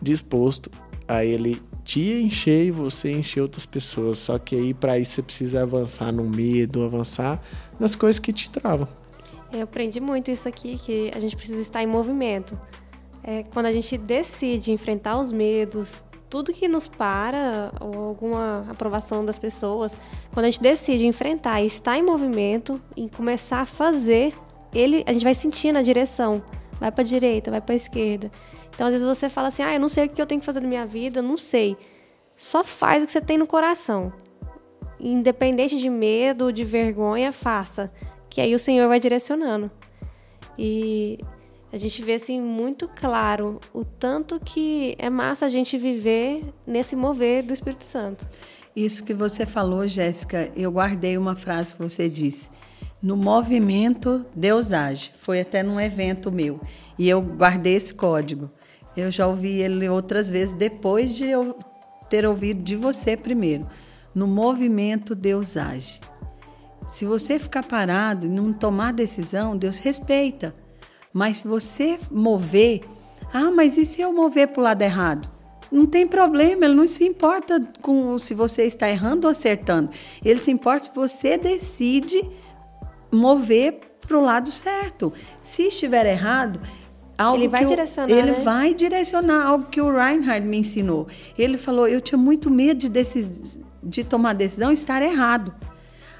disposto 0.00 0.70
a 1.06 1.24
ele 1.24 1.60
te 1.84 2.00
encher 2.00 2.66
e 2.66 2.70
você 2.70 3.12
encher 3.12 3.40
outras 3.40 3.64
pessoas. 3.64 4.18
Só 4.18 4.38
que 4.38 4.56
aí 4.56 4.74
para 4.74 4.98
isso 4.98 5.12
você 5.12 5.22
precisa 5.22 5.62
avançar 5.62 6.12
no 6.12 6.24
medo, 6.24 6.84
avançar 6.84 7.40
nas 7.78 7.94
coisas 7.94 8.18
que 8.18 8.32
te 8.32 8.50
travam. 8.50 8.88
Eu 9.56 9.64
aprendi 9.64 10.00
muito 10.00 10.30
isso 10.30 10.46
aqui, 10.48 10.78
que 10.78 11.10
a 11.14 11.20
gente 11.20 11.36
precisa 11.36 11.60
estar 11.60 11.82
em 11.82 11.86
movimento. 11.86 12.58
É, 13.22 13.42
quando 13.42 13.66
a 13.66 13.72
gente 13.72 13.96
decide 13.96 14.70
enfrentar 14.70 15.18
os 15.18 15.32
medos, 15.32 16.04
tudo 16.28 16.52
que 16.52 16.68
nos 16.68 16.86
para, 16.86 17.72
ou 17.80 18.08
alguma 18.08 18.66
aprovação 18.70 19.24
das 19.24 19.38
pessoas, 19.38 19.96
quando 20.32 20.44
a 20.44 20.50
gente 20.50 20.60
decide 20.60 21.06
enfrentar 21.06 21.62
e 21.62 21.66
estar 21.66 21.96
em 21.96 22.02
movimento 22.02 22.80
e 22.96 23.08
começar 23.08 23.60
a 23.62 23.66
fazer, 23.66 24.32
ele, 24.74 25.02
a 25.06 25.12
gente 25.12 25.24
vai 25.24 25.34
sentindo 25.34 25.78
a 25.78 25.82
direção. 25.82 26.42
Vai 26.78 26.92
para 26.92 27.02
direita, 27.02 27.50
vai 27.50 27.60
para 27.60 27.74
esquerda. 27.74 28.30
Então, 28.74 28.86
às 28.86 28.92
vezes 28.92 29.06
você 29.06 29.30
fala 29.30 29.48
assim: 29.48 29.62
"Ah, 29.62 29.72
eu 29.72 29.80
não 29.80 29.88
sei 29.88 30.04
o 30.04 30.08
que 30.10 30.20
eu 30.20 30.26
tenho 30.26 30.40
que 30.40 30.46
fazer 30.46 30.60
na 30.60 30.68
minha 30.68 30.84
vida, 30.84 31.22
não 31.22 31.38
sei". 31.38 31.76
Só 32.36 32.62
faz 32.62 33.02
o 33.02 33.06
que 33.06 33.12
você 33.12 33.20
tem 33.20 33.38
no 33.38 33.46
coração. 33.46 34.12
Independente 35.00 35.78
de 35.78 35.88
medo, 35.88 36.52
de 36.52 36.64
vergonha, 36.64 37.32
faça, 37.32 37.90
que 38.36 38.40
aí 38.42 38.54
o 38.54 38.58
Senhor 38.58 38.86
vai 38.86 39.00
direcionando. 39.00 39.70
E 40.58 41.18
a 41.72 41.78
gente 41.78 42.02
vê 42.02 42.16
assim 42.16 42.38
muito 42.38 42.86
claro 42.86 43.58
o 43.72 43.82
tanto 43.82 44.38
que 44.38 44.94
é 44.98 45.08
massa 45.08 45.46
a 45.46 45.48
gente 45.48 45.78
viver 45.78 46.44
nesse 46.66 46.94
mover 46.94 47.42
do 47.42 47.54
Espírito 47.54 47.84
Santo. 47.84 48.26
Isso 48.76 49.04
que 49.04 49.14
você 49.14 49.46
falou, 49.46 49.88
Jéssica, 49.88 50.52
eu 50.54 50.70
guardei 50.70 51.16
uma 51.16 51.34
frase 51.34 51.74
que 51.74 51.82
você 51.82 52.10
disse. 52.10 52.50
No 53.02 53.16
movimento, 53.16 54.26
Deus 54.34 54.70
age. 54.70 55.12
Foi 55.16 55.40
até 55.40 55.62
num 55.62 55.80
evento 55.80 56.30
meu. 56.30 56.60
E 56.98 57.08
eu 57.08 57.22
guardei 57.22 57.74
esse 57.74 57.94
código. 57.94 58.50
Eu 58.94 59.10
já 59.10 59.26
ouvi 59.26 59.62
ele 59.62 59.88
outras 59.88 60.28
vezes 60.28 60.54
depois 60.54 61.16
de 61.16 61.24
eu 61.24 61.58
ter 62.10 62.26
ouvido 62.26 62.62
de 62.62 62.76
você 62.76 63.16
primeiro. 63.16 63.66
No 64.14 64.26
movimento, 64.26 65.14
Deus 65.14 65.56
age. 65.56 66.00
Se 66.88 67.04
você 67.04 67.38
ficar 67.38 67.64
parado 67.64 68.26
e 68.26 68.30
não 68.30 68.52
tomar 68.52 68.92
decisão, 68.92 69.56
Deus 69.56 69.78
respeita. 69.78 70.54
Mas 71.12 71.38
se 71.38 71.48
você 71.48 71.98
mover, 72.10 72.80
ah, 73.32 73.50
mas 73.50 73.76
e 73.76 73.84
se 73.84 74.00
eu 74.00 74.12
mover 74.12 74.48
para 74.48 74.60
o 74.60 74.64
lado 74.64 74.82
errado? 74.82 75.28
Não 75.70 75.84
tem 75.84 76.06
problema, 76.06 76.64
ele 76.64 76.74
não 76.74 76.86
se 76.86 77.04
importa 77.04 77.58
com 77.82 78.16
se 78.18 78.34
você 78.34 78.64
está 78.64 78.88
errando 78.88 79.26
ou 79.26 79.30
acertando. 79.30 79.90
Ele 80.24 80.38
se 80.38 80.50
importa 80.50 80.84
se 80.84 80.94
você 80.94 81.36
decide 81.36 82.22
mover 83.10 83.80
para 84.06 84.16
o 84.16 84.20
lado 84.20 84.50
certo. 84.52 85.12
Se 85.40 85.62
estiver 85.68 86.06
errado, 86.06 86.60
algo 87.18 87.38
Ele 87.38 87.48
vai 87.48 87.64
direcionar, 87.64 88.10
Ele 88.10 88.30
né? 88.30 88.40
vai 88.44 88.74
direcionar 88.74 89.46
algo 89.46 89.66
que 89.66 89.80
o 89.80 89.92
Reinhard 89.92 90.46
me 90.46 90.58
ensinou. 90.58 91.08
Ele 91.36 91.58
falou: 91.58 91.88
eu 91.88 92.00
tinha 92.00 92.18
muito 92.18 92.48
medo 92.50 92.78
de, 92.78 92.88
decis- 92.88 93.58
de 93.82 94.04
tomar 94.04 94.34
decisão 94.34 94.70
e 94.70 94.74
estar 94.74 95.02
errado. 95.02 95.52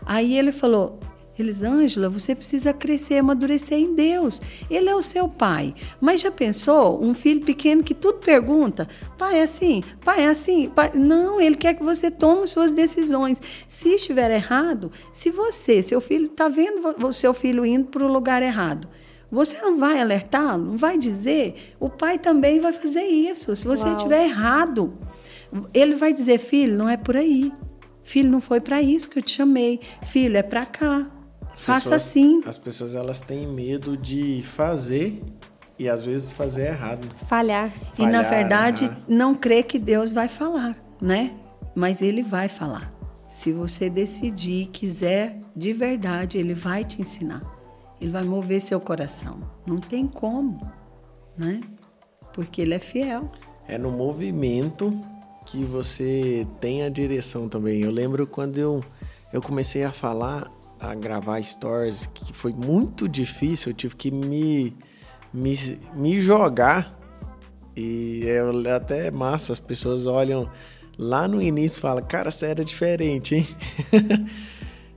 Aí 0.07 0.39
ele 0.39 0.53
falou: 0.53 1.01
Elisângela, 1.39 2.09
você 2.09 2.35
precisa 2.35 2.73
crescer, 2.73 3.19
amadurecer 3.19 3.79
em 3.79 3.95
Deus. 3.95 4.41
Ele 4.71 4.89
é 4.89 4.95
o 4.95 5.03
seu 5.03 5.29
pai. 5.29 5.75
Mas 6.01 6.23
já 6.23 6.31
pensou 6.31 7.05
um 7.05 7.13
filho 7.13 7.43
pequeno 7.43 7.83
que 7.83 7.95
tudo 7.95 8.19
pergunta: 8.19 8.89
pai 9.19 9.41
é 9.41 9.43
assim, 9.43 9.83
pai 10.03 10.23
é 10.23 10.29
assim? 10.29 10.71
Pai... 10.75 10.93
Não, 10.95 11.41
ele 11.41 11.57
quer 11.57 11.75
que 11.75 11.85
você 11.85 12.11
tome 12.11 12.47
suas 12.47 12.73
decisões. 12.73 13.41
Se 13.69 13.91
estiver 13.91 14.31
errado, 14.31 14.91
se 15.13 15.31
você, 15.31 15.83
seu 15.83 16.01
filho, 16.01 16.27
está 16.27 16.49
vendo 16.49 17.05
o 17.05 17.13
seu 17.13 17.35
filho 17.35 17.67
indo 17.67 17.89
para 17.89 18.05
o 18.05 18.13
lugar 18.13 18.43
errado. 18.43 18.89
Você 19.31 19.61
não 19.61 19.77
vai 19.77 20.01
alertá-lo, 20.01 20.65
não 20.65 20.77
vai 20.77 20.97
dizer. 20.97 21.75
O 21.81 21.91
pai 21.91 22.19
também 22.19 22.61
vai 22.61 22.73
fazer 22.73 23.03
isso. 23.03 23.55
Se 23.57 23.65
você 23.65 23.85
Uau. 23.85 23.97
estiver 23.97 24.25
errado, 24.25 24.95
ele 25.75 25.95
vai 25.97 26.15
dizer: 26.15 26.39
filho, 26.39 26.79
não 26.79 26.89
é 26.89 26.97
por 26.97 27.17
aí. 27.17 27.53
Filho, 28.07 28.31
não 28.31 28.41
foi 28.41 28.61
para 28.61 28.81
isso 28.81 29.11
que 29.11 29.19
eu 29.19 29.23
te 29.23 29.33
chamei. 29.33 29.81
Filho, 30.05 30.37
é 30.37 30.43
para 30.43 30.65
cá. 30.65 31.11
As 31.53 31.61
Faça 31.61 31.81
pessoas- 31.91 32.03
assim. 32.03 32.41
As 32.47 32.57
pessoas 32.57 32.95
elas 32.95 33.21
têm 33.21 33.49
medo 33.49 33.97
de 33.97 34.45
fazer 34.45 35.21
e 35.77 35.89
às 35.89 36.03
vezes 36.03 36.31
fazer 36.33 36.69
errado. 36.69 37.05
Falhar. 37.27 37.73
E 37.99 38.07
na 38.07 38.23
verdade, 38.23 38.89
né? 38.89 38.97
não 39.09 39.35
crê 39.35 39.61
que 39.61 39.77
Deus 39.77 40.13
vai 40.13 40.29
falar, 40.29 40.77
né? 41.03 41.35
Mas 41.75 42.01
ele 42.01 42.23
vai 42.23 42.49
falar. 42.49 42.95
Se 43.27 43.53
você 43.53 43.91
decidir 43.91 44.63
e 44.63 44.67
quiser 44.67 45.41
de 45.55 45.73
verdade, 45.73 46.39
ele 46.39 46.55
vai 46.55 46.85
te 46.85 47.03
ensinar. 47.03 47.41
Ele 48.01 48.13
vai 48.13 48.23
mover 48.23 48.63
seu 48.63 48.79
coração. 48.79 49.41
Não 49.67 49.81
tem 49.81 50.07
como, 50.07 50.55
né? 51.37 51.61
Porque 52.33 52.63
ele 52.63 52.75
é 52.75 52.79
fiel. 52.79 53.27
É 53.67 53.77
no 53.77 53.91
movimento 53.91 54.97
que 55.47 55.65
você 55.65 56.47
tem 56.61 56.83
a 56.83 56.89
direção 56.89 57.49
também. 57.49 57.81
Eu 57.81 57.91
lembro 57.91 58.27
quando 58.27 58.59
eu, 58.59 58.85
eu 59.33 59.41
comecei 59.41 59.85
a 59.85 59.93
falar, 59.93 60.51
a 60.81 60.95
gravar 60.95 61.41
stories, 61.41 62.07
que 62.07 62.33
foi 62.33 62.53
muito 62.53 63.09
difícil, 63.09 63.71
eu 63.71 63.77
tive 63.77 63.95
que 63.95 64.11
me, 64.11 64.77
me, 65.33 65.57
me 65.95 66.21
jogar. 66.21 66.95
E 67.75 68.25
é 68.27 68.71
até 68.75 69.11
massa, 69.11 69.53
as 69.53 69.61
pessoas 69.61 70.07
olham 70.07 70.51
lá 70.99 71.29
no 71.29 71.41
início 71.41 71.79
e 71.79 71.81
falam, 71.81 72.05
cara, 72.05 72.31
você 72.31 72.47
era 72.47 72.65
diferente, 72.65 73.37
hein? 73.37 73.47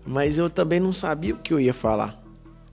Mas 0.05 0.37
eu 0.39 0.49
também 0.49 0.79
não 0.79 0.91
sabia 0.91 1.35
o 1.35 1.37
que 1.37 1.53
eu 1.53 1.59
ia 1.59 1.73
falar. 1.73 2.19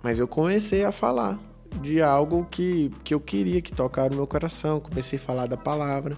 Mas 0.02 0.18
eu 0.18 0.26
comecei 0.26 0.84
a 0.84 0.92
falar 0.92 1.38
de 1.82 2.00
algo 2.00 2.46
que, 2.50 2.90
que 3.04 3.12
eu 3.12 3.20
queria, 3.20 3.60
que 3.60 3.72
tocara 3.72 4.08
no 4.08 4.16
meu 4.16 4.26
coração. 4.26 4.80
Comecei 4.80 5.18
a 5.18 5.22
falar 5.22 5.46
da 5.46 5.56
palavra. 5.56 6.16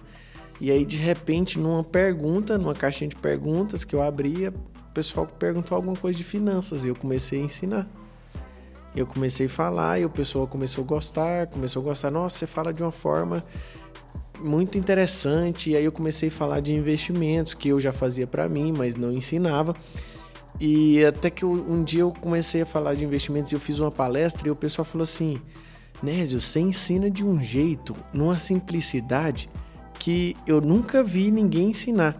E 0.59 0.71
aí, 0.71 0.85
de 0.85 0.97
repente, 0.97 1.57
numa 1.57 1.83
pergunta, 1.83 2.57
numa 2.57 2.73
caixinha 2.73 3.09
de 3.09 3.15
perguntas 3.15 3.83
que 3.83 3.95
eu 3.95 4.01
abria, 4.01 4.53
o 4.89 4.93
pessoal 4.93 5.25
perguntou 5.25 5.75
alguma 5.75 5.95
coisa 5.95 6.17
de 6.17 6.23
finanças 6.23 6.83
e 6.83 6.89
eu 6.89 6.95
comecei 6.95 7.41
a 7.41 7.45
ensinar. 7.45 7.87
Eu 8.95 9.07
comecei 9.07 9.45
a 9.45 9.49
falar 9.49 9.99
e 9.99 10.05
o 10.05 10.09
pessoal 10.09 10.47
começou 10.47 10.83
a 10.83 10.87
gostar, 10.87 11.47
começou 11.47 11.81
a 11.81 11.85
gostar. 11.85 12.11
Nossa, 12.11 12.39
você 12.39 12.47
fala 12.47 12.73
de 12.73 12.81
uma 12.81 12.91
forma 12.91 13.45
muito 14.41 14.77
interessante. 14.77 15.69
E 15.69 15.77
aí 15.77 15.85
eu 15.85 15.91
comecei 15.91 16.29
a 16.29 16.31
falar 16.31 16.59
de 16.59 16.73
investimentos 16.73 17.53
que 17.53 17.69
eu 17.69 17.79
já 17.79 17.93
fazia 17.93 18.27
para 18.27 18.49
mim, 18.49 18.73
mas 18.75 18.95
não 18.95 19.11
ensinava. 19.11 19.73
E 20.59 21.05
até 21.05 21.29
que 21.29 21.43
eu- 21.43 21.51
um 21.51 21.83
dia 21.83 22.01
eu 22.01 22.11
comecei 22.11 22.63
a 22.63 22.65
falar 22.65 22.95
de 22.95 23.05
investimentos 23.05 23.51
e 23.51 23.55
eu 23.55 23.59
fiz 23.59 23.79
uma 23.79 23.91
palestra 23.91 24.47
e 24.47 24.51
o 24.51 24.55
pessoal 24.55 24.83
falou 24.83 25.03
assim: 25.03 25.39
Nésio, 26.01 26.41
você 26.41 26.59
ensina 26.59 27.09
de 27.09 27.23
um 27.23 27.41
jeito, 27.41 27.93
numa 28.13 28.39
simplicidade, 28.39 29.49
que 29.99 30.33
eu 30.47 30.61
nunca 30.61 31.03
vi 31.03 31.29
ninguém 31.29 31.71
ensinar. 31.71 32.15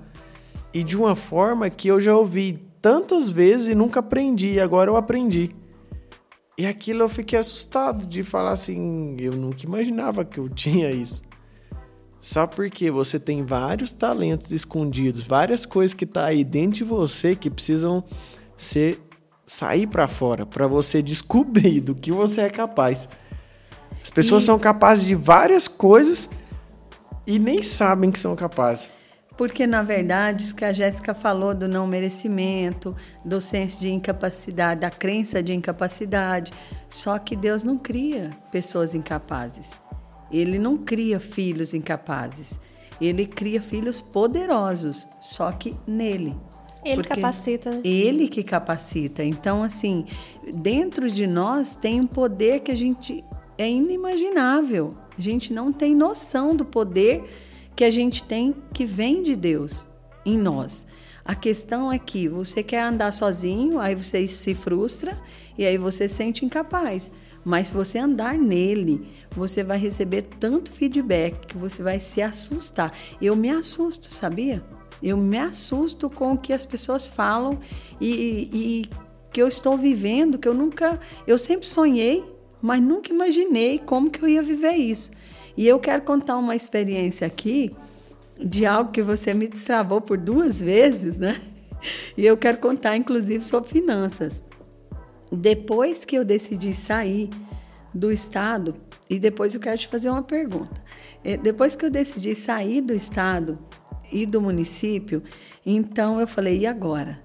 E 0.74 0.84
de 0.84 0.98
uma 0.98 1.16
forma 1.16 1.70
que 1.70 1.88
eu 1.88 2.00
já 2.00 2.16
ouvi 2.16 2.60
tantas 2.82 3.30
vezes 3.30 3.70
e 3.70 3.76
nunca 3.76 4.02
aprendi, 4.02 4.54
e 4.54 4.60
agora 4.60 4.92
eu 4.92 4.96
aprendi. 4.96 5.50
E 6.58 6.66
aquilo 6.68 7.04
eu 7.04 7.10
fiquei 7.10 7.40
assustado 7.40 8.06
de 8.06 8.22
falar 8.22 8.52
assim, 8.52 9.16
eu 9.20 9.32
nunca 9.32 9.66
imaginava 9.66 10.26
que 10.26 10.38
eu 10.38 10.48
tinha 10.54 10.90
isso. 10.92 11.24
Só 12.22 12.46
porque 12.46 12.92
você 12.92 13.18
tem 13.18 13.46
vários 13.46 13.94
talentos 13.94 14.52
escondidos, 14.52 15.22
várias 15.24 15.66
coisas 15.66 15.94
que 15.94 16.06
tá 16.06 16.26
aí 16.26 16.44
dentro 16.44 16.80
de 16.80 16.84
você 16.84 17.34
que 17.34 17.50
precisam 17.50 18.04
ser 18.58 19.00
sair 19.46 19.88
para 19.88 20.06
fora, 20.08 20.46
para 20.46 20.68
você 20.68 21.02
descobrir 21.02 21.80
do 21.80 21.96
que 21.96 22.12
você 22.12 22.42
é 22.42 22.50
capaz. 22.50 23.08
As 24.04 24.10
pessoas 24.10 24.44
e... 24.44 24.46
são 24.46 24.60
capazes 24.60 25.06
de 25.06 25.16
várias 25.16 25.68
coisas 25.68 26.30
e 27.30 27.38
nem 27.38 27.62
sabem 27.62 28.10
que 28.10 28.18
são 28.18 28.36
capazes. 28.36 28.92
Porque, 29.38 29.68
na 29.68 29.84
verdade, 29.84 30.44
isso 30.44 30.56
que 30.56 30.66
a 30.66 30.74
Jéssica 30.74 31.14
falou 31.14 31.54
do 31.54 31.68
não 31.68 31.86
merecimento, 31.86 32.96
do 33.24 33.40
senso 33.40 33.80
de 33.80 33.90
incapacidade, 33.90 34.82
da 34.82 34.90
crença 34.90 35.42
de 35.42 35.54
incapacidade. 35.54 36.52
Só 36.90 37.20
que 37.20 37.36
Deus 37.36 37.62
não 37.62 37.78
cria 37.78 38.32
pessoas 38.52 38.96
incapazes. 38.96 39.78
Ele 40.32 40.58
não 40.58 40.76
cria 40.76 41.20
filhos 41.20 41.76
incapazes. 41.76 42.60
Ele 43.00 43.28
cria 43.28 43.62
filhos 43.62 44.02
poderosos, 44.02 45.08
só 45.22 45.52
que 45.52 45.74
nele. 45.88 46.36
Ele 46.84 47.04
capacita. 47.04 47.70
Né? 47.70 47.82
Ele 47.84 48.28
que 48.28 48.42
capacita. 48.42 49.24
Então, 49.24 49.64
assim, 49.64 50.06
dentro 50.56 51.10
de 51.10 51.28
nós 51.28 51.76
tem 51.76 52.02
um 52.02 52.08
poder 52.08 52.62
que 52.62 52.72
a 52.72 52.76
gente 52.76 53.24
é 53.56 53.70
inimaginável. 53.70 54.90
A 55.20 55.22
gente 55.22 55.52
não 55.52 55.74
tem 55.74 55.94
noção 55.94 56.56
do 56.56 56.64
poder 56.64 57.30
que 57.76 57.84
a 57.84 57.92
gente 57.92 58.24
tem 58.24 58.56
que 58.74 58.86
vem 58.86 59.22
de 59.22 59.36
Deus 59.36 59.86
em 60.26 60.38
nós. 60.38 60.88
A 61.26 61.36
questão 61.36 61.92
é 61.92 62.00
que 62.00 62.30
você 62.30 62.64
quer 62.64 62.84
andar 62.84 63.12
sozinho, 63.12 63.80
aí 63.80 63.96
você 63.96 64.26
se 64.26 64.56
frustra 64.56 65.22
e 65.58 65.66
aí 65.66 65.78
você 65.78 66.08
se 66.08 66.16
sente 66.16 66.46
incapaz. 66.46 67.12
Mas 67.44 67.68
se 67.68 67.74
você 67.74 68.00
andar 68.00 68.38
nele, 68.38 69.10
você 69.32 69.62
vai 69.62 69.78
receber 69.78 70.22
tanto 70.22 70.72
feedback 70.72 71.48
que 71.48 71.58
você 71.58 71.84
vai 71.84 72.00
se 72.00 72.22
assustar. 72.22 72.94
Eu 73.22 73.36
me 73.36 73.50
assusto, 73.50 74.14
sabia? 74.14 74.64
Eu 75.04 75.18
me 75.18 75.38
assusto 75.38 76.10
com 76.10 76.32
o 76.32 76.38
que 76.38 76.54
as 76.54 76.64
pessoas 76.64 77.08
falam 77.08 77.60
e, 78.00 78.50
e 78.54 78.90
que 79.34 79.42
eu 79.42 79.50
estou 79.50 79.78
vivendo, 79.78 80.38
que 80.38 80.48
eu 80.48 80.54
nunca, 80.54 80.98
eu 81.28 81.38
sempre 81.38 81.68
sonhei, 81.68 82.24
mas 82.62 82.82
nunca 82.82 83.14
imaginei 83.14 83.80
como 83.80 84.10
que 84.10 84.22
eu 84.22 84.28
ia 84.28 84.42
viver 84.42 84.74
isso. 84.74 85.12
E 85.56 85.68
eu 85.68 85.80
quero 85.80 86.04
contar 86.04 86.38
uma 86.38 86.56
experiência 86.56 87.28
aqui 87.28 87.72
de 88.40 88.66
algo 88.66 88.92
que 88.92 89.02
você 89.02 89.34
me 89.34 89.48
destravou 89.48 90.00
por 90.00 90.18
duas 90.18 90.60
vezes, 90.60 91.18
né? 91.18 91.40
E 92.18 92.26
eu 92.26 92.36
quero 92.36 92.58
contar, 92.58 92.98
inclusive, 92.98 93.42
sobre 93.42 93.70
finanças. 93.70 94.44
Depois 95.32 96.04
que 96.04 96.18
eu 96.18 96.26
decidi 96.26 96.74
sair 96.74 97.30
do 97.94 98.12
estado, 98.12 98.76
e 99.10 99.18
depois 99.18 99.56
eu 99.56 99.62
quero 99.62 99.78
te 99.78 99.88
fazer 99.88 100.10
uma 100.10 100.22
pergunta. 100.22 100.84
É, 101.24 101.38
depois 101.38 101.76
que 101.76 101.86
eu 101.86 101.90
decidi 101.90 102.36
sair 102.36 102.82
do 102.82 102.94
estado 102.94 103.58
e 104.12 104.26
do 104.26 104.42
município, 104.42 105.24
então 105.66 106.20
eu 106.20 106.28
falei: 106.28 106.60
e 106.60 106.68
agora? 106.68 107.22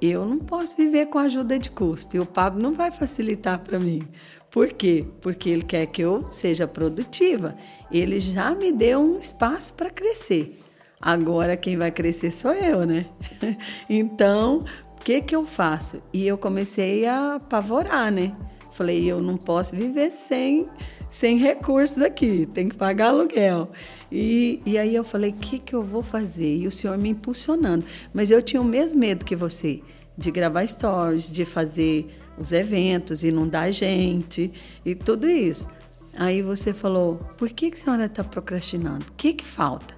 Eu 0.00 0.24
não 0.24 0.38
posso 0.38 0.76
viver 0.76 1.06
com 1.06 1.18
ajuda 1.18 1.58
de 1.58 1.70
custo 1.70 2.16
e 2.16 2.20
o 2.20 2.26
Pablo 2.26 2.62
não 2.62 2.72
vai 2.72 2.90
facilitar 2.90 3.58
para 3.58 3.80
mim. 3.80 4.06
Por 4.50 4.72
quê? 4.72 5.04
Porque 5.20 5.50
ele 5.50 5.62
quer 5.62 5.86
que 5.86 6.02
eu 6.02 6.22
seja 6.30 6.66
produtiva. 6.66 7.56
Ele 7.90 8.18
já 8.18 8.54
me 8.54 8.72
deu 8.72 9.00
um 9.00 9.18
espaço 9.18 9.74
para 9.74 9.90
crescer. 9.90 10.58
Agora 11.00 11.56
quem 11.56 11.76
vai 11.76 11.90
crescer 11.90 12.30
sou 12.30 12.52
eu, 12.52 12.84
né? 12.84 13.04
então, 13.88 14.58
o 14.58 15.04
que 15.04 15.20
que 15.22 15.36
eu 15.36 15.42
faço? 15.42 16.02
E 16.12 16.26
eu 16.26 16.36
comecei 16.36 17.06
a 17.06 17.36
apavorar, 17.36 18.10
né? 18.10 18.32
Falei, 18.72 19.04
eu 19.04 19.20
não 19.20 19.36
posso 19.36 19.76
viver 19.76 20.10
sem 20.10 20.68
sem 21.10 21.38
recursos 21.38 22.02
aqui, 22.02 22.46
tem 22.52 22.68
que 22.68 22.76
pagar 22.76 23.08
aluguel. 23.08 23.70
E, 24.10 24.60
e 24.64 24.78
aí 24.78 24.94
eu 24.94 25.04
falei, 25.04 25.30
o 25.30 25.34
que, 25.34 25.58
que 25.58 25.74
eu 25.74 25.82
vou 25.82 26.02
fazer? 26.02 26.58
E 26.58 26.66
o 26.66 26.70
senhor 26.70 26.96
me 26.98 27.08
impulsionando. 27.08 27.84
Mas 28.12 28.30
eu 28.30 28.42
tinha 28.42 28.60
o 28.60 28.64
mesmo 28.64 29.00
medo 29.00 29.24
que 29.24 29.34
você, 29.34 29.80
de 30.16 30.30
gravar 30.30 30.66
stories, 30.66 31.30
de 31.30 31.44
fazer 31.44 32.06
os 32.38 32.52
eventos 32.52 33.24
e 33.24 33.30
não 33.30 33.46
dar 33.46 33.70
gente 33.70 34.52
e 34.84 34.94
tudo 34.94 35.28
isso. 35.28 35.68
Aí 36.16 36.42
você 36.42 36.72
falou, 36.72 37.16
por 37.36 37.48
que, 37.50 37.70
que 37.70 37.76
a 37.76 37.80
senhora 37.80 38.04
está 38.06 38.24
procrastinando? 38.24 39.06
O 39.08 39.12
que, 39.16 39.34
que 39.34 39.44
falta? 39.44 39.94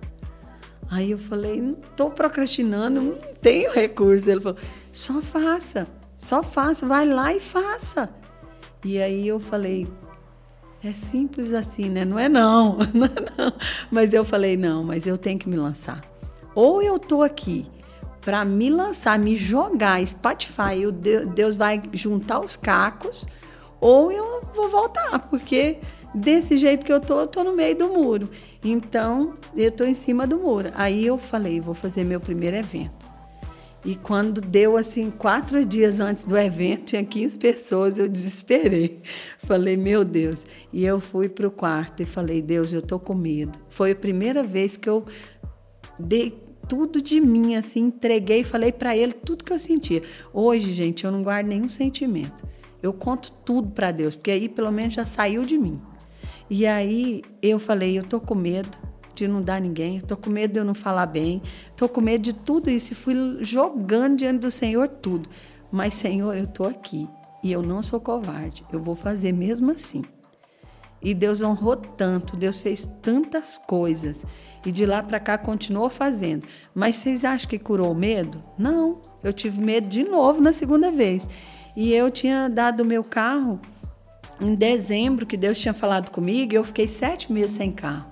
Aí 0.91 1.13
eu 1.13 1.19
falei, 1.19 1.61
não 1.61 1.73
estou 1.73 2.11
procrastinando, 2.11 3.01
não 3.01 3.17
tenho 3.41 3.73
recurso. 3.73 4.29
Ele 4.29 4.41
falou, 4.41 4.59
só 4.93 5.23
faça, 5.23 5.87
só 6.19 6.43
faça, 6.43 6.87
vai 6.87 7.07
lá 7.07 7.33
e 7.33 7.41
faça. 7.41 8.11
E 8.85 9.01
aí 9.01 9.27
eu 9.27 9.39
falei, 9.39 9.87
é 10.83 10.93
simples 10.93 11.53
assim, 11.53 11.89
né? 11.89 12.05
Não 12.05 12.19
é 12.19 12.29
não, 12.29 12.79
não 12.93 13.07
é 13.07 13.21
não. 13.39 13.53
Mas 13.91 14.13
eu 14.13 14.25
falei, 14.25 14.57
não, 14.57 14.83
mas 14.83 15.07
eu 15.07 15.17
tenho 15.17 15.39
que 15.39 15.49
me 15.49 15.57
lançar. 15.57 16.01
Ou 16.55 16.83
eu 16.83 16.99
tô 16.99 17.23
aqui 17.23 17.67
para 18.21 18.45
me 18.45 18.69
lançar, 18.69 19.19
me 19.19 19.37
jogar 19.37 20.07
Spotify, 20.07 20.87
o 20.87 20.93
Deus 20.93 21.57
vai 21.57 21.81
juntar 21.93 22.41
os 22.41 22.57
cacos, 22.57 23.27
ou 23.81 24.13
eu 24.13 24.43
vou 24.55 24.69
voltar, 24.69 25.29
porque 25.29 25.79
desse 26.15 26.57
jeito 26.57 26.85
que 26.85 26.93
eu 26.93 27.01
tô, 27.01 27.21
eu 27.21 27.27
tô 27.27 27.43
no 27.43 27.57
meio 27.57 27.77
do 27.77 27.89
muro. 27.89 28.29
Então, 28.63 29.35
eu 29.57 29.73
tô 29.73 29.85
em 29.85 29.95
cima 29.95 30.27
do 30.27 30.39
muro. 30.39 30.71
Aí 30.75 31.07
eu 31.07 31.17
falei, 31.17 31.61
vou 31.61 31.75
fazer 31.75 32.05
meu 32.05 32.21
primeiro 32.21 32.57
evento. 32.57 33.09
E 33.85 33.97
quando 33.97 34.43
deu 34.43 34.77
assim, 34.77 35.11
quatro 35.11 35.65
dias 35.65 36.01
antes 36.01 36.27
do 36.27 36.37
evento, 36.37 36.85
tinha 36.85 37.03
15 37.03 37.39
pessoas, 37.39 37.99
eu 37.99 38.07
desesperei. 38.07 39.01
Falei, 39.39 39.75
meu 39.77 40.05
Deus. 40.05 40.47
E 40.71 40.85
eu 40.85 41.01
fui 41.01 41.31
para 41.31 41.49
o 41.49 41.51
quarto 41.51 42.03
e 42.03 42.07
falei, 42.07 42.43
Deus, 42.43 42.75
eu 42.75 42.83
tô 42.83 42.99
com 42.99 43.15
medo. 43.15 43.59
Foi 43.71 43.93
a 43.93 43.97
primeira 43.97 44.43
vez 44.43 44.77
que 44.77 44.91
eu 44.91 45.07
dei 45.99 46.35
tudo 46.71 47.03
de 47.03 47.21
mim, 47.21 47.57
assim, 47.57 47.81
entreguei 47.81 48.45
falei 48.45 48.71
para 48.71 48.97
ele 48.97 49.13
tudo 49.13 49.43
que 49.43 49.53
eu 49.53 49.59
sentia. 49.59 50.05
Hoje, 50.33 50.73
gente, 50.73 51.05
eu 51.05 51.11
não 51.11 51.21
guardo 51.21 51.49
nenhum 51.49 51.69
sentimento. 51.69 52.47
Eu 52.81 52.93
conto 52.93 53.33
tudo 53.45 53.71
para 53.71 53.91
Deus, 53.91 54.15
porque 54.15 54.31
aí 54.31 54.49
pelo 54.49 54.71
menos 54.71 54.95
já 54.95 55.05
saiu 55.05 55.43
de 55.45 55.59
mim. 55.59 55.81
E 56.49 56.65
aí 56.69 57.23
eu 57.43 57.59
falei, 57.59 57.99
eu 57.99 58.05
tô 58.05 58.21
com 58.21 58.37
medo 58.37 58.79
de 59.17 59.27
não 59.27 59.43
dar 59.43 59.61
ninguém, 59.61 59.97
eu 59.97 60.03
tô 60.03 60.17
com 60.17 60.31
medo 60.31 60.53
de 60.53 60.61
eu 60.61 60.65
não 60.65 60.75
falar 60.75 61.07
bem, 61.07 61.43
tô 61.77 61.89
com 61.89 62.01
medo 62.01 62.23
de 62.23 62.33
tudo 62.33 62.71
isso 62.71 62.93
e 62.93 62.97
fui 62.97 63.15
jogando 63.41 64.19
diante 64.19 64.39
do 64.39 64.51
Senhor 64.51 64.87
tudo. 64.87 65.29
Mas 65.73 65.95
Senhor, 65.95 66.37
eu 66.37 66.47
tô 66.47 66.63
aqui 66.63 67.05
e 67.43 67.51
eu 67.51 67.63
não 67.63 67.83
sou 67.83 68.01
covarde. 68.01 68.63
Eu 68.73 68.81
vou 68.81 68.95
fazer 68.95 69.33
mesmo 69.33 69.73
assim. 69.73 70.05
E 71.03 71.15
Deus 71.15 71.41
honrou 71.41 71.77
tanto, 71.77 72.37
Deus 72.37 72.61
fez 72.61 72.89
tantas 73.01 73.57
coisas. 73.57 74.25
E 74.65 74.71
de 74.71 74.85
lá 74.85 75.03
para 75.03 75.19
cá 75.19 75.39
continuou 75.39 75.89
fazendo. 75.89 76.47
Mas 76.75 76.97
vocês 76.97 77.25
acham 77.25 77.49
que 77.49 77.59
curou 77.59 77.93
o 77.93 77.99
medo? 77.99 78.41
Não. 78.59 79.01
Eu 79.25 79.33
tive 79.33 79.63
medo 79.63 79.89
de 79.89 80.05
novo 80.05 80.41
na 80.41 80.53
segunda 80.53 80.91
vez. 80.91 81.29
E 81.75 81.93
eu 81.93 82.11
tinha 82.11 82.49
dado 82.49 82.83
o 82.83 82.87
meu 82.87 83.03
carro 83.03 83.59
em 84.41 84.55
dezembro, 84.55 85.27
que 85.27 85.37
Deus 85.37 85.59
tinha 85.59 85.75
falado 85.75 86.11
comigo, 86.11 86.53
e 86.53 86.57
eu 86.57 86.65
fiquei 86.65 86.87
sete 86.87 87.33
meses 87.33 87.57
sem 87.57 87.71
carro. 87.71 88.09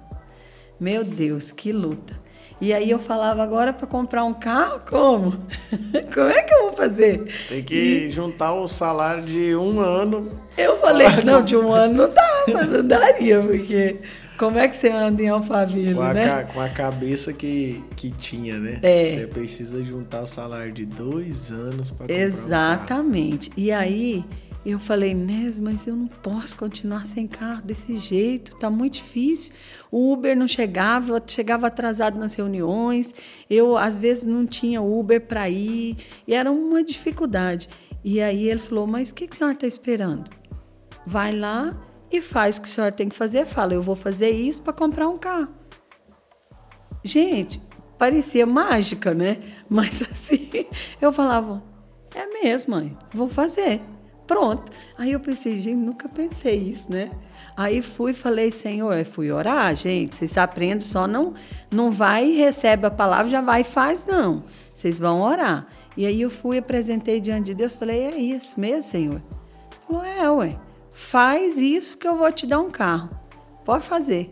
Meu 0.80 1.02
Deus, 1.02 1.50
que 1.50 1.72
luta. 1.72 2.27
E 2.60 2.72
aí 2.72 2.90
eu 2.90 2.98
falava, 2.98 3.42
agora 3.42 3.72
para 3.72 3.86
comprar 3.86 4.24
um 4.24 4.34
carro, 4.34 4.80
como? 4.88 5.32
como 6.12 6.28
é 6.28 6.42
que 6.42 6.52
eu 6.52 6.62
vou 6.62 6.72
fazer? 6.72 7.24
Tem 7.48 7.62
que 7.62 7.74
e... 7.74 8.10
juntar 8.10 8.52
o 8.52 8.66
salário 8.66 9.22
de 9.22 9.54
um 9.54 9.78
ano. 9.78 10.30
Eu 10.56 10.76
falei, 10.78 11.06
não, 11.24 11.42
de 11.42 11.56
um 11.56 11.72
ano 11.72 11.94
não 11.94 12.12
dá, 12.12 12.44
não 12.66 12.84
daria, 12.84 13.40
porque 13.40 13.98
como 14.38 14.56
é 14.56 14.68
que 14.68 14.76
você 14.76 14.88
anda 14.88 15.20
em 15.20 15.28
Alphaville, 15.28 15.94
com 15.94 16.02
né? 16.12 16.44
com 16.44 16.60
a 16.60 16.68
cabeça 16.68 17.32
que, 17.32 17.82
que 17.96 18.10
tinha, 18.10 18.56
né? 18.56 18.78
É. 18.82 19.16
Você 19.16 19.26
precisa 19.26 19.82
juntar 19.82 20.22
o 20.22 20.26
salário 20.26 20.72
de 20.72 20.86
dois 20.86 21.50
anos 21.50 21.90
para 21.90 22.06
comprar 22.06 22.16
Exatamente. 22.16 23.50
Um 23.50 23.52
e 23.56 23.72
aí 23.72 24.24
eu 24.70 24.78
falei, 24.78 25.14
Nes, 25.14 25.60
mas 25.60 25.86
eu 25.86 25.96
não 25.96 26.08
posso 26.08 26.56
continuar 26.56 27.06
sem 27.06 27.26
carro 27.26 27.62
desse 27.62 27.96
jeito, 27.96 28.56
tá 28.56 28.68
muito 28.68 28.94
difícil. 28.94 29.52
O 29.90 30.12
Uber 30.12 30.36
não 30.36 30.48
chegava, 30.48 31.12
eu 31.12 31.22
chegava 31.26 31.66
atrasado 31.66 32.18
nas 32.18 32.34
reuniões, 32.34 33.14
eu 33.48 33.78
às 33.78 33.96
vezes 33.96 34.24
não 34.24 34.44
tinha 34.44 34.82
Uber 34.82 35.20
para 35.20 35.48
ir, 35.48 35.96
e 36.26 36.34
era 36.34 36.50
uma 36.50 36.82
dificuldade. 36.82 37.68
E 38.04 38.20
aí 38.20 38.48
ele 38.48 38.60
falou, 38.60 38.86
mas 38.86 39.10
o 39.10 39.14
que, 39.14 39.26
que 39.26 39.34
a 39.34 39.38
senhora 39.38 39.54
está 39.54 39.66
esperando? 39.66 40.28
Vai 41.06 41.32
lá 41.32 41.74
e 42.10 42.20
faz 42.20 42.56
o 42.56 42.62
que 42.62 42.68
a 42.68 42.70
senhora 42.70 42.92
tem 42.92 43.08
que 43.08 43.14
fazer. 43.14 43.46
Fala, 43.46 43.74
eu 43.74 43.82
vou 43.82 43.96
fazer 43.96 44.30
isso 44.30 44.60
para 44.62 44.72
comprar 44.72 45.08
um 45.08 45.16
carro. 45.16 45.48
Gente, 47.02 47.60
parecia 47.96 48.44
mágica, 48.44 49.14
né? 49.14 49.38
Mas 49.68 50.02
assim, 50.02 50.50
eu 51.00 51.12
falava, 51.12 51.62
é 52.14 52.26
mesmo, 52.42 52.74
mãe, 52.74 52.96
vou 53.12 53.28
fazer. 53.28 53.80
Pronto. 54.28 54.70
Aí 54.98 55.10
eu 55.10 55.18
pensei, 55.18 55.58
gente, 55.58 55.76
nunca 55.76 56.08
pensei 56.08 56.56
isso, 56.56 56.92
né? 56.92 57.10
Aí 57.56 57.82
fui 57.82 58.12
falei, 58.12 58.52
Senhor, 58.52 59.04
fui 59.04 59.32
orar, 59.32 59.74
gente. 59.74 60.14
Vocês 60.14 60.36
aprendem, 60.36 60.82
só 60.82 61.08
não, 61.08 61.32
não 61.72 61.90
vai 61.90 62.30
recebe 62.32 62.86
a 62.86 62.90
palavra, 62.90 63.28
já 63.28 63.40
vai 63.40 63.62
e 63.62 63.64
faz, 63.64 64.04
não. 64.06 64.44
Vocês 64.72 64.98
vão 64.98 65.22
orar. 65.22 65.66
E 65.96 66.06
aí 66.06 66.20
eu 66.20 66.30
fui, 66.30 66.58
apresentei 66.58 67.20
diante 67.20 67.46
de 67.46 67.54
Deus, 67.54 67.74
falei, 67.74 68.04
é 68.04 68.16
isso 68.16 68.60
mesmo, 68.60 68.82
Senhor. 68.84 69.22
Falou: 69.88 70.04
É, 70.04 70.30
ué, 70.30 70.56
faz 70.94 71.56
isso 71.56 71.96
que 71.96 72.06
eu 72.06 72.16
vou 72.16 72.30
te 72.30 72.46
dar 72.46 72.60
um 72.60 72.70
carro. 72.70 73.10
Pode 73.64 73.84
fazer. 73.84 74.28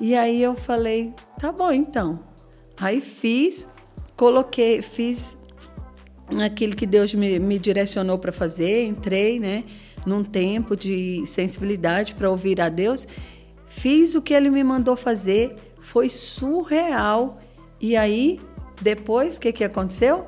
E 0.00 0.14
aí 0.14 0.40
eu 0.40 0.54
falei: 0.54 1.12
Tá 1.38 1.50
bom 1.50 1.72
então. 1.72 2.20
Aí 2.80 3.00
fiz, 3.00 3.68
coloquei, 4.16 4.80
fiz 4.80 5.36
aquilo 6.44 6.74
que 6.74 6.86
Deus 6.86 7.14
me, 7.14 7.38
me 7.38 7.58
direcionou 7.58 8.18
para 8.18 8.32
fazer, 8.32 8.86
entrei, 8.86 9.38
né, 9.38 9.64
num 10.06 10.22
tempo 10.22 10.76
de 10.76 11.24
sensibilidade 11.26 12.14
para 12.14 12.30
ouvir 12.30 12.60
a 12.60 12.68
Deus, 12.68 13.06
fiz 13.66 14.14
o 14.14 14.22
que 14.22 14.34
Ele 14.34 14.50
me 14.50 14.62
mandou 14.62 14.96
fazer, 14.96 15.56
foi 15.80 16.08
surreal. 16.08 17.38
E 17.80 17.96
aí, 17.96 18.40
depois, 18.80 19.36
o 19.36 19.40
que, 19.40 19.52
que 19.52 19.64
aconteceu? 19.64 20.26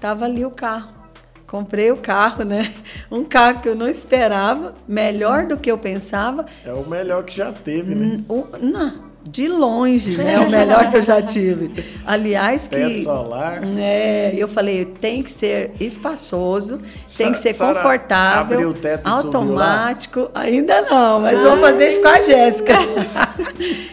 Tava 0.00 0.24
ali 0.24 0.44
o 0.44 0.50
carro. 0.50 1.02
Comprei 1.46 1.90
o 1.92 1.96
carro, 1.96 2.44
né? 2.44 2.72
Um 3.10 3.24
carro 3.24 3.60
que 3.60 3.68
eu 3.68 3.74
não 3.74 3.88
esperava, 3.88 4.72
melhor 4.88 5.46
do 5.46 5.58
que 5.58 5.70
eu 5.70 5.76
pensava. 5.76 6.46
É 6.64 6.72
o 6.72 6.88
melhor 6.88 7.24
que 7.24 7.36
já 7.36 7.52
teve, 7.52 7.94
né? 7.94 8.24
Um, 8.28 8.44
não, 8.58 9.11
de 9.24 9.48
longe, 9.48 10.16
né? 10.18 10.38
O 10.40 10.50
melhor 10.50 10.90
que 10.90 10.98
eu 10.98 11.02
já 11.02 11.22
tive. 11.22 11.84
Aliás, 12.04 12.68
que. 12.68 12.76
Teto 12.76 12.98
solar. 12.98 13.60
É, 13.76 14.34
eu 14.36 14.48
falei, 14.48 14.84
tem 14.84 15.22
que 15.22 15.30
ser 15.30 15.72
espaçoso, 15.80 16.80
tem 17.16 17.32
que 17.32 17.38
ser 17.38 17.56
confortável, 17.56 18.56
abriu 18.56 18.70
o 18.70 18.74
teto 18.74 19.08
e 19.08 19.10
automático. 19.10 20.30
Ainda 20.34 20.82
não, 20.82 21.20
mas 21.20 21.42
vou 21.42 21.56
fazer 21.58 21.90
isso 21.90 22.00
com 22.00 22.08
a 22.08 22.20
Jéssica. 22.20 22.74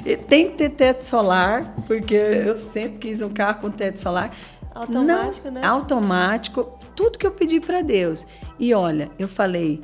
E 0.05 0.15
tem 0.15 0.49
que 0.49 0.57
ter 0.57 0.69
teto 0.69 1.03
solar, 1.03 1.63
porque 1.85 2.15
eu 2.15 2.57
sempre 2.57 2.97
quis 2.97 3.21
um 3.21 3.29
carro 3.29 3.61
com 3.61 3.69
teto 3.69 3.99
solar. 3.99 4.31
Automático, 4.73 5.47
não, 5.47 5.61
né? 5.61 5.67
Automático, 5.67 6.79
tudo 6.95 7.19
que 7.19 7.27
eu 7.27 7.31
pedi 7.31 7.59
para 7.59 7.81
Deus. 7.81 8.25
E 8.57 8.73
olha, 8.73 9.07
eu 9.19 9.27
falei, 9.27 9.81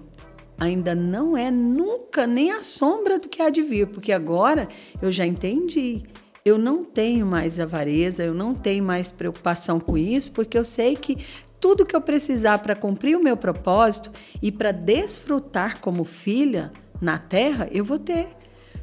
ainda 0.60 0.96
não 0.96 1.36
é 1.36 1.52
nunca 1.52 2.26
nem 2.26 2.52
a 2.52 2.64
sombra 2.64 3.20
do 3.20 3.28
que 3.28 3.42
há 3.42 3.50
de 3.50 3.62
vir, 3.62 3.88
porque 3.88 4.12
agora 4.12 4.68
eu 5.02 5.12
já 5.12 5.26
entendi. 5.26 6.04
Eu 6.44 6.58
não 6.58 6.84
tenho 6.84 7.26
mais 7.26 7.60
avareza, 7.60 8.24
eu 8.24 8.34
não 8.34 8.54
tenho 8.54 8.84
mais 8.84 9.12
preocupação 9.12 9.80
com 9.80 9.98
isso, 9.98 10.32
porque 10.32 10.58
eu 10.58 10.64
sei 10.64 10.96
que 10.96 11.18
tudo 11.60 11.86
que 11.86 11.96
eu 11.96 12.02
precisar 12.02 12.60
para 12.60 12.76
cumprir 12.76 13.18
o 13.18 13.24
meu 13.24 13.36
propósito 13.36 14.12
e 14.42 14.52
para 14.52 14.72
desfrutar 14.72 15.82
como 15.82 16.04
filha 16.04 16.72
na 17.02 17.18
terra, 17.18 17.68
eu 17.72 17.84
vou 17.84 17.98
ter. 17.98 18.28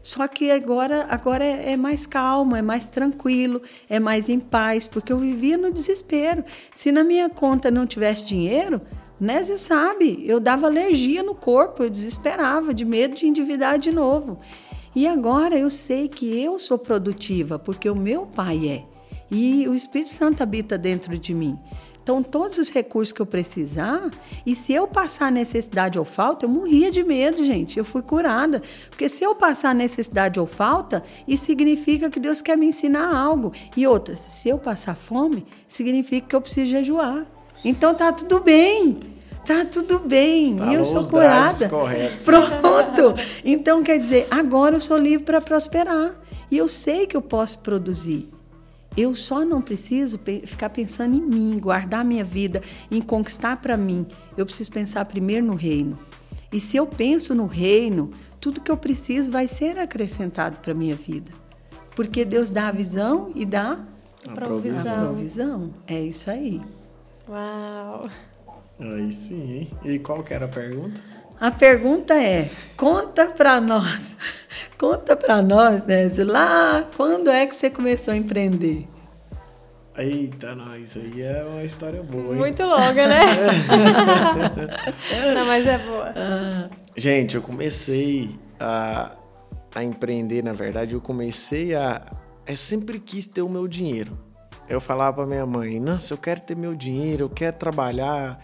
Só 0.03 0.27
que 0.27 0.51
agora, 0.51 1.07
agora 1.09 1.45
é, 1.45 1.73
é 1.73 1.77
mais 1.77 2.07
calmo, 2.07 2.57
é 2.57 2.63
mais 2.63 2.89
tranquilo, 2.89 3.63
é 3.89 4.01
mais 4.01 4.29
em 4.29 4.41
paz, 4.41 4.85
porque 4.85 5.13
eu 5.13 5.19
vivia 5.19 5.57
no 5.57 5.73
desespero. 5.73 6.45
Se 6.75 6.91
na 6.91 7.05
minha 7.05 7.31
conta 7.31 7.71
não 7.71 7.87
tivesse 7.87 8.27
dinheiro, 8.27 8.81
Nésio 9.21 9.59
sabe, 9.59 10.25
eu 10.27 10.41
dava 10.41 10.67
alergia 10.67 11.23
no 11.23 11.35
corpo, 11.35 11.83
eu 11.83 11.91
desesperava, 11.91 12.75
de 12.75 12.85
medo 12.85 13.15
de 13.15 13.27
endividar 13.27 13.79
de 13.79 13.93
novo. 13.93 14.39
E 14.95 15.07
agora 15.07 15.57
eu 15.57 15.71
sei 15.71 16.09
que 16.09 16.43
eu 16.43 16.59
sou 16.59 16.79
produtiva, 16.79 17.59
porque 17.59 17.89
o 17.89 17.97
meu 17.97 18.25
pai 18.27 18.69
é. 18.69 18.85
E 19.31 19.67
o 19.67 19.75
Espírito 19.75 20.11
Santo 20.11 20.43
habita 20.43 20.77
dentro 20.77 21.19
de 21.19 21.33
mim. 21.33 21.57
Então, 22.03 22.21
todos 22.21 22.59
os 22.59 22.69
recursos 22.69 23.13
que 23.13 23.23
eu 23.23 23.27
precisar, 23.27 24.11
e 24.45 24.57
se 24.57 24.73
eu 24.73 24.89
passar 24.89 25.31
necessidade 25.31 26.01
ou 26.01 26.05
falta, 26.05 26.45
eu 26.45 26.49
morria 26.49 26.91
de 26.91 27.05
medo, 27.05 27.45
gente. 27.45 27.79
Eu 27.79 27.85
fui 27.85 28.03
curada. 28.03 28.61
Porque 28.91 29.09
se 29.09 29.23
eu 29.23 29.37
passar 29.37 29.73
necessidade 29.73 30.41
ou 30.41 30.47
falta, 30.47 31.03
isso 31.29 31.45
significa 31.45 32.11
que 32.11 32.19
Deus 32.19 32.43
quer 32.43 32.59
me 32.59 32.67
ensinar 32.67 33.15
algo. 33.15 33.53
E 33.77 33.87
outra, 33.87 34.17
se 34.17 34.49
eu 34.49 34.59
passar 34.59 34.95
fome, 34.95 35.47
significa 35.69 36.27
que 36.27 36.35
eu 36.35 36.41
preciso 36.41 36.73
jejuar. 36.73 37.25
Então, 37.65 37.95
tá 37.95 38.13
tudo 38.13 38.41
bem. 38.41 39.01
Tá 39.47 39.65
tudo 39.65 39.99
bem, 39.99 40.57
Falou 40.57 40.73
eu 40.73 40.85
sou 40.85 41.03
curada. 41.11 41.69
Pronto. 42.25 43.15
Então 43.45 43.83
quer 43.83 43.99
dizer, 43.99 44.29
agora 44.31 44.77
eu 44.77 44.81
sou 44.81 44.97
livre 44.97 45.25
para 45.25 45.41
prosperar 45.41 46.13
e 46.49 46.57
eu 46.57 46.69
sei 46.69 47.09
que 47.09 47.17
eu 47.17 47.23
posso 47.23 47.59
produzir. 47.59 48.29
Eu 48.97 49.17
só 49.17 49.45
não 49.45 49.61
preciso 49.61 50.17
pe- 50.17 50.43
ficar 50.47 50.71
pensando 50.71 51.17
em 51.17 51.21
mim, 51.21 51.59
guardar 51.59 52.05
minha 52.05 52.23
vida, 52.23 52.63
em 52.89 53.01
conquistar 53.03 53.57
para 53.61 53.77
mim. 53.77 54.07
Eu 54.37 54.45
preciso 54.47 54.71
pensar 54.71 55.05
primeiro 55.07 55.45
no 55.45 55.57
reino. 55.57 55.99
E 56.53 56.61
se 56.61 56.77
eu 56.77 56.87
penso 56.87 57.35
no 57.35 57.47
reino, 57.47 58.11
tudo 58.41 58.61
que 58.61 58.71
eu 58.71 58.77
preciso 58.77 59.29
vai 59.31 59.49
ser 59.49 59.77
acrescentado 59.77 60.59
para 60.59 60.73
minha 60.73 60.95
vida. 60.95 61.33
Porque 61.97 62.25
Deus 62.25 62.53
dá 62.53 62.69
a 62.69 62.73
visão 62.73 63.31
e 63.35 63.45
dá 63.45 63.77
A 64.29 64.31
Provisão. 64.33 64.95
a 64.95 64.99
provisão. 65.07 65.75
É 65.87 66.01
isso 66.01 66.31
aí. 66.31 66.61
Uau. 67.33 68.11
Aí 68.79 69.11
sim, 69.11 69.53
hein? 69.61 69.71
E 69.85 69.99
qual 69.99 70.23
que 70.23 70.35
era 70.35 70.45
a 70.45 70.49
pergunta? 70.49 71.01
A 71.41 71.51
pergunta 71.51 72.13
é: 72.13 72.51
conta 72.77 73.27
para 73.27 73.59
nós, 73.59 74.19
conta 74.77 75.17
para 75.17 75.41
nós, 75.41 75.87
né? 75.87 76.11
Lá, 76.19 76.87
quando 76.95 77.31
é 77.31 77.47
que 77.47 77.57
você 77.57 77.71
começou 77.71 78.13
a 78.13 78.17
empreender? 78.19 78.87
Eita, 79.97 80.55
não, 80.55 80.77
isso 80.77 80.99
aí 80.99 81.23
é 81.23 81.43
uma 81.43 81.65
história 81.65 82.03
boa, 82.03 82.35
hein? 82.35 82.39
Muito 82.39 82.63
longa, 82.63 83.07
né? 83.07 83.21
Não, 85.35 85.45
mas 85.45 85.67
é 85.67 85.77
boa. 85.79 86.15
Gente, 86.97 87.37
eu 87.37 87.43
comecei 87.43 88.31
a, 88.59 89.13
a 89.75 89.85
empreender, 89.85 90.43
na 90.43 90.55
verdade, 90.55 90.95
eu 90.95 91.01
comecei 91.01 91.75
a. 91.75 92.03
Eu 92.47 92.57
sempre 92.57 92.99
quis 92.99 93.27
ter 93.29 93.43
o 93.43 93.51
meu 93.51 93.69
dinheiro. 93.69 94.19
Eu 94.73 94.81
falava 94.81 95.19
pra 95.19 95.27
minha 95.27 95.45
mãe, 95.45 95.79
nossa, 95.79 96.15
eu 96.15 96.19
quero 96.19 96.41
ter 96.41 96.57
meu 96.57 96.73
dinheiro, 96.75 97.25
eu 97.25 97.29
quero 97.29 97.55
trabalhar. 97.59 98.39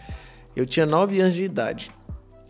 Eu 0.55 0.63
tinha 0.63 0.85
9 0.85 1.19
anos 1.19 1.33
de 1.33 1.43
idade. 1.43 1.89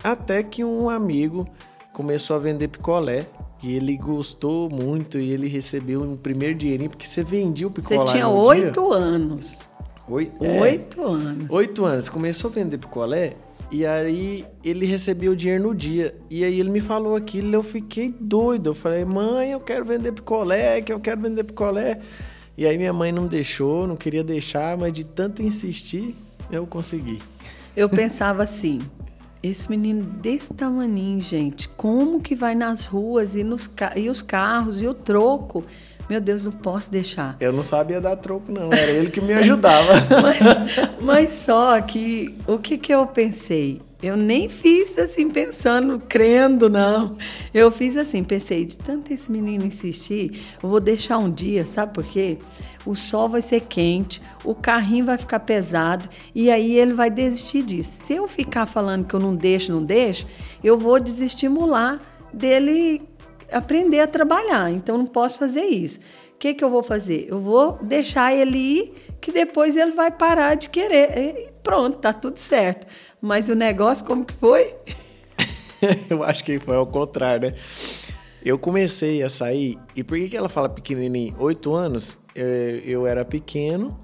Até 0.04 0.42
que 0.42 0.62
um 0.62 0.90
amigo 0.90 1.48
começou 1.90 2.36
a 2.36 2.38
vender 2.38 2.68
picolé. 2.68 3.26
E 3.62 3.74
ele 3.74 3.96
gostou 3.96 4.68
muito 4.68 5.18
e 5.18 5.30
ele 5.32 5.48
recebeu 5.48 6.02
um 6.02 6.14
primeiro 6.14 6.58
dinheirinho, 6.58 6.90
porque 6.90 7.06
você 7.06 7.22
vendia 7.22 7.66
o 7.66 7.70
Você 7.70 7.88
picolé 7.88 8.12
tinha 8.12 8.24
no 8.26 8.32
dia. 8.32 8.42
oito 8.42 8.92
anos. 8.92 9.60
Oito, 10.08 10.44
é. 10.44 10.60
Oito 10.60 11.02
anos. 11.02 11.46
Oito 11.50 11.84
anos. 11.86 12.08
Começou 12.10 12.50
a 12.50 12.54
vender 12.54 12.76
picolé 12.76 13.34
e 13.70 13.86
aí 13.86 14.46
ele 14.62 14.84
recebeu 14.84 15.32
o 15.32 15.36
dinheiro 15.36 15.64
no 15.64 15.74
dia. 15.74 16.14
E 16.28 16.44
aí 16.44 16.60
ele 16.60 16.70
me 16.70 16.82
falou 16.82 17.16
aquilo 17.16 17.48
e 17.48 17.54
eu 17.54 17.62
fiquei 17.62 18.14
doido. 18.20 18.70
Eu 18.70 18.74
falei, 18.74 19.06
mãe, 19.06 19.52
eu 19.52 19.60
quero 19.60 19.86
vender 19.86 20.12
picolé, 20.12 20.82
que 20.82 20.92
eu 20.92 21.00
quero 21.00 21.20
vender 21.22 21.44
picolé. 21.44 21.98
E 22.60 22.66
aí 22.66 22.76
minha 22.76 22.92
mãe 22.92 23.10
não 23.10 23.26
deixou, 23.26 23.86
não 23.86 23.96
queria 23.96 24.22
deixar, 24.22 24.76
mas 24.76 24.92
de 24.92 25.02
tanto 25.02 25.40
insistir, 25.40 26.14
eu 26.52 26.66
consegui. 26.66 27.18
Eu 27.74 27.88
pensava 27.88 28.42
assim: 28.42 28.80
esse 29.42 29.70
menino 29.70 30.02
desse 30.02 30.52
tamaninho, 30.52 31.22
gente, 31.22 31.66
como 31.70 32.20
que 32.20 32.34
vai 32.34 32.54
nas 32.54 32.84
ruas 32.84 33.34
e, 33.34 33.42
nos, 33.42 33.66
e 33.96 34.10
os 34.10 34.20
carros 34.20 34.82
e 34.82 34.86
o 34.86 34.92
troco? 34.92 35.64
Meu 36.10 36.20
Deus, 36.20 36.44
não 36.44 36.50
posso 36.50 36.90
deixar. 36.90 37.36
Eu 37.38 37.52
não 37.52 37.62
sabia 37.62 38.00
dar 38.00 38.16
troco, 38.16 38.50
não. 38.50 38.72
Era 38.72 38.90
ele 38.90 39.12
que 39.12 39.20
me 39.20 39.32
ajudava. 39.32 39.92
Mas, 40.20 40.40
mas 41.00 41.32
só 41.36 41.80
que 41.80 42.36
o 42.48 42.58
que, 42.58 42.76
que 42.76 42.92
eu 42.92 43.06
pensei? 43.06 43.80
Eu 44.02 44.16
nem 44.16 44.48
fiz 44.48 44.98
assim 44.98 45.30
pensando, 45.30 45.98
crendo, 46.08 46.68
não. 46.68 47.16
Eu 47.54 47.70
fiz 47.70 47.96
assim, 47.96 48.24
pensei, 48.24 48.64
de 48.64 48.76
tanto 48.76 49.12
esse 49.12 49.30
menino 49.30 49.64
insistir, 49.64 50.42
eu 50.60 50.68
vou 50.68 50.80
deixar 50.80 51.18
um 51.18 51.30
dia, 51.30 51.64
sabe 51.64 51.94
por 51.94 52.04
quê? 52.04 52.38
O 52.84 52.96
sol 52.96 53.28
vai 53.28 53.42
ser 53.42 53.60
quente, 53.60 54.20
o 54.44 54.52
carrinho 54.52 55.06
vai 55.06 55.16
ficar 55.16 55.38
pesado 55.40 56.08
e 56.34 56.50
aí 56.50 56.76
ele 56.76 56.92
vai 56.92 57.08
desistir 57.08 57.62
disso. 57.62 58.04
Se 58.04 58.14
eu 58.14 58.26
ficar 58.26 58.66
falando 58.66 59.06
que 59.06 59.14
eu 59.14 59.20
não 59.20 59.36
deixo, 59.36 59.70
não 59.70 59.82
deixo, 59.82 60.26
eu 60.64 60.76
vou 60.76 60.98
desestimular 60.98 61.98
dele 62.32 63.00
aprender 63.52 64.00
a 64.00 64.06
trabalhar. 64.06 64.70
Então 64.70 64.98
não 64.98 65.06
posso 65.06 65.38
fazer 65.38 65.62
isso. 65.62 66.00
O 66.34 66.38
que, 66.38 66.54
que 66.54 66.64
eu 66.64 66.70
vou 66.70 66.82
fazer? 66.82 67.26
Eu 67.28 67.38
vou 67.38 67.78
deixar 67.82 68.34
ele 68.34 68.58
ir, 68.58 68.92
que 69.20 69.30
depois 69.30 69.76
ele 69.76 69.92
vai 69.92 70.10
parar 70.10 70.54
de 70.54 70.70
querer. 70.70 71.18
E 71.18 71.48
pronto, 71.62 71.98
tá 71.98 72.12
tudo 72.12 72.38
certo. 72.38 72.86
Mas 73.20 73.48
o 73.48 73.54
negócio, 73.54 74.04
como 74.04 74.24
que 74.24 74.32
foi? 74.32 74.74
eu 76.08 76.22
acho 76.24 76.42
que 76.44 76.58
foi 76.58 76.76
ao 76.76 76.86
contrário, 76.86 77.50
né? 77.50 77.56
Eu 78.42 78.58
comecei 78.58 79.22
a 79.22 79.28
sair, 79.28 79.78
e 79.94 80.02
por 80.02 80.16
que, 80.18 80.30
que 80.30 80.36
ela 80.36 80.48
fala 80.48 80.66
pequenininho? 80.66 81.34
Oito 81.38 81.74
anos, 81.74 82.16
eu, 82.34 82.46
eu 82.46 83.06
era 83.06 83.22
pequeno, 83.22 83.98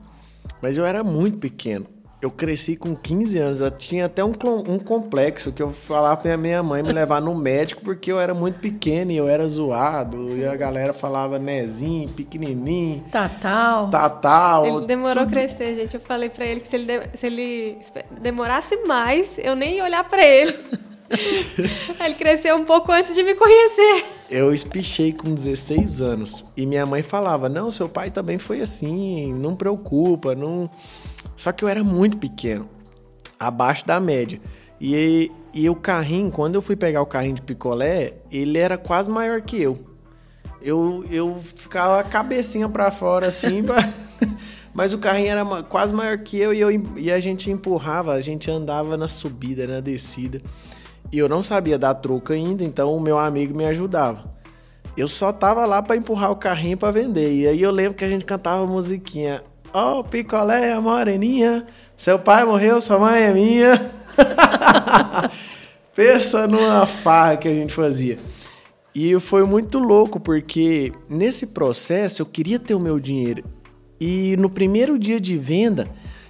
mas 0.61 0.77
eu 0.77 0.85
era 0.85 1.03
muito 1.03 1.39
pequeno. 1.39 1.87
Eu 2.21 2.31
cresci 2.31 2.77
com 2.77 2.97
15 2.97 3.39
anos, 3.39 3.61
eu 3.61 3.71
tinha 3.71 4.07
até 4.07 4.25
um, 4.25 4.33
um 4.69 4.79
complexo 4.79 5.53
que 5.53 5.63
eu 5.63 5.71
falava 5.73 6.17
pra 6.17 6.37
minha 6.37 6.63
mãe 6.63 6.83
me 6.83 6.91
levar 6.91 7.21
no 7.21 7.35
médico 7.35 7.83
porque 7.85 8.11
eu 8.11 8.19
era 8.19 8.33
muito 8.33 8.59
pequeno 8.59 9.13
e 9.13 9.17
eu 9.19 9.29
era 9.29 9.47
zoado. 9.47 10.35
E 10.35 10.45
a 10.47 10.57
galera 10.57 10.95
falava 10.95 11.39
nezinho, 11.39 12.09
pequenininho, 12.09 13.03
Tatal. 13.13 13.91
tatal. 13.91 14.67
Ele 14.67 14.87
demorou 14.87 15.25
tudo. 15.25 15.29
a 15.29 15.31
crescer, 15.31 15.75
gente. 15.75 15.95
Eu 15.95 16.01
falei 16.01 16.31
pra 16.31 16.47
ele 16.47 16.61
que 16.61 16.69
se 16.69 16.77
ele, 16.77 16.87
de- 16.87 17.17
se 17.19 17.27
ele 17.27 17.77
demorasse 18.21 18.77
mais, 18.87 19.37
eu 19.37 19.55
nem 19.55 19.77
ia 19.77 19.85
olhar 19.85 20.03
pra 20.09 20.25
ele. 20.25 20.57
Aí 22.01 22.07
ele 22.09 22.15
cresceu 22.15 22.57
um 22.57 22.65
pouco 22.65 22.91
antes 22.93 23.15
de 23.15 23.23
me 23.23 23.35
conhecer. 23.35 24.05
Eu 24.31 24.55
espichei 24.55 25.13
com 25.13 25.35
16 25.35 26.01
anos 26.01 26.45
e 26.57 26.65
minha 26.67 26.87
mãe 26.87 27.03
falava: 27.03 27.47
Não, 27.49 27.71
seu 27.71 27.89
pai 27.91 28.11
também 28.11 28.39
foi 28.39 28.63
assim, 28.63 29.33
não 29.35 29.55
preocupa, 29.55 30.35
não. 30.35 30.69
Só 31.37 31.53
que 31.53 31.63
eu 31.63 31.69
era 31.69 31.85
muito 31.85 32.17
pequeno, 32.17 32.69
abaixo 33.39 33.87
da 33.87 34.01
média. 34.01 34.41
E, 34.81 35.31
e 35.53 35.69
o 35.69 35.75
carrinho, 35.77 36.31
quando 36.31 36.55
eu 36.55 36.63
fui 36.63 36.77
pegar 36.77 37.03
o 37.03 37.07
carrinho 37.07 37.35
de 37.35 37.43
picolé, 37.43 38.15
ele 38.31 38.59
era 38.59 38.77
quase 38.77 39.09
maior 39.11 39.41
que 39.43 39.61
eu. 39.61 39.79
Eu, 40.61 41.05
eu 41.11 41.41
ficava 41.43 42.01
a 42.01 42.05
cabecinha 42.05 42.69
para 42.69 42.91
fora 42.91 43.27
assim, 43.27 43.63
mas 44.75 44.93
o 44.93 44.99
carrinho 44.99 45.29
era 45.29 45.63
quase 45.63 45.95
maior 45.95 46.19
que 46.19 46.39
eu 46.39 46.53
e, 46.53 46.61
eu 46.61 46.71
e 46.97 47.13
a 47.13 47.21
gente 47.21 47.51
empurrava, 47.51 48.15
a 48.15 48.21
gente 48.21 48.51
andava 48.51 48.97
na 48.97 49.09
subida, 49.09 49.67
na 49.67 49.81
descida. 49.81 50.41
E 51.13 51.19
eu 51.19 51.29
não 51.29 51.43
sabia 51.43 51.79
dar 51.79 51.95
troco 51.95 52.33
ainda, 52.33 52.65
então 52.65 52.95
o 52.95 53.01
meu 53.01 53.19
amigo 53.19 53.57
me 53.57 53.65
ajudava. 53.67 54.29
Eu 54.97 55.07
só 55.07 55.33
tava 55.33 55.65
lá 55.67 55.83
para 55.83 55.97
empurrar 55.97 56.31
o 56.31 56.37
carrinho 56.37 56.77
para 56.77 56.91
vender. 56.91 57.33
E 57.33 57.47
aí 57.47 57.63
eu 57.63 57.71
lembro 57.71 57.97
que 57.97 58.05
a 58.05 58.09
gente 58.09 58.25
cantava 58.25 58.67
musiquinha. 58.67 59.43
Ó, 59.79 59.99
oh, 59.99 60.05
picolé, 60.05 60.73
a 60.73 60.81
moreninha. 60.81 61.63
Seu 61.99 62.19
pai 62.19 62.47
morreu, 62.47 62.81
sua 62.81 62.99
mãe 62.99 63.25
é 63.25 63.31
minha. 63.31 63.93
Pensa 65.95 66.47
numa 66.47 66.87
farra 66.87 67.37
que 67.37 67.47
a 67.47 67.53
gente 67.53 67.75
fazia. 67.75 68.17
E 68.95 69.21
foi 69.21 69.45
muito 69.45 69.79
louco, 69.79 70.19
porque 70.19 70.95
nesse 71.11 71.49
processo 71.49 72.23
eu 72.23 72.27
queria 72.27 72.59
ter 72.59 72.75
o 72.75 72.81
meu 72.81 72.99
dinheiro. 72.99 73.45
E 74.01 74.35
no 74.39 74.49
primeiro 74.49 74.99
dia 74.99 75.21
de 75.21 75.37
venda, 75.37 75.87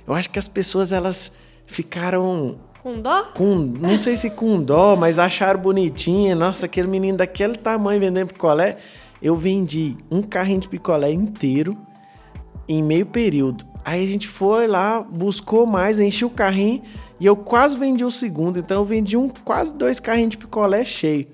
eu 0.08 0.12
acho 0.12 0.28
que 0.28 0.40
as 0.40 0.48
pessoas 0.48 0.90
elas 0.90 1.30
ficaram 1.66 2.58
com 2.82 3.00
dó? 3.00 3.26
Com, 3.32 3.54
não 3.54 3.96
sei 3.96 4.16
se 4.16 4.28
com 4.28 4.60
dó, 4.60 4.96
mas 4.96 5.20
acharam 5.20 5.60
bonitinha. 5.60 6.34
Nossa, 6.34 6.66
aquele 6.66 6.88
menino 6.88 7.18
daquele 7.18 7.54
tamanho 7.54 8.00
vendendo 8.00 8.26
picolé. 8.26 8.78
Eu 9.22 9.36
vendi 9.36 9.96
um 10.10 10.20
carrinho 10.20 10.62
de 10.62 10.68
picolé 10.68 11.12
inteiro 11.12 11.85
em 12.68 12.82
meio 12.82 13.06
período. 13.06 13.64
Aí 13.84 14.04
a 14.04 14.08
gente 14.08 14.26
foi 14.26 14.66
lá, 14.66 15.00
buscou 15.00 15.64
mais, 15.66 16.00
enchi 16.00 16.24
o 16.24 16.30
carrinho 16.30 16.82
e 17.20 17.26
eu 17.26 17.36
quase 17.36 17.78
vendi 17.78 18.04
o 18.04 18.10
segundo. 18.10 18.58
Então 18.58 18.82
eu 18.82 18.84
vendi 18.84 19.16
um 19.16 19.28
quase 19.28 19.72
dois 19.74 20.00
carrinhos 20.00 20.30
de 20.30 20.38
picolé 20.38 20.84
cheio. 20.84 21.28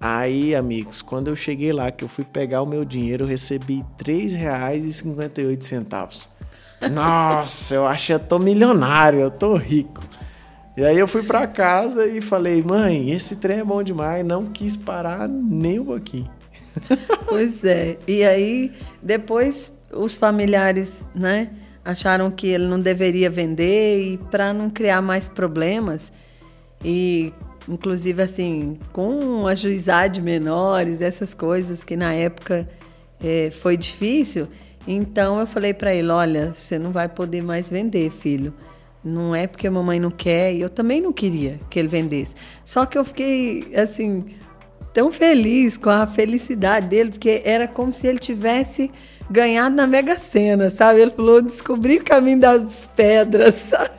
Aí, 0.00 0.54
amigos, 0.54 1.00
quando 1.00 1.28
eu 1.28 1.36
cheguei 1.36 1.72
lá, 1.72 1.90
que 1.92 2.02
eu 2.02 2.08
fui 2.08 2.24
pegar 2.24 2.60
o 2.60 2.66
meu 2.66 2.84
dinheiro, 2.84 3.22
eu 3.22 3.28
recebi 3.28 3.76
R$ 3.76 3.84
3,58. 4.04 6.26
Nossa, 6.90 7.76
eu 7.76 7.86
acho 7.86 8.06
que 8.06 8.12
eu 8.12 8.18
tô 8.18 8.38
milionário, 8.38 9.20
eu 9.20 9.30
tô 9.30 9.54
rico. 9.54 10.02
E 10.76 10.84
aí 10.84 10.98
eu 10.98 11.06
fui 11.06 11.22
para 11.22 11.46
casa 11.46 12.06
e 12.06 12.20
falei, 12.20 12.60
mãe, 12.62 13.12
esse 13.12 13.36
trem 13.36 13.60
é 13.60 13.64
bom 13.64 13.82
demais, 13.82 14.26
não 14.26 14.46
quis 14.46 14.76
parar 14.76 15.28
nem 15.28 15.78
um 15.78 15.84
pouquinho. 15.84 16.28
Pois 17.28 17.62
é. 17.62 17.98
E 18.08 18.24
aí, 18.24 18.72
depois, 19.02 19.70
os 19.92 20.16
familiares, 20.16 21.08
né, 21.14 21.50
acharam 21.84 22.30
que 22.30 22.46
ele 22.46 22.66
não 22.66 22.80
deveria 22.80 23.28
vender 23.28 24.12
e 24.12 24.18
para 24.18 24.52
não 24.52 24.70
criar 24.70 25.02
mais 25.02 25.28
problemas 25.28 26.12
e 26.84 27.32
inclusive 27.68 28.22
assim 28.22 28.78
com 28.92 29.46
ajuizade 29.46 30.20
menores 30.20 31.00
essas 31.00 31.32
coisas 31.32 31.84
que 31.84 31.96
na 31.96 32.12
época 32.12 32.66
é, 33.22 33.50
foi 33.50 33.76
difícil 33.76 34.48
então 34.86 35.38
eu 35.38 35.46
falei 35.46 35.72
para 35.72 35.94
ele 35.94 36.08
olha 36.08 36.52
você 36.52 36.78
não 36.78 36.90
vai 36.90 37.08
poder 37.08 37.42
mais 37.42 37.68
vender 37.68 38.10
filho 38.10 38.52
não 39.04 39.34
é 39.34 39.46
porque 39.46 39.66
a 39.66 39.70
mamãe 39.70 39.98
não 39.98 40.10
quer, 40.10 40.54
e 40.54 40.60
eu 40.60 40.68
também 40.68 41.00
não 41.00 41.12
queria 41.12 41.58
que 41.68 41.78
ele 41.78 41.88
vendesse. 41.88 42.36
Só 42.64 42.86
que 42.86 42.96
eu 42.96 43.04
fiquei, 43.04 43.72
assim, 43.74 44.22
tão 44.94 45.10
feliz 45.10 45.76
com 45.76 45.90
a 45.90 46.06
felicidade 46.06 46.86
dele, 46.86 47.10
porque 47.10 47.42
era 47.44 47.66
como 47.66 47.92
se 47.92 48.06
ele 48.06 48.18
tivesse 48.18 48.90
ganhado 49.30 49.74
na 49.74 49.86
Mega 49.86 50.16
Sena, 50.16 50.70
sabe? 50.70 51.00
Ele 51.00 51.10
falou, 51.10 51.42
descobri 51.42 51.96
o 51.98 52.04
caminho 52.04 52.40
das 52.40 52.88
pedras, 52.96 53.54
sabe? 53.70 53.90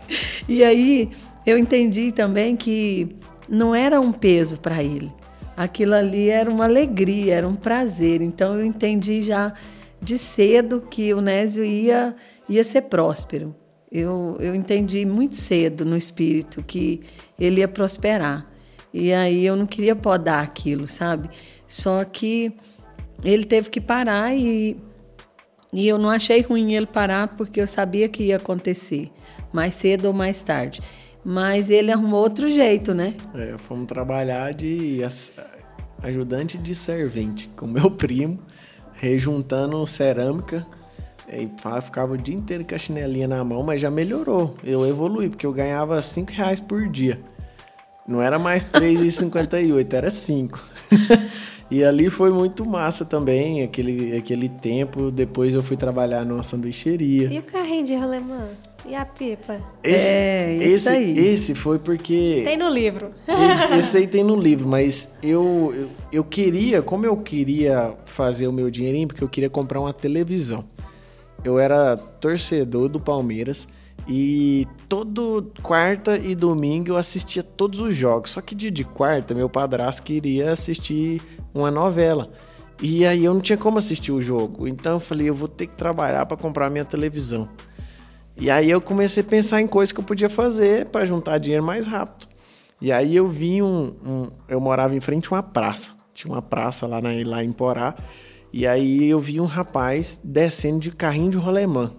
E 0.47 0.63
aí 0.63 1.09
eu 1.45 1.57
entendi 1.57 2.11
também 2.11 2.55
que 2.55 3.15
não 3.47 3.73
era 3.73 3.99
um 3.99 4.11
peso 4.11 4.59
para 4.59 4.83
ele. 4.83 5.11
Aquilo 5.55 5.93
ali 5.93 6.29
era 6.29 6.49
uma 6.49 6.65
alegria, 6.65 7.35
era 7.35 7.47
um 7.47 7.55
prazer. 7.55 8.21
Então 8.21 8.55
eu 8.55 8.65
entendi 8.65 9.21
já 9.21 9.53
de 10.01 10.17
cedo 10.17 10.83
que 10.89 11.13
o 11.13 11.21
Nésio 11.21 11.63
ia, 11.63 12.15
ia 12.49 12.63
ser 12.63 12.83
próspero 12.83 13.55
eu, 13.93 14.35
eu 14.39 14.55
entendi 14.55 15.05
muito 15.05 15.35
cedo 15.35 15.85
no 15.85 15.95
espírito 15.95 16.63
que 16.63 17.01
ele 17.39 17.59
ia 17.59 17.67
prosperar. 17.67 18.49
E 18.91 19.13
aí 19.13 19.45
eu 19.45 19.55
não 19.55 19.67
queria 19.67 19.95
podar 19.95 20.43
aquilo, 20.43 20.87
sabe? 20.87 21.29
Só 21.69 22.03
que 22.03 22.51
ele 23.23 23.45
teve 23.45 23.69
que 23.69 23.79
parar 23.79 24.35
e, 24.35 24.75
e 25.73 25.87
eu 25.87 25.97
não 25.97 26.09
achei 26.09 26.41
ruim 26.41 26.73
ele 26.73 26.85
parar 26.85 27.27
porque 27.29 27.59
eu 27.59 27.67
sabia 27.67 28.07
que 28.07 28.25
ia 28.25 28.37
acontecer, 28.37 29.11
mais 29.51 29.73
cedo 29.73 30.05
ou 30.05 30.13
mais 30.13 30.43
tarde. 30.43 30.79
Mas 31.25 31.69
ele 31.69 31.91
arrumou 31.91 32.21
outro 32.21 32.49
jeito, 32.49 32.93
né? 32.93 33.15
É, 33.33 33.57
fomos 33.57 33.87
trabalhar 33.87 34.53
de 34.53 35.01
ajudante 36.03 36.57
de 36.57 36.75
servente 36.75 37.49
com 37.55 37.65
meu 37.65 37.89
primo, 37.97 38.39
rejuntando 38.93 39.85
cerâmica 39.87 40.65
e 41.27 41.49
ficava 41.81 42.13
o 42.13 42.17
dia 42.17 42.35
inteiro 42.35 42.63
com 42.63 42.75
a 42.75 42.77
chinelinha 42.77 43.27
na 43.27 43.43
mão, 43.43 43.63
mas 43.63 43.81
já 43.81 43.89
melhorou. 43.89 44.55
Eu 44.63 44.85
evolui, 44.85 45.29
porque 45.29 45.45
eu 45.45 45.53
ganhava 45.53 45.99
5 46.01 46.31
reais 46.31 46.59
por 46.59 46.87
dia. 46.87 47.17
Não 48.07 48.21
era 48.21 48.37
mais 48.37 48.65
3,58, 48.65 49.93
era 49.93 50.11
5. 50.11 50.63
e 51.73 51.83
ali 51.83 52.09
foi 52.09 52.29
muito 52.29 52.65
massa 52.65 53.03
também, 53.03 53.63
aquele, 53.63 54.15
aquele 54.15 54.49
tempo. 54.49 55.09
Depois 55.11 55.53
eu 55.53 55.63
fui 55.63 55.75
trabalhar 55.75 56.25
numa 56.25 56.43
sanduicheria. 56.43 57.33
E 57.33 57.39
o 57.39 57.43
carrinho 57.43 57.85
de 57.85 57.95
rolemã? 57.95 58.47
E 58.85 58.93
a 58.93 59.05
pipa? 59.05 59.57
Esse, 59.83 60.07
é, 60.07 60.57
esse, 60.57 60.89
aí. 60.89 61.17
esse 61.17 61.55
foi 61.55 61.79
porque. 61.79 62.41
Tem 62.43 62.57
no 62.57 62.69
livro. 62.69 63.11
Esse, 63.27 63.73
esse, 63.77 63.97
aí 63.97 64.07
tem 64.07 64.23
no 64.23 64.35
livro, 64.35 64.67
mas 64.67 65.13
eu, 65.23 65.73
eu, 65.75 65.89
eu 66.11 66.23
queria, 66.23 66.81
como 66.81 67.05
eu 67.05 67.17
queria 67.17 67.93
fazer 68.05 68.47
o 68.47 68.53
meu 68.53 68.69
dinheirinho, 68.69 69.07
porque 69.07 69.23
eu 69.23 69.29
queria 69.29 69.49
comprar 69.49 69.79
uma 69.79 69.93
televisão 69.93 70.65
eu 71.43 71.59
era 71.59 71.97
torcedor 71.97 72.89
do 72.89 72.99
Palmeiras 72.99 73.67
e 74.07 74.67
todo 74.89 75.51
quarta 75.61 76.17
e 76.17 76.35
domingo 76.35 76.89
eu 76.89 76.97
assistia 76.97 77.41
todos 77.41 77.79
os 77.79 77.95
jogos. 77.95 78.31
Só 78.31 78.41
que 78.41 78.53
dia 78.53 78.71
de 78.71 78.83
quarta, 78.83 79.33
meu 79.33 79.49
padrasto 79.49 80.03
queria 80.03 80.51
assistir 80.51 81.21
uma 81.53 81.71
novela. 81.71 82.31
E 82.81 83.05
aí 83.05 83.23
eu 83.23 83.33
não 83.33 83.41
tinha 83.41 83.57
como 83.57 83.77
assistir 83.77 84.11
o 84.11 84.21
jogo. 84.21 84.67
Então 84.67 84.93
eu 84.93 84.99
falei, 84.99 85.29
eu 85.29 85.35
vou 85.35 85.47
ter 85.47 85.67
que 85.67 85.75
trabalhar 85.75 86.25
para 86.25 86.35
comprar 86.35 86.69
minha 86.69 86.83
televisão. 86.83 87.47
E 88.37 88.49
aí 88.49 88.69
eu 88.69 88.81
comecei 88.81 89.21
a 89.21 89.25
pensar 89.25 89.61
em 89.61 89.67
coisas 89.67 89.93
que 89.93 89.99
eu 89.99 90.03
podia 90.03 90.29
fazer 90.29 90.87
para 90.87 91.05
juntar 91.05 91.37
dinheiro 91.37 91.63
mais 91.63 91.85
rápido. 91.85 92.27
E 92.81 92.91
aí 92.91 93.15
eu 93.15 93.27
vi 93.27 93.61
um, 93.61 93.93
um, 94.05 94.27
eu 94.49 94.59
morava 94.59 94.95
em 94.95 94.99
frente 94.99 95.29
a 95.31 95.37
uma 95.37 95.43
praça. 95.43 95.91
Tinha 96.13 96.33
uma 96.33 96.41
praça 96.41 96.85
lá, 96.85 96.99
na, 96.99 97.09
lá 97.25 97.43
em 97.43 97.51
Porá. 97.51 97.95
E 98.51 98.67
aí 98.67 99.05
eu 99.05 99.19
vi 99.19 99.39
um 99.39 99.45
rapaz 99.45 100.19
descendo 100.23 100.79
de 100.79 100.91
carrinho 100.91 101.31
de 101.31 101.37
rolemã. 101.37 101.91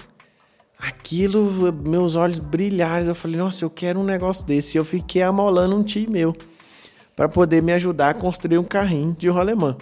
Aquilo, 0.87 1.73
meus 1.87 2.15
olhos 2.15 2.39
brilharam. 2.39 3.07
Eu 3.07 3.15
falei, 3.15 3.37
nossa, 3.37 3.65
eu 3.65 3.71
quero 3.71 4.01
um 4.01 4.05
negócio 4.05 4.45
desse. 4.47 4.77
E 4.77 4.79
eu 4.79 4.85
fiquei 4.85 5.23
amolando 5.23 5.77
um 5.77 5.83
tio 5.83 6.11
meu 6.11 6.37
para 7.17 7.29
poder 7.29 7.63
me 7.63 7.73
ajudar 7.73 8.11
a 8.11 8.15
construir 8.15 8.59
um 8.59 8.65
carrinho 8.65 9.17
de 9.19 9.29
rolemã. 9.29 9.77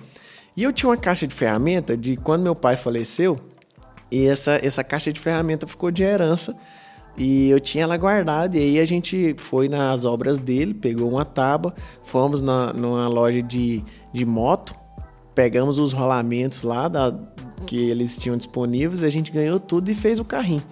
E 0.57 0.63
eu 0.63 0.73
tinha 0.73 0.91
uma 0.91 0.97
caixa 0.97 1.27
de 1.27 1.35
ferramenta 1.35 1.97
de 1.97 2.17
quando 2.17 2.43
meu 2.43 2.55
pai 2.55 2.77
faleceu. 2.77 3.41
E 4.11 4.27
essa, 4.27 4.61
essa 4.63 4.85
caixa 4.85 5.13
de 5.13 5.19
ferramenta 5.19 5.67
ficou 5.67 5.91
de 5.91 6.03
herança. 6.03 6.55
E 7.17 7.51
eu 7.51 7.59
tinha 7.59 7.85
ela 7.85 7.97
guardada. 7.97 8.57
E 8.57 8.61
aí 8.61 8.79
a 8.79 8.85
gente 8.85 9.35
foi 9.39 9.69
nas 9.69 10.05
obras 10.05 10.39
dele, 10.39 10.73
pegou 10.73 11.11
uma 11.11 11.25
tábua, 11.25 11.75
fomos 12.05 12.43
na, 12.43 12.73
numa 12.73 13.09
loja 13.09 13.43
de, 13.43 13.85
de 14.13 14.25
moto 14.25 14.75
pegamos 15.35 15.79
os 15.79 15.93
rolamentos 15.93 16.63
lá 16.63 16.89
da, 16.89 17.11
que 17.63 17.91
eles 17.91 18.17
tinham 18.17 18.37
disponíveis, 18.37 19.03
a 19.03 19.09
gente 19.09 19.31
ganhou 19.31 19.59
tudo 19.59 19.91
e 19.91 19.95
fez 19.95 20.19
o 20.19 20.25
carrinho. 20.25 20.63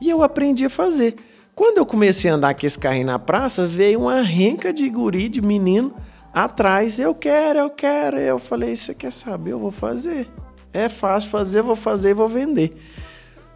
E 0.00 0.10
eu 0.10 0.22
aprendi 0.22 0.64
a 0.64 0.70
fazer. 0.70 1.16
Quando 1.54 1.78
eu 1.78 1.86
comecei 1.86 2.30
a 2.30 2.34
andar 2.34 2.54
com 2.54 2.66
esse 2.66 2.78
carrinho 2.78 3.06
na 3.06 3.18
praça, 3.18 3.66
veio 3.66 4.00
uma 4.00 4.20
renca 4.20 4.72
de 4.72 4.88
guri, 4.88 5.28
de 5.28 5.40
menino, 5.40 5.94
atrás. 6.32 6.98
Eu 6.98 7.14
quero, 7.14 7.58
eu 7.58 7.70
quero. 7.70 8.18
Eu 8.18 8.38
falei, 8.38 8.74
você 8.74 8.94
quer 8.94 9.12
saber? 9.12 9.52
Eu 9.52 9.58
vou 9.58 9.70
fazer. 9.70 10.28
É 10.72 10.88
fácil 10.88 11.28
fazer, 11.30 11.62
vou 11.62 11.76
fazer, 11.76 12.14
vou 12.14 12.28
vender. 12.28 12.74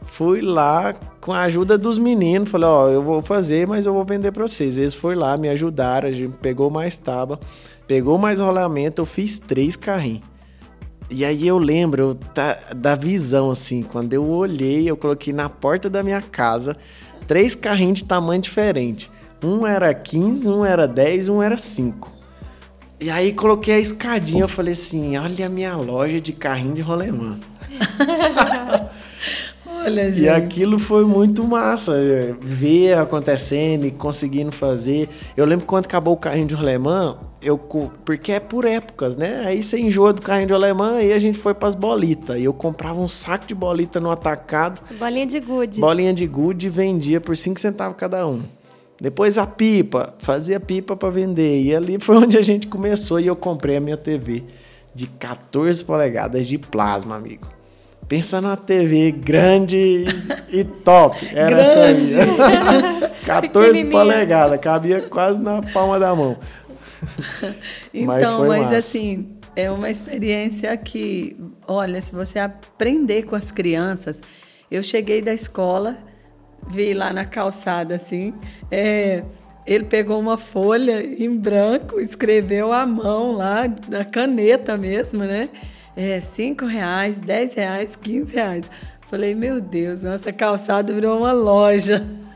Fui 0.02 0.40
lá 0.40 0.94
com 1.20 1.32
a 1.32 1.42
ajuda 1.42 1.76
dos 1.76 1.98
meninos, 1.98 2.48
falei, 2.48 2.68
ó, 2.68 2.84
oh, 2.84 2.88
eu 2.90 3.02
vou 3.02 3.22
fazer, 3.22 3.66
mas 3.66 3.86
eu 3.86 3.92
vou 3.92 4.04
vender 4.04 4.30
para 4.30 4.46
vocês. 4.46 4.78
Eles 4.78 4.94
foram 4.94 5.18
lá, 5.20 5.36
me 5.36 5.48
ajudaram, 5.48 6.08
a 6.08 6.12
gente 6.12 6.36
pegou 6.36 6.70
mais 6.70 6.96
tábua, 6.96 7.40
pegou 7.88 8.16
mais 8.16 8.38
rolamento, 8.38 9.02
eu 9.02 9.06
fiz 9.06 9.38
três 9.38 9.74
carrinhos. 9.74 10.35
E 11.08 11.24
aí 11.24 11.46
eu 11.46 11.58
lembro 11.58 12.18
da, 12.34 12.54
da 12.74 12.94
visão, 12.96 13.50
assim, 13.50 13.82
quando 13.82 14.12
eu 14.12 14.28
olhei, 14.28 14.90
eu 14.90 14.96
coloquei 14.96 15.32
na 15.32 15.48
porta 15.48 15.88
da 15.88 16.02
minha 16.02 16.20
casa 16.20 16.76
três 17.26 17.54
carrinhos 17.54 18.00
de 18.00 18.04
tamanho 18.04 18.40
diferente. 18.40 19.10
Um 19.42 19.66
era 19.66 19.92
15, 19.92 20.48
um 20.48 20.64
era 20.64 20.88
10, 20.88 21.28
um 21.28 21.42
era 21.42 21.58
5. 21.58 22.12
E 22.98 23.10
aí 23.10 23.32
coloquei 23.32 23.74
a 23.74 23.78
escadinha, 23.78 24.44
eu 24.44 24.48
falei 24.48 24.72
assim, 24.72 25.16
olha 25.18 25.46
a 25.46 25.48
minha 25.48 25.76
loja 25.76 26.18
de 26.18 26.32
carrinho 26.32 26.74
de 26.74 26.82
rolemã. 26.82 27.38
Olha, 29.86 30.10
gente. 30.10 30.24
E 30.24 30.28
aquilo 30.28 30.80
foi 30.80 31.04
muito 31.04 31.44
massa, 31.44 31.96
é, 31.96 32.34
ver 32.40 32.98
acontecendo 32.98 33.86
e 33.86 33.92
conseguindo 33.92 34.50
fazer. 34.50 35.08
Eu 35.36 35.46
lembro 35.46 35.64
quando 35.64 35.84
acabou 35.84 36.14
o 36.14 36.16
carrinho 36.16 36.48
de 36.48 36.56
alemã, 36.56 37.16
eu 37.40 37.56
porque 37.56 38.32
é 38.32 38.40
por 38.40 38.64
épocas, 38.64 39.16
né? 39.16 39.44
Aí 39.46 39.62
você 39.62 39.78
enjoa 39.78 40.12
do 40.12 40.20
carrinho 40.20 40.48
de 40.48 40.54
alemã 40.54 41.00
e 41.00 41.12
a 41.12 41.18
gente 41.20 41.38
foi 41.38 41.54
para 41.54 41.68
as 41.68 41.76
bolitas. 41.76 42.36
E 42.36 42.42
eu 42.42 42.52
comprava 42.52 42.98
um 42.98 43.06
saco 43.06 43.46
de 43.46 43.54
bolita 43.54 44.00
no 44.00 44.10
atacado. 44.10 44.80
Bolinha 44.98 45.26
de 45.26 45.38
gude. 45.38 45.80
Bolinha 45.80 46.12
de 46.12 46.26
gude 46.26 46.66
e 46.66 46.70
vendia 46.70 47.20
por 47.20 47.36
5 47.36 47.60
centavos 47.60 47.96
cada 47.96 48.26
um. 48.26 48.42
Depois 49.00 49.38
a 49.38 49.46
pipa, 49.46 50.14
fazia 50.18 50.58
pipa 50.58 50.96
para 50.96 51.10
vender. 51.10 51.62
E 51.62 51.72
ali 51.72 51.96
foi 52.00 52.16
onde 52.18 52.36
a 52.36 52.42
gente 52.42 52.66
começou 52.66 53.20
e 53.20 53.28
eu 53.28 53.36
comprei 53.36 53.76
a 53.76 53.80
minha 53.80 53.96
TV 53.96 54.42
de 54.92 55.06
14 55.06 55.84
polegadas 55.84 56.48
de 56.48 56.58
plasma, 56.58 57.14
amigo. 57.14 57.55
Pensa 58.08 58.40
numa 58.40 58.56
TV 58.56 59.10
grande 59.10 59.76
e, 59.76 60.60
e 60.60 60.64
top. 60.64 61.18
Era 61.34 61.56
grande. 61.56 62.18
essa 62.18 63.04
aí. 63.04 63.10
14 63.24 63.84
polegadas, 63.90 64.60
cabia 64.60 65.02
quase 65.02 65.40
na 65.40 65.60
palma 65.60 65.98
da 65.98 66.14
mão. 66.14 66.36
então, 67.92 68.46
mas, 68.46 68.62
mas 68.62 68.72
assim, 68.72 69.36
é 69.56 69.70
uma 69.70 69.90
experiência 69.90 70.76
que, 70.76 71.36
olha, 71.66 72.00
se 72.00 72.12
você 72.12 72.38
aprender 72.38 73.24
com 73.24 73.34
as 73.34 73.50
crianças, 73.50 74.20
eu 74.70 74.82
cheguei 74.82 75.20
da 75.20 75.34
escola, 75.34 75.96
vi 76.70 76.94
lá 76.94 77.12
na 77.12 77.24
calçada 77.24 77.96
assim, 77.96 78.34
é, 78.70 79.22
ele 79.66 79.84
pegou 79.84 80.20
uma 80.20 80.36
folha 80.36 81.02
em 81.02 81.36
branco, 81.36 82.00
escreveu 82.00 82.72
à 82.72 82.86
mão 82.86 83.32
lá, 83.32 83.64
na 83.88 84.04
caneta 84.04 84.76
mesmo, 84.76 85.24
né? 85.24 85.48
É, 85.96 86.20
cinco 86.20 86.66
reais, 86.66 87.18
dez 87.18 87.54
reais, 87.54 87.96
quinze 87.96 88.34
reais. 88.34 88.70
Falei, 89.08 89.34
meu 89.34 89.60
Deus, 89.60 90.02
nossa 90.02 90.30
calçada 90.32 90.92
virou 90.92 91.18
uma 91.18 91.32
loja. 91.32 92.04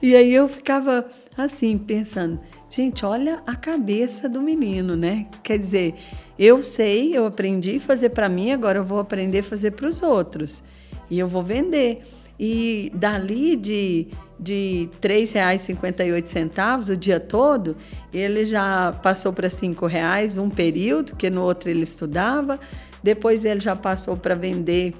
E 0.00 0.14
aí 0.14 0.32
eu 0.32 0.46
ficava 0.46 1.04
assim, 1.36 1.76
pensando, 1.76 2.38
gente, 2.70 3.04
olha 3.04 3.40
a 3.48 3.56
cabeça 3.56 4.28
do 4.28 4.40
menino, 4.40 4.94
né? 4.94 5.26
Quer 5.42 5.58
dizer, 5.58 5.92
eu 6.38 6.62
sei, 6.62 7.16
eu 7.16 7.26
aprendi 7.26 7.78
a 7.78 7.80
fazer 7.80 8.10
para 8.10 8.28
mim, 8.28 8.52
agora 8.52 8.78
eu 8.78 8.84
vou 8.84 9.00
aprender 9.00 9.40
a 9.40 9.42
fazer 9.42 9.72
para 9.72 9.88
os 9.88 10.02
outros. 10.02 10.62
E 11.10 11.18
eu 11.18 11.26
vou 11.26 11.42
vender. 11.42 12.02
E 12.38 12.92
dali 12.94 13.56
de 13.56 14.06
de 14.38 14.90
R$ 15.02 15.24
3,58 15.24 16.92
o 16.92 16.96
dia 16.96 17.18
todo, 17.18 17.74
ele 18.12 18.44
já 18.44 18.92
passou 19.02 19.32
para 19.32 19.48
R$ 19.48 19.88
reais 19.88 20.36
um 20.36 20.50
período, 20.50 21.16
que 21.16 21.30
no 21.30 21.42
outro 21.42 21.70
ele 21.70 21.82
estudava. 21.82 22.58
Depois 23.06 23.44
ele 23.44 23.60
já 23.60 23.76
passou 23.76 24.16
para 24.16 24.34
vender, 24.34 24.92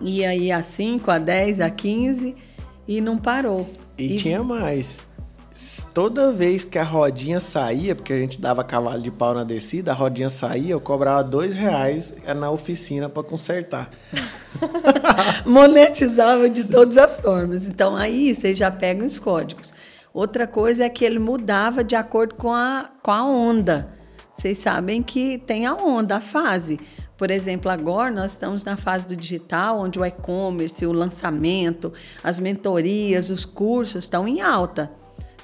ia 0.00 0.30
aí 0.30 0.50
a 0.50 0.62
5, 0.62 1.10
a 1.10 1.18
10, 1.18 1.60
a 1.60 1.68
15 1.68 2.34
e 2.88 3.02
não 3.02 3.18
parou. 3.18 3.68
E, 3.98 4.14
e 4.14 4.16
tinha 4.16 4.42
mais 4.42 5.02
toda 5.92 6.32
vez 6.32 6.64
que 6.64 6.78
a 6.78 6.82
rodinha 6.82 7.38
saía, 7.38 7.94
porque 7.94 8.14
a 8.14 8.18
gente 8.18 8.40
dava 8.40 8.64
cavalo 8.64 9.02
de 9.02 9.10
pau 9.10 9.34
na 9.34 9.44
descida, 9.44 9.90
a 9.90 9.94
rodinha 9.94 10.30
saía, 10.30 10.72
eu 10.72 10.80
cobrava 10.80 11.22
dois 11.22 11.52
reais 11.52 12.14
na 12.34 12.50
oficina 12.50 13.10
para 13.10 13.22
consertar. 13.22 13.90
Monetizava 15.44 16.48
de 16.48 16.64
todas 16.64 16.96
as 16.96 17.18
formas. 17.18 17.64
Então 17.66 17.94
aí 17.94 18.34
vocês 18.34 18.56
já 18.56 18.70
pegam 18.70 19.04
os 19.04 19.18
códigos. 19.18 19.74
Outra 20.14 20.46
coisa 20.46 20.84
é 20.84 20.88
que 20.88 21.04
ele 21.04 21.18
mudava 21.18 21.84
de 21.84 21.94
acordo 21.94 22.36
com 22.36 22.50
a, 22.50 22.88
com 23.02 23.10
a 23.10 23.22
onda. 23.22 24.00
Vocês 24.34 24.58
sabem 24.58 25.02
que 25.02 25.38
tem 25.38 25.66
a 25.66 25.74
onda, 25.74 26.16
a 26.16 26.20
fase. 26.20 26.80
Por 27.22 27.30
exemplo, 27.30 27.70
agora 27.70 28.10
nós 28.10 28.32
estamos 28.32 28.64
na 28.64 28.76
fase 28.76 29.06
do 29.06 29.14
digital, 29.14 29.78
onde 29.78 29.96
o 29.96 30.04
e-commerce, 30.04 30.84
o 30.84 30.90
lançamento, 30.90 31.92
as 32.20 32.36
mentorias, 32.40 33.30
os 33.30 33.44
cursos 33.44 34.02
estão 34.02 34.26
em 34.26 34.40
alta. 34.40 34.90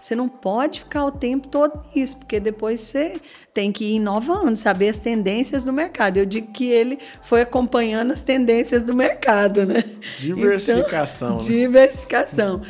Você 0.00 0.16
não 0.16 0.28
pode 0.28 0.80
ficar 0.80 1.04
o 1.04 1.12
tempo 1.12 1.46
todo 1.46 1.80
nisso, 1.94 2.16
porque 2.16 2.40
depois 2.40 2.80
você 2.80 3.20
tem 3.54 3.70
que 3.70 3.84
ir 3.84 3.94
inovando, 3.94 4.56
saber 4.56 4.88
as 4.88 4.96
tendências 4.96 5.62
do 5.62 5.72
mercado. 5.72 6.16
Eu 6.16 6.26
digo 6.26 6.50
que 6.50 6.68
ele 6.68 6.98
foi 7.22 7.42
acompanhando 7.42 8.10
as 8.10 8.22
tendências 8.22 8.82
do 8.82 8.92
mercado, 8.92 9.64
né? 9.64 9.84
Diversificação. 10.18 11.36
Então, 11.36 11.38
né? 11.38 11.44
Diversificação. 11.44 12.62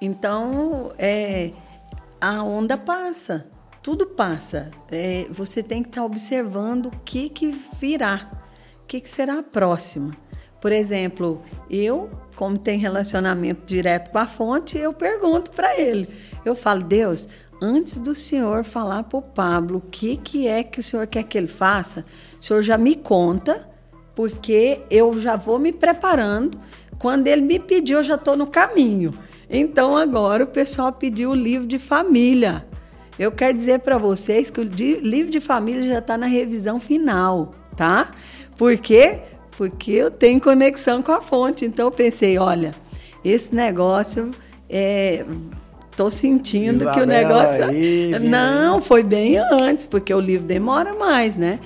Então, 0.00 0.94
é, 0.96 1.50
a 2.18 2.42
onda 2.42 2.78
passa, 2.78 3.46
tudo 3.82 4.06
passa. 4.06 4.70
É, 4.90 5.26
você 5.28 5.62
tem 5.62 5.82
que 5.82 5.90
estar 5.90 6.06
observando 6.06 6.86
o 6.86 6.92
que, 7.04 7.28
que 7.28 7.54
virá, 7.78 8.45
o 8.86 8.88
que, 8.88 9.00
que 9.00 9.08
será 9.08 9.40
a 9.40 9.42
próxima. 9.42 10.12
Por 10.60 10.70
exemplo, 10.70 11.42
eu, 11.68 12.08
como 12.36 12.56
tem 12.56 12.78
relacionamento 12.78 13.66
direto 13.66 14.12
com 14.12 14.18
a 14.18 14.26
fonte, 14.26 14.78
eu 14.78 14.92
pergunto 14.92 15.50
para 15.50 15.78
ele. 15.78 16.08
Eu 16.44 16.54
falo, 16.54 16.84
Deus, 16.84 17.28
antes 17.60 17.98
do 17.98 18.14
Senhor 18.14 18.62
falar 18.62 19.02
para 19.02 19.18
o 19.18 19.22
Pablo 19.22 19.78
o 19.78 19.90
que, 19.90 20.16
que 20.16 20.46
é 20.46 20.62
que 20.62 20.78
o 20.78 20.82
Senhor 20.84 21.04
quer 21.08 21.24
que 21.24 21.36
ele 21.36 21.48
faça, 21.48 22.04
o 22.40 22.44
Senhor 22.44 22.62
já 22.62 22.78
me 22.78 22.94
conta, 22.94 23.68
porque 24.14 24.78
eu 24.88 25.20
já 25.20 25.34
vou 25.34 25.58
me 25.58 25.72
preparando. 25.72 26.58
Quando 26.96 27.26
ele 27.26 27.42
me 27.42 27.58
pediu, 27.58 27.98
eu 27.98 28.04
já 28.04 28.14
estou 28.14 28.36
no 28.36 28.46
caminho. 28.46 29.12
Então 29.50 29.96
agora 29.96 30.44
o 30.44 30.48
pessoal 30.48 30.92
pediu 30.92 31.30
o 31.30 31.34
livro 31.34 31.66
de 31.66 31.78
família. 31.78 32.64
Eu 33.18 33.32
quero 33.32 33.56
dizer 33.56 33.80
para 33.80 33.98
vocês 33.98 34.48
que 34.48 34.60
o 34.60 34.64
livro 34.64 35.30
de 35.30 35.40
família 35.40 35.82
já 35.82 35.98
está 35.98 36.16
na 36.16 36.26
revisão 36.26 36.78
final, 36.78 37.50
tá? 37.76 38.10
Por 38.56 38.76
quê? 38.78 39.20
Porque 39.56 39.92
eu 39.92 40.10
tenho 40.10 40.40
conexão 40.40 41.02
com 41.02 41.12
a 41.12 41.20
fonte. 41.20 41.64
Então 41.64 41.86
eu 41.86 41.92
pensei, 41.92 42.38
olha, 42.38 42.72
esse 43.24 43.54
negócio 43.54 44.30
é, 44.68 45.24
Tô 45.96 46.10
sentindo 46.10 46.74
Isabela 46.74 46.94
que 46.94 47.00
o 47.00 47.06
negócio. 47.06 47.64
Aí, 47.64 48.18
Não, 48.18 48.82
foi 48.82 49.02
bem 49.02 49.38
antes, 49.38 49.86
porque 49.86 50.12
o 50.12 50.20
livro 50.20 50.46
demora 50.46 50.92
mais, 50.92 51.38
né? 51.38 51.58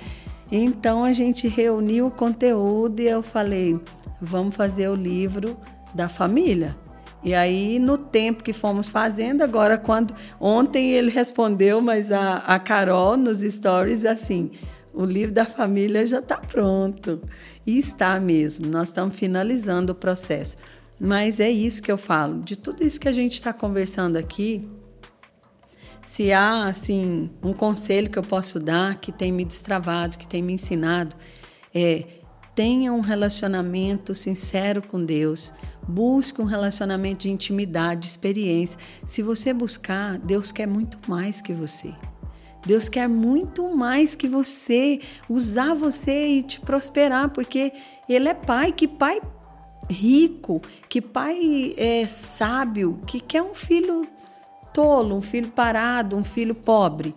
Então 0.52 1.02
a 1.02 1.12
gente 1.12 1.48
reuniu 1.48 2.06
o 2.06 2.10
conteúdo 2.12 3.00
e 3.00 3.08
eu 3.08 3.24
falei: 3.24 3.78
vamos 4.20 4.54
fazer 4.54 4.88
o 4.88 4.94
livro 4.94 5.56
da 5.92 6.08
família. 6.08 6.76
E 7.24 7.34
aí, 7.34 7.80
no 7.80 7.98
tempo 7.98 8.44
que 8.44 8.52
fomos 8.52 8.88
fazendo, 8.88 9.42
agora, 9.42 9.76
quando. 9.76 10.14
Ontem 10.40 10.92
ele 10.92 11.10
respondeu, 11.10 11.80
mas 11.80 12.12
a, 12.12 12.36
a 12.46 12.58
Carol 12.60 13.16
nos 13.16 13.40
stories, 13.40 14.04
assim: 14.04 14.52
o 14.92 15.04
livro 15.04 15.34
da 15.34 15.44
família 15.44 16.06
já 16.06 16.18
está 16.18 16.36
pronto. 16.36 17.20
E 17.66 17.78
está 17.78 18.18
mesmo, 18.18 18.66
nós 18.66 18.88
estamos 18.88 19.16
finalizando 19.16 19.92
o 19.92 19.94
processo. 19.94 20.56
Mas 20.98 21.40
é 21.40 21.50
isso 21.50 21.82
que 21.82 21.90
eu 21.90 21.98
falo. 21.98 22.40
De 22.40 22.56
tudo 22.56 22.84
isso 22.84 23.00
que 23.00 23.08
a 23.08 23.12
gente 23.12 23.34
está 23.34 23.52
conversando 23.52 24.16
aqui, 24.16 24.62
se 26.02 26.32
há 26.32 26.66
assim 26.66 27.30
um 27.42 27.52
conselho 27.52 28.10
que 28.10 28.18
eu 28.18 28.22
posso 28.22 28.58
dar 28.58 28.98
que 29.00 29.12
tem 29.12 29.32
me 29.32 29.44
destravado, 29.44 30.18
que 30.18 30.28
tem 30.28 30.42
me 30.42 30.52
ensinado, 30.52 31.16
é 31.74 32.04
tenha 32.54 32.92
um 32.92 33.00
relacionamento 33.00 34.14
sincero 34.14 34.82
com 34.82 35.02
Deus. 35.02 35.52
Busque 35.88 36.42
um 36.42 36.44
relacionamento 36.44 37.22
de 37.22 37.30
intimidade, 37.30 38.02
de 38.02 38.06
experiência. 38.08 38.78
Se 39.06 39.22
você 39.22 39.54
buscar, 39.54 40.18
Deus 40.18 40.52
quer 40.52 40.66
muito 40.66 40.98
mais 41.08 41.40
que 41.40 41.54
você. 41.54 41.94
Deus 42.66 42.88
quer 42.88 43.08
muito 43.08 43.74
mais 43.74 44.14
que 44.14 44.28
você, 44.28 45.00
usar 45.28 45.74
você 45.74 46.26
e 46.26 46.42
te 46.42 46.60
prosperar, 46.60 47.30
porque 47.30 47.72
Ele 48.08 48.28
é 48.28 48.34
Pai. 48.34 48.72
Que 48.72 48.86
Pai 48.86 49.20
rico, 49.90 50.60
que 50.88 51.02
pai 51.02 51.74
é 51.76 52.06
sábio, 52.06 53.00
que 53.06 53.20
quer 53.20 53.42
um 53.42 53.54
filho 53.54 54.06
tolo, 54.72 55.16
um 55.16 55.22
filho 55.22 55.48
parado, 55.48 56.16
um 56.16 56.24
filho 56.24 56.54
pobre? 56.54 57.14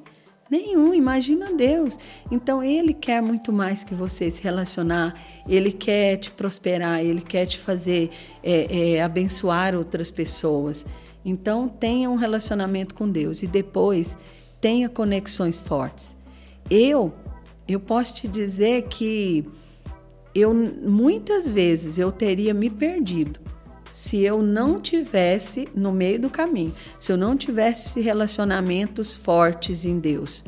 Nenhum, 0.49 0.93
imagina 0.93 1.53
Deus. 1.53 1.97
Então 2.31 2.63
ele 2.63 2.93
quer 2.93 3.21
muito 3.21 3.51
mais 3.53 3.83
que 3.83 3.95
você 3.95 4.29
se 4.29 4.41
relacionar, 4.43 5.15
ele 5.47 5.71
quer 5.71 6.17
te 6.17 6.31
prosperar, 6.31 6.99
ele 6.99 7.21
quer 7.21 7.45
te 7.45 7.57
fazer 7.57 8.09
é, 8.43 8.95
é, 8.95 9.01
abençoar 9.01 9.75
outras 9.75 10.11
pessoas. 10.11 10.85
Então 11.25 11.69
tenha 11.69 12.09
um 12.09 12.15
relacionamento 12.15 12.93
com 12.93 13.09
Deus 13.09 13.41
e 13.41 13.47
depois 13.47 14.17
tenha 14.63 14.87
conexões 14.87 15.59
fortes. 15.59 16.15
Eu, 16.69 17.13
eu 17.67 17.81
posso 17.81 18.13
te 18.13 18.29
dizer 18.29 18.83
que 18.83 19.45
eu 20.33 20.53
muitas 20.53 21.49
vezes 21.49 21.97
eu 21.97 22.13
teria 22.13 22.53
me 22.53 22.69
perdido 22.69 23.41
se 23.91 24.21
eu 24.21 24.41
não 24.41 24.79
tivesse 24.79 25.67
no 25.75 25.91
meio 25.91 26.17
do 26.17 26.29
caminho, 26.29 26.73
se 26.97 27.11
eu 27.11 27.17
não 27.17 27.35
tivesse 27.35 27.99
relacionamentos 27.99 29.13
fortes 29.13 29.83
em 29.83 29.99
Deus. 29.99 30.45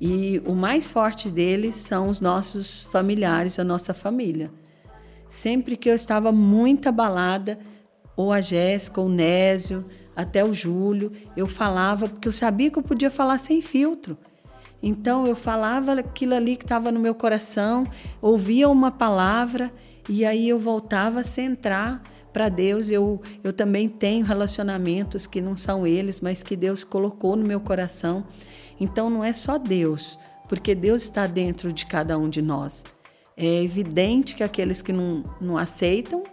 E 0.00 0.42
o 0.44 0.54
mais 0.54 0.88
forte 0.88 1.30
deles 1.30 1.76
são 1.76 2.08
os 2.08 2.20
nossos 2.20 2.82
familiares, 2.90 3.60
a 3.60 3.64
nossa 3.64 3.94
família. 3.94 4.50
Sempre 5.28 5.76
que 5.76 5.88
eu 5.88 5.94
estava 5.94 6.32
muito 6.32 6.88
abalada, 6.88 7.60
ou 8.16 8.32
a 8.32 8.40
Jéssica, 8.40 9.00
ou 9.00 9.06
o 9.06 9.12
Nésio, 9.12 9.86
até 10.14 10.44
o 10.44 10.52
Júlio, 10.52 11.12
eu 11.36 11.46
falava 11.46 12.08
porque 12.08 12.28
eu 12.28 12.32
sabia 12.32 12.70
que 12.70 12.78
eu 12.78 12.82
podia 12.82 13.10
falar 13.10 13.38
sem 13.38 13.60
filtro. 13.60 14.16
Então 14.82 15.26
eu 15.26 15.36
falava 15.36 15.92
aquilo 15.92 16.34
ali 16.34 16.56
que 16.56 16.64
estava 16.64 16.90
no 16.90 16.98
meu 16.98 17.14
coração, 17.14 17.86
ouvia 18.20 18.68
uma 18.68 18.90
palavra 18.90 19.72
e 20.08 20.24
aí 20.24 20.48
eu 20.48 20.58
voltava 20.58 21.20
a 21.20 21.24
centrar 21.24 22.02
para 22.32 22.48
Deus. 22.48 22.90
Eu, 22.90 23.20
eu 23.44 23.52
também 23.52 23.88
tenho 23.88 24.24
relacionamentos 24.24 25.26
que 25.26 25.40
não 25.40 25.56
são 25.56 25.86
eles, 25.86 26.20
mas 26.20 26.42
que 26.42 26.56
Deus 26.56 26.82
colocou 26.82 27.36
no 27.36 27.44
meu 27.44 27.60
coração. 27.60 28.24
Então 28.80 29.08
não 29.08 29.22
é 29.22 29.32
só 29.32 29.56
Deus, 29.56 30.18
porque 30.48 30.74
Deus 30.74 31.02
está 31.02 31.26
dentro 31.26 31.72
de 31.72 31.86
cada 31.86 32.18
um 32.18 32.28
de 32.28 32.42
nós. 32.42 32.84
É 33.36 33.62
evidente 33.62 34.34
que 34.34 34.42
aqueles 34.42 34.82
que 34.82 34.92
não, 34.92 35.22
não 35.40 35.56
aceitam, 35.56 36.24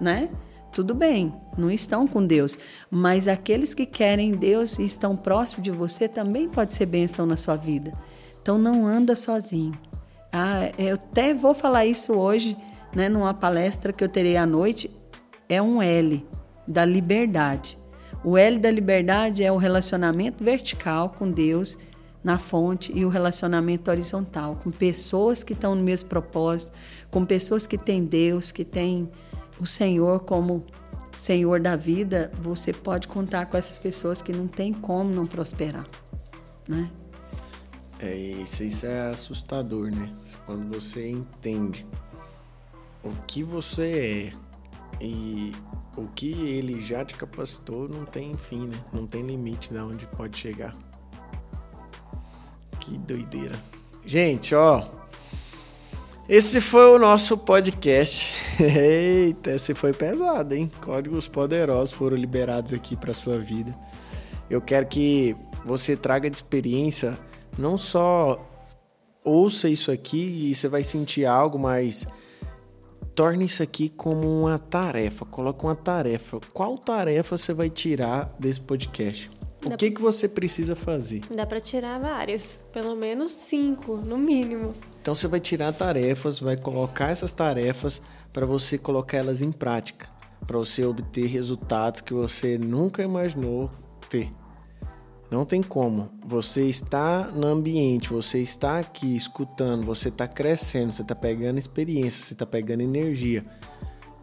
né? 0.00 0.30
Tudo 0.72 0.94
bem, 0.94 1.32
não 1.58 1.70
estão 1.70 2.06
com 2.06 2.24
Deus, 2.24 2.56
mas 2.90 3.26
aqueles 3.26 3.74
que 3.74 3.84
querem 3.84 4.32
Deus 4.32 4.78
e 4.78 4.84
estão 4.84 5.16
próximos 5.16 5.64
de 5.64 5.70
você 5.70 6.08
também 6.08 6.48
pode 6.48 6.74
ser 6.74 6.86
bênção 6.86 7.26
na 7.26 7.36
sua 7.36 7.56
vida. 7.56 7.90
Então 8.40 8.56
não 8.56 8.86
anda 8.86 9.16
sozinho. 9.16 9.72
Ah, 10.32 10.70
eu 10.78 10.94
até 10.94 11.34
vou 11.34 11.52
falar 11.52 11.86
isso 11.86 12.12
hoje, 12.12 12.56
né, 12.94 13.08
numa 13.08 13.34
palestra 13.34 13.92
que 13.92 14.02
eu 14.02 14.08
terei 14.08 14.36
à 14.36 14.46
noite. 14.46 14.90
É 15.48 15.60
um 15.60 15.82
L 15.82 16.24
da 16.66 16.84
liberdade. 16.84 17.76
O 18.22 18.38
L 18.38 18.58
da 18.58 18.70
liberdade 18.70 19.42
é 19.42 19.50
o 19.50 19.56
relacionamento 19.56 20.44
vertical 20.44 21.10
com 21.10 21.28
Deus 21.28 21.76
na 22.22 22.38
fonte 22.38 22.92
e 22.94 23.04
o 23.04 23.08
relacionamento 23.08 23.90
horizontal 23.90 24.56
com 24.62 24.70
pessoas 24.70 25.42
que 25.42 25.54
estão 25.54 25.74
no 25.74 25.82
mesmo 25.82 26.08
propósito, 26.08 26.72
com 27.10 27.24
pessoas 27.24 27.66
que 27.66 27.78
têm 27.78 28.04
Deus, 28.04 28.52
que 28.52 28.64
têm 28.64 29.10
o 29.60 29.66
Senhor 29.66 30.20
como 30.20 30.64
Senhor 31.16 31.60
da 31.60 31.76
vida, 31.76 32.32
você 32.40 32.72
pode 32.72 33.06
contar 33.06 33.46
com 33.46 33.56
essas 33.56 33.76
pessoas 33.76 34.22
que 34.22 34.32
não 34.32 34.48
tem 34.48 34.72
como 34.72 35.10
não 35.10 35.26
prosperar, 35.26 35.86
né? 36.66 36.90
É, 37.98 38.16
isso, 38.16 38.64
isso 38.64 38.86
é 38.86 39.10
assustador, 39.10 39.90
né? 39.90 40.10
Quando 40.46 40.72
você 40.74 41.10
entende 41.10 41.86
o 43.04 43.10
que 43.26 43.42
você 43.42 44.32
é 44.32 45.04
e 45.04 45.52
o 45.96 46.06
que 46.08 46.32
ele 46.32 46.80
já 46.80 47.04
te 47.04 47.14
capacitou, 47.14 47.86
não 47.86 48.06
tem 48.06 48.32
fim, 48.32 48.68
né? 48.68 48.82
Não 48.90 49.06
tem 49.06 49.22
limite 49.22 49.70
de 49.70 49.78
onde 49.78 50.06
pode 50.06 50.38
chegar. 50.38 50.72
Que 52.80 52.96
doideira. 52.96 53.62
Gente, 54.06 54.54
ó, 54.54 54.88
esse 56.30 56.60
foi 56.60 56.86
o 56.94 56.96
nosso 56.96 57.36
podcast. 57.36 58.32
Eita, 58.62 59.50
esse 59.50 59.74
foi 59.74 59.92
pesado, 59.92 60.54
hein? 60.54 60.70
Códigos 60.80 61.26
poderosos 61.26 61.90
foram 61.90 62.16
liberados 62.16 62.72
aqui 62.72 62.94
para 62.94 63.12
sua 63.12 63.36
vida. 63.36 63.72
Eu 64.48 64.60
quero 64.60 64.86
que 64.86 65.34
você 65.66 65.96
traga 65.96 66.30
de 66.30 66.36
experiência, 66.36 67.18
não 67.58 67.76
só 67.76 68.48
ouça 69.24 69.68
isso 69.68 69.90
aqui 69.90 70.50
e 70.50 70.54
você 70.54 70.68
vai 70.68 70.84
sentir 70.84 71.26
algo, 71.26 71.58
mas 71.58 72.06
torne 73.12 73.46
isso 73.46 73.60
aqui 73.60 73.88
como 73.88 74.30
uma 74.42 74.56
tarefa. 74.56 75.24
Coloque 75.24 75.64
uma 75.64 75.74
tarefa. 75.74 76.38
Qual 76.54 76.78
tarefa 76.78 77.36
você 77.36 77.52
vai 77.52 77.68
tirar 77.68 78.28
desse 78.38 78.60
podcast? 78.60 79.28
O 79.64 79.76
que, 79.76 79.90
que 79.90 80.00
você 80.00 80.26
precisa 80.28 80.74
fazer? 80.74 81.20
Dá 81.34 81.46
para 81.46 81.60
tirar 81.60 82.00
várias, 82.00 82.62
pelo 82.72 82.96
menos 82.96 83.30
cinco, 83.30 83.96
no 83.96 84.16
mínimo. 84.16 84.74
Então 85.00 85.14
você 85.14 85.28
vai 85.28 85.40
tirar 85.40 85.72
tarefas, 85.72 86.38
vai 86.38 86.56
colocar 86.56 87.10
essas 87.10 87.32
tarefas 87.32 88.00
para 88.32 88.46
você 88.46 88.78
colocar 88.78 89.18
elas 89.18 89.42
em 89.42 89.52
prática, 89.52 90.08
para 90.46 90.56
você 90.56 90.84
obter 90.84 91.26
resultados 91.26 92.00
que 92.00 92.14
você 92.14 92.56
nunca 92.56 93.02
imaginou 93.02 93.70
ter. 94.08 94.32
Não 95.30 95.44
tem 95.44 95.62
como. 95.62 96.10
Você 96.26 96.64
está 96.64 97.28
no 97.28 97.46
ambiente, 97.46 98.10
você 98.10 98.40
está 98.40 98.80
aqui 98.80 99.14
escutando, 99.14 99.86
você 99.86 100.08
está 100.08 100.26
crescendo, 100.26 100.92
você 100.92 101.02
está 101.02 101.14
pegando 101.14 101.58
experiência, 101.58 102.20
você 102.20 102.32
está 102.32 102.44
pegando 102.44 102.80
energia. 102.80 103.44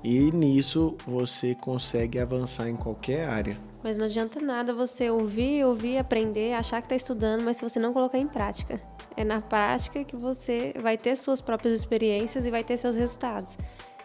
E 0.04 0.32
nisso 0.32 0.96
você 1.06 1.56
consegue 1.56 2.20
avançar 2.20 2.70
em 2.70 2.76
qualquer 2.76 3.28
área. 3.28 3.58
Mas 3.88 3.98
não 3.98 4.06
adianta 4.06 4.42
nada 4.42 4.74
você 4.74 5.10
ouvir, 5.10 5.64
ouvir, 5.64 5.98
aprender, 5.98 6.52
achar 6.52 6.82
que 6.82 6.88
está 6.88 6.96
estudando, 6.98 7.42
mas 7.46 7.56
se 7.56 7.64
você 7.64 7.80
não 7.80 7.94
colocar 7.94 8.18
em 8.18 8.28
prática. 8.28 8.82
É 9.16 9.24
na 9.24 9.40
prática 9.40 10.04
que 10.04 10.14
você 10.14 10.74
vai 10.82 10.98
ter 10.98 11.16
suas 11.16 11.40
próprias 11.40 11.74
experiências 11.74 12.46
e 12.46 12.52
vai 12.52 12.66
ter 12.66 12.76
seus 12.76 12.98
resultados. 12.98 13.58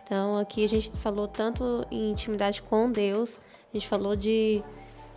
Então 0.05 0.39
aqui 0.39 0.63
a 0.63 0.69
gente 0.69 0.93
falou 0.99 1.27
tanto 1.27 1.85
em 1.91 2.13
intimidade 2.13 2.63
com 2.63 2.93
Deus, 2.93 3.41
a 3.75 3.77
gente 3.77 3.89
falou 3.89 4.15
de, 4.15 4.63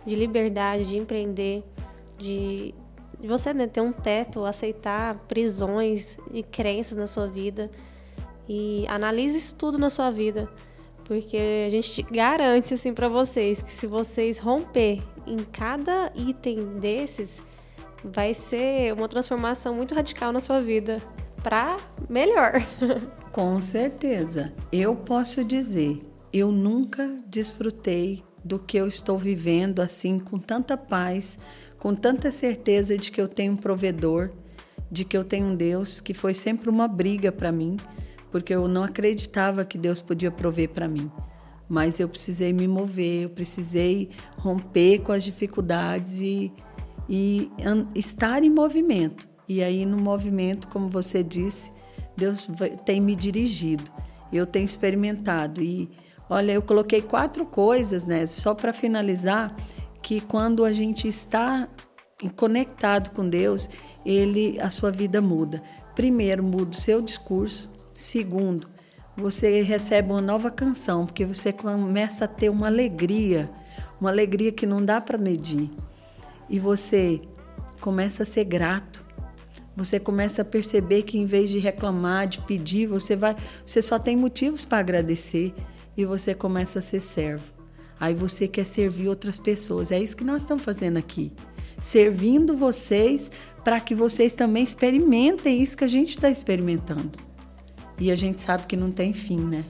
de 0.04 0.16
liberdade, 0.16 0.86
de 0.86 0.96
empreender, 0.96 1.62
de, 2.18 2.74
de 3.20 3.28
você 3.28 3.54
né, 3.54 3.68
ter 3.68 3.82
um 3.82 3.92
teto, 3.92 4.44
aceitar 4.44 5.14
prisões 5.28 6.18
e 6.32 6.42
crenças 6.42 6.96
na 6.96 7.06
sua 7.06 7.28
vida. 7.28 7.70
E 8.48 8.84
analise 8.88 9.38
isso 9.38 9.54
tudo 9.54 9.78
na 9.78 9.90
sua 9.90 10.10
vida. 10.10 10.50
Porque 11.06 11.64
a 11.66 11.70
gente 11.70 12.02
garante 12.02 12.74
assim 12.74 12.92
para 12.92 13.08
vocês 13.08 13.62
que 13.62 13.72
se 13.72 13.86
vocês 13.86 14.38
romper 14.38 15.00
em 15.26 15.36
cada 15.36 16.10
item 16.16 16.68
desses, 16.80 17.42
vai 18.04 18.34
ser 18.34 18.92
uma 18.92 19.08
transformação 19.08 19.74
muito 19.74 19.94
radical 19.94 20.32
na 20.32 20.40
sua 20.40 20.60
vida 20.60 21.00
para 21.42 21.76
melhor. 22.08 22.54
Com 23.30 23.62
certeza. 23.62 24.52
Eu 24.72 24.96
posso 24.96 25.44
dizer, 25.44 26.02
eu 26.32 26.50
nunca 26.50 27.16
desfrutei 27.26 28.24
do 28.44 28.58
que 28.58 28.76
eu 28.76 28.86
estou 28.86 29.16
vivendo 29.16 29.80
assim 29.80 30.18
com 30.18 30.38
tanta 30.38 30.76
paz, 30.76 31.38
com 31.78 31.94
tanta 31.94 32.32
certeza 32.32 32.96
de 32.98 33.12
que 33.12 33.20
eu 33.20 33.28
tenho 33.28 33.52
um 33.52 33.56
provedor, 33.56 34.30
de 34.90 35.04
que 35.04 35.16
eu 35.16 35.24
tenho 35.24 35.46
um 35.46 35.54
Deus 35.54 36.00
que 36.00 36.14
foi 36.14 36.34
sempre 36.34 36.68
uma 36.68 36.88
briga 36.88 37.30
para 37.30 37.52
mim 37.52 37.76
porque 38.36 38.54
eu 38.54 38.68
não 38.68 38.82
acreditava 38.82 39.64
que 39.64 39.78
Deus 39.78 40.02
podia 40.02 40.30
prover 40.30 40.68
para 40.68 40.86
mim. 40.86 41.10
Mas 41.66 41.98
eu 41.98 42.06
precisei 42.06 42.52
me 42.52 42.68
mover, 42.68 43.22
eu 43.22 43.30
precisei 43.30 44.10
romper 44.36 44.98
com 44.98 45.10
as 45.10 45.24
dificuldades 45.24 46.20
e, 46.20 46.52
e 47.08 47.50
estar 47.94 48.44
em 48.44 48.50
movimento. 48.50 49.26
E 49.48 49.62
aí, 49.62 49.86
no 49.86 49.96
movimento, 49.96 50.68
como 50.68 50.86
você 50.86 51.22
disse, 51.22 51.72
Deus 52.14 52.50
tem 52.84 53.00
me 53.00 53.16
dirigido, 53.16 53.90
eu 54.30 54.46
tenho 54.46 54.66
experimentado. 54.66 55.62
E 55.62 55.90
olha, 56.28 56.52
eu 56.52 56.60
coloquei 56.60 57.00
quatro 57.00 57.46
coisas, 57.46 58.04
né, 58.04 58.26
só 58.26 58.54
para 58.54 58.74
finalizar, 58.74 59.56
que 60.02 60.20
quando 60.20 60.62
a 60.62 60.74
gente 60.74 61.08
está 61.08 61.66
conectado 62.36 63.12
com 63.12 63.26
Deus, 63.26 63.70
ele, 64.04 64.60
a 64.60 64.68
sua 64.68 64.90
vida 64.90 65.22
muda. 65.22 65.62
Primeiro, 65.94 66.44
muda 66.44 66.72
o 66.72 66.74
seu 66.74 67.00
discurso. 67.00 67.74
Segundo, 67.96 68.68
você 69.16 69.62
recebe 69.62 70.10
uma 70.10 70.20
nova 70.20 70.50
canção, 70.50 71.06
porque 71.06 71.24
você 71.24 71.50
começa 71.50 72.26
a 72.26 72.28
ter 72.28 72.50
uma 72.50 72.66
alegria, 72.66 73.50
uma 73.98 74.10
alegria 74.10 74.52
que 74.52 74.66
não 74.66 74.84
dá 74.84 75.00
para 75.00 75.16
medir. 75.16 75.70
E 76.46 76.60
você 76.60 77.22
começa 77.80 78.22
a 78.22 78.26
ser 78.26 78.44
grato. 78.44 79.02
Você 79.74 79.98
começa 79.98 80.42
a 80.42 80.44
perceber 80.44 81.04
que 81.04 81.16
em 81.16 81.24
vez 81.24 81.48
de 81.48 81.58
reclamar, 81.58 82.28
de 82.28 82.42
pedir, 82.42 82.86
você 82.86 83.16
vai, 83.16 83.34
você 83.64 83.80
só 83.80 83.98
tem 83.98 84.14
motivos 84.14 84.62
para 84.62 84.78
agradecer 84.78 85.54
e 85.96 86.04
você 86.04 86.34
começa 86.34 86.80
a 86.80 86.82
ser 86.82 87.00
servo. 87.00 87.50
Aí 87.98 88.14
você 88.14 88.46
quer 88.46 88.66
servir 88.66 89.08
outras 89.08 89.38
pessoas. 89.38 89.90
É 89.90 89.98
isso 89.98 90.14
que 90.14 90.24
nós 90.24 90.42
estamos 90.42 90.62
fazendo 90.62 90.98
aqui. 90.98 91.32
Servindo 91.80 92.54
vocês 92.54 93.30
para 93.64 93.80
que 93.80 93.94
vocês 93.94 94.34
também 94.34 94.64
experimentem 94.64 95.62
isso 95.62 95.78
que 95.78 95.84
a 95.84 95.88
gente 95.88 96.10
está 96.10 96.28
experimentando. 96.28 97.35
E 97.98 98.10
a 98.10 98.16
gente 98.16 98.40
sabe 98.40 98.66
que 98.66 98.76
não 98.76 98.90
tem 98.90 99.12
fim, 99.12 99.38
né? 99.38 99.64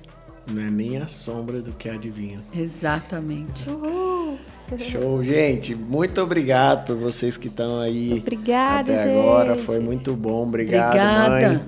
Não 0.51 0.63
é 0.63 0.71
nem 0.71 0.99
a 0.99 1.09
sombra 1.09 1.61
do 1.61 1.73
que 1.73 1.89
adivinha. 1.89 2.41
Exatamente. 2.55 3.69
Uhul. 3.69 4.39
Show, 4.79 5.23
gente. 5.23 5.75
Muito 5.75 6.21
obrigado 6.21 6.87
por 6.87 6.97
vocês 6.97 7.37
que 7.37 7.47
estão 7.47 7.79
aí. 7.79 8.19
Obrigada, 8.19 8.93
até 8.93 9.05
gente. 9.05 9.19
agora. 9.19 9.57
Foi 9.57 9.79
muito 9.79 10.15
bom. 10.15 10.43
Obrigado, 10.47 10.89
Obrigada. 10.89 11.49
mãe. 11.51 11.63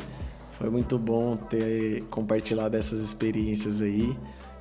Foi 0.58 0.70
muito 0.70 0.98
bom 0.98 1.36
ter 1.36 2.02
compartilhado 2.04 2.76
essas 2.76 3.00
experiências 3.00 3.80
aí. 3.80 4.16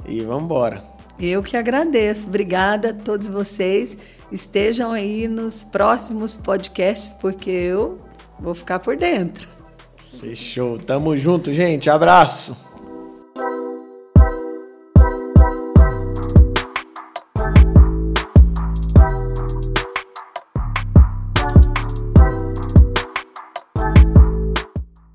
E 0.08 0.22
vamos 0.22 0.44
embora. 0.44 0.84
Eu 1.20 1.42
que 1.42 1.58
agradeço. 1.58 2.28
Obrigada 2.28 2.92
a 2.92 2.94
todos 2.94 3.28
vocês. 3.28 3.98
Estejam 4.32 4.92
aí 4.92 5.28
nos 5.28 5.64
próximos 5.64 6.36
podcasts, 6.36 7.16
porque 7.20 7.50
eu 7.50 8.00
vou 8.40 8.54
ficar 8.54 8.80
por 8.80 8.96
dentro. 8.96 9.57
Fechou. 10.20 10.78
Tamo 10.78 11.16
junto, 11.16 11.54
gente. 11.54 11.90
Abraço. 11.90 12.56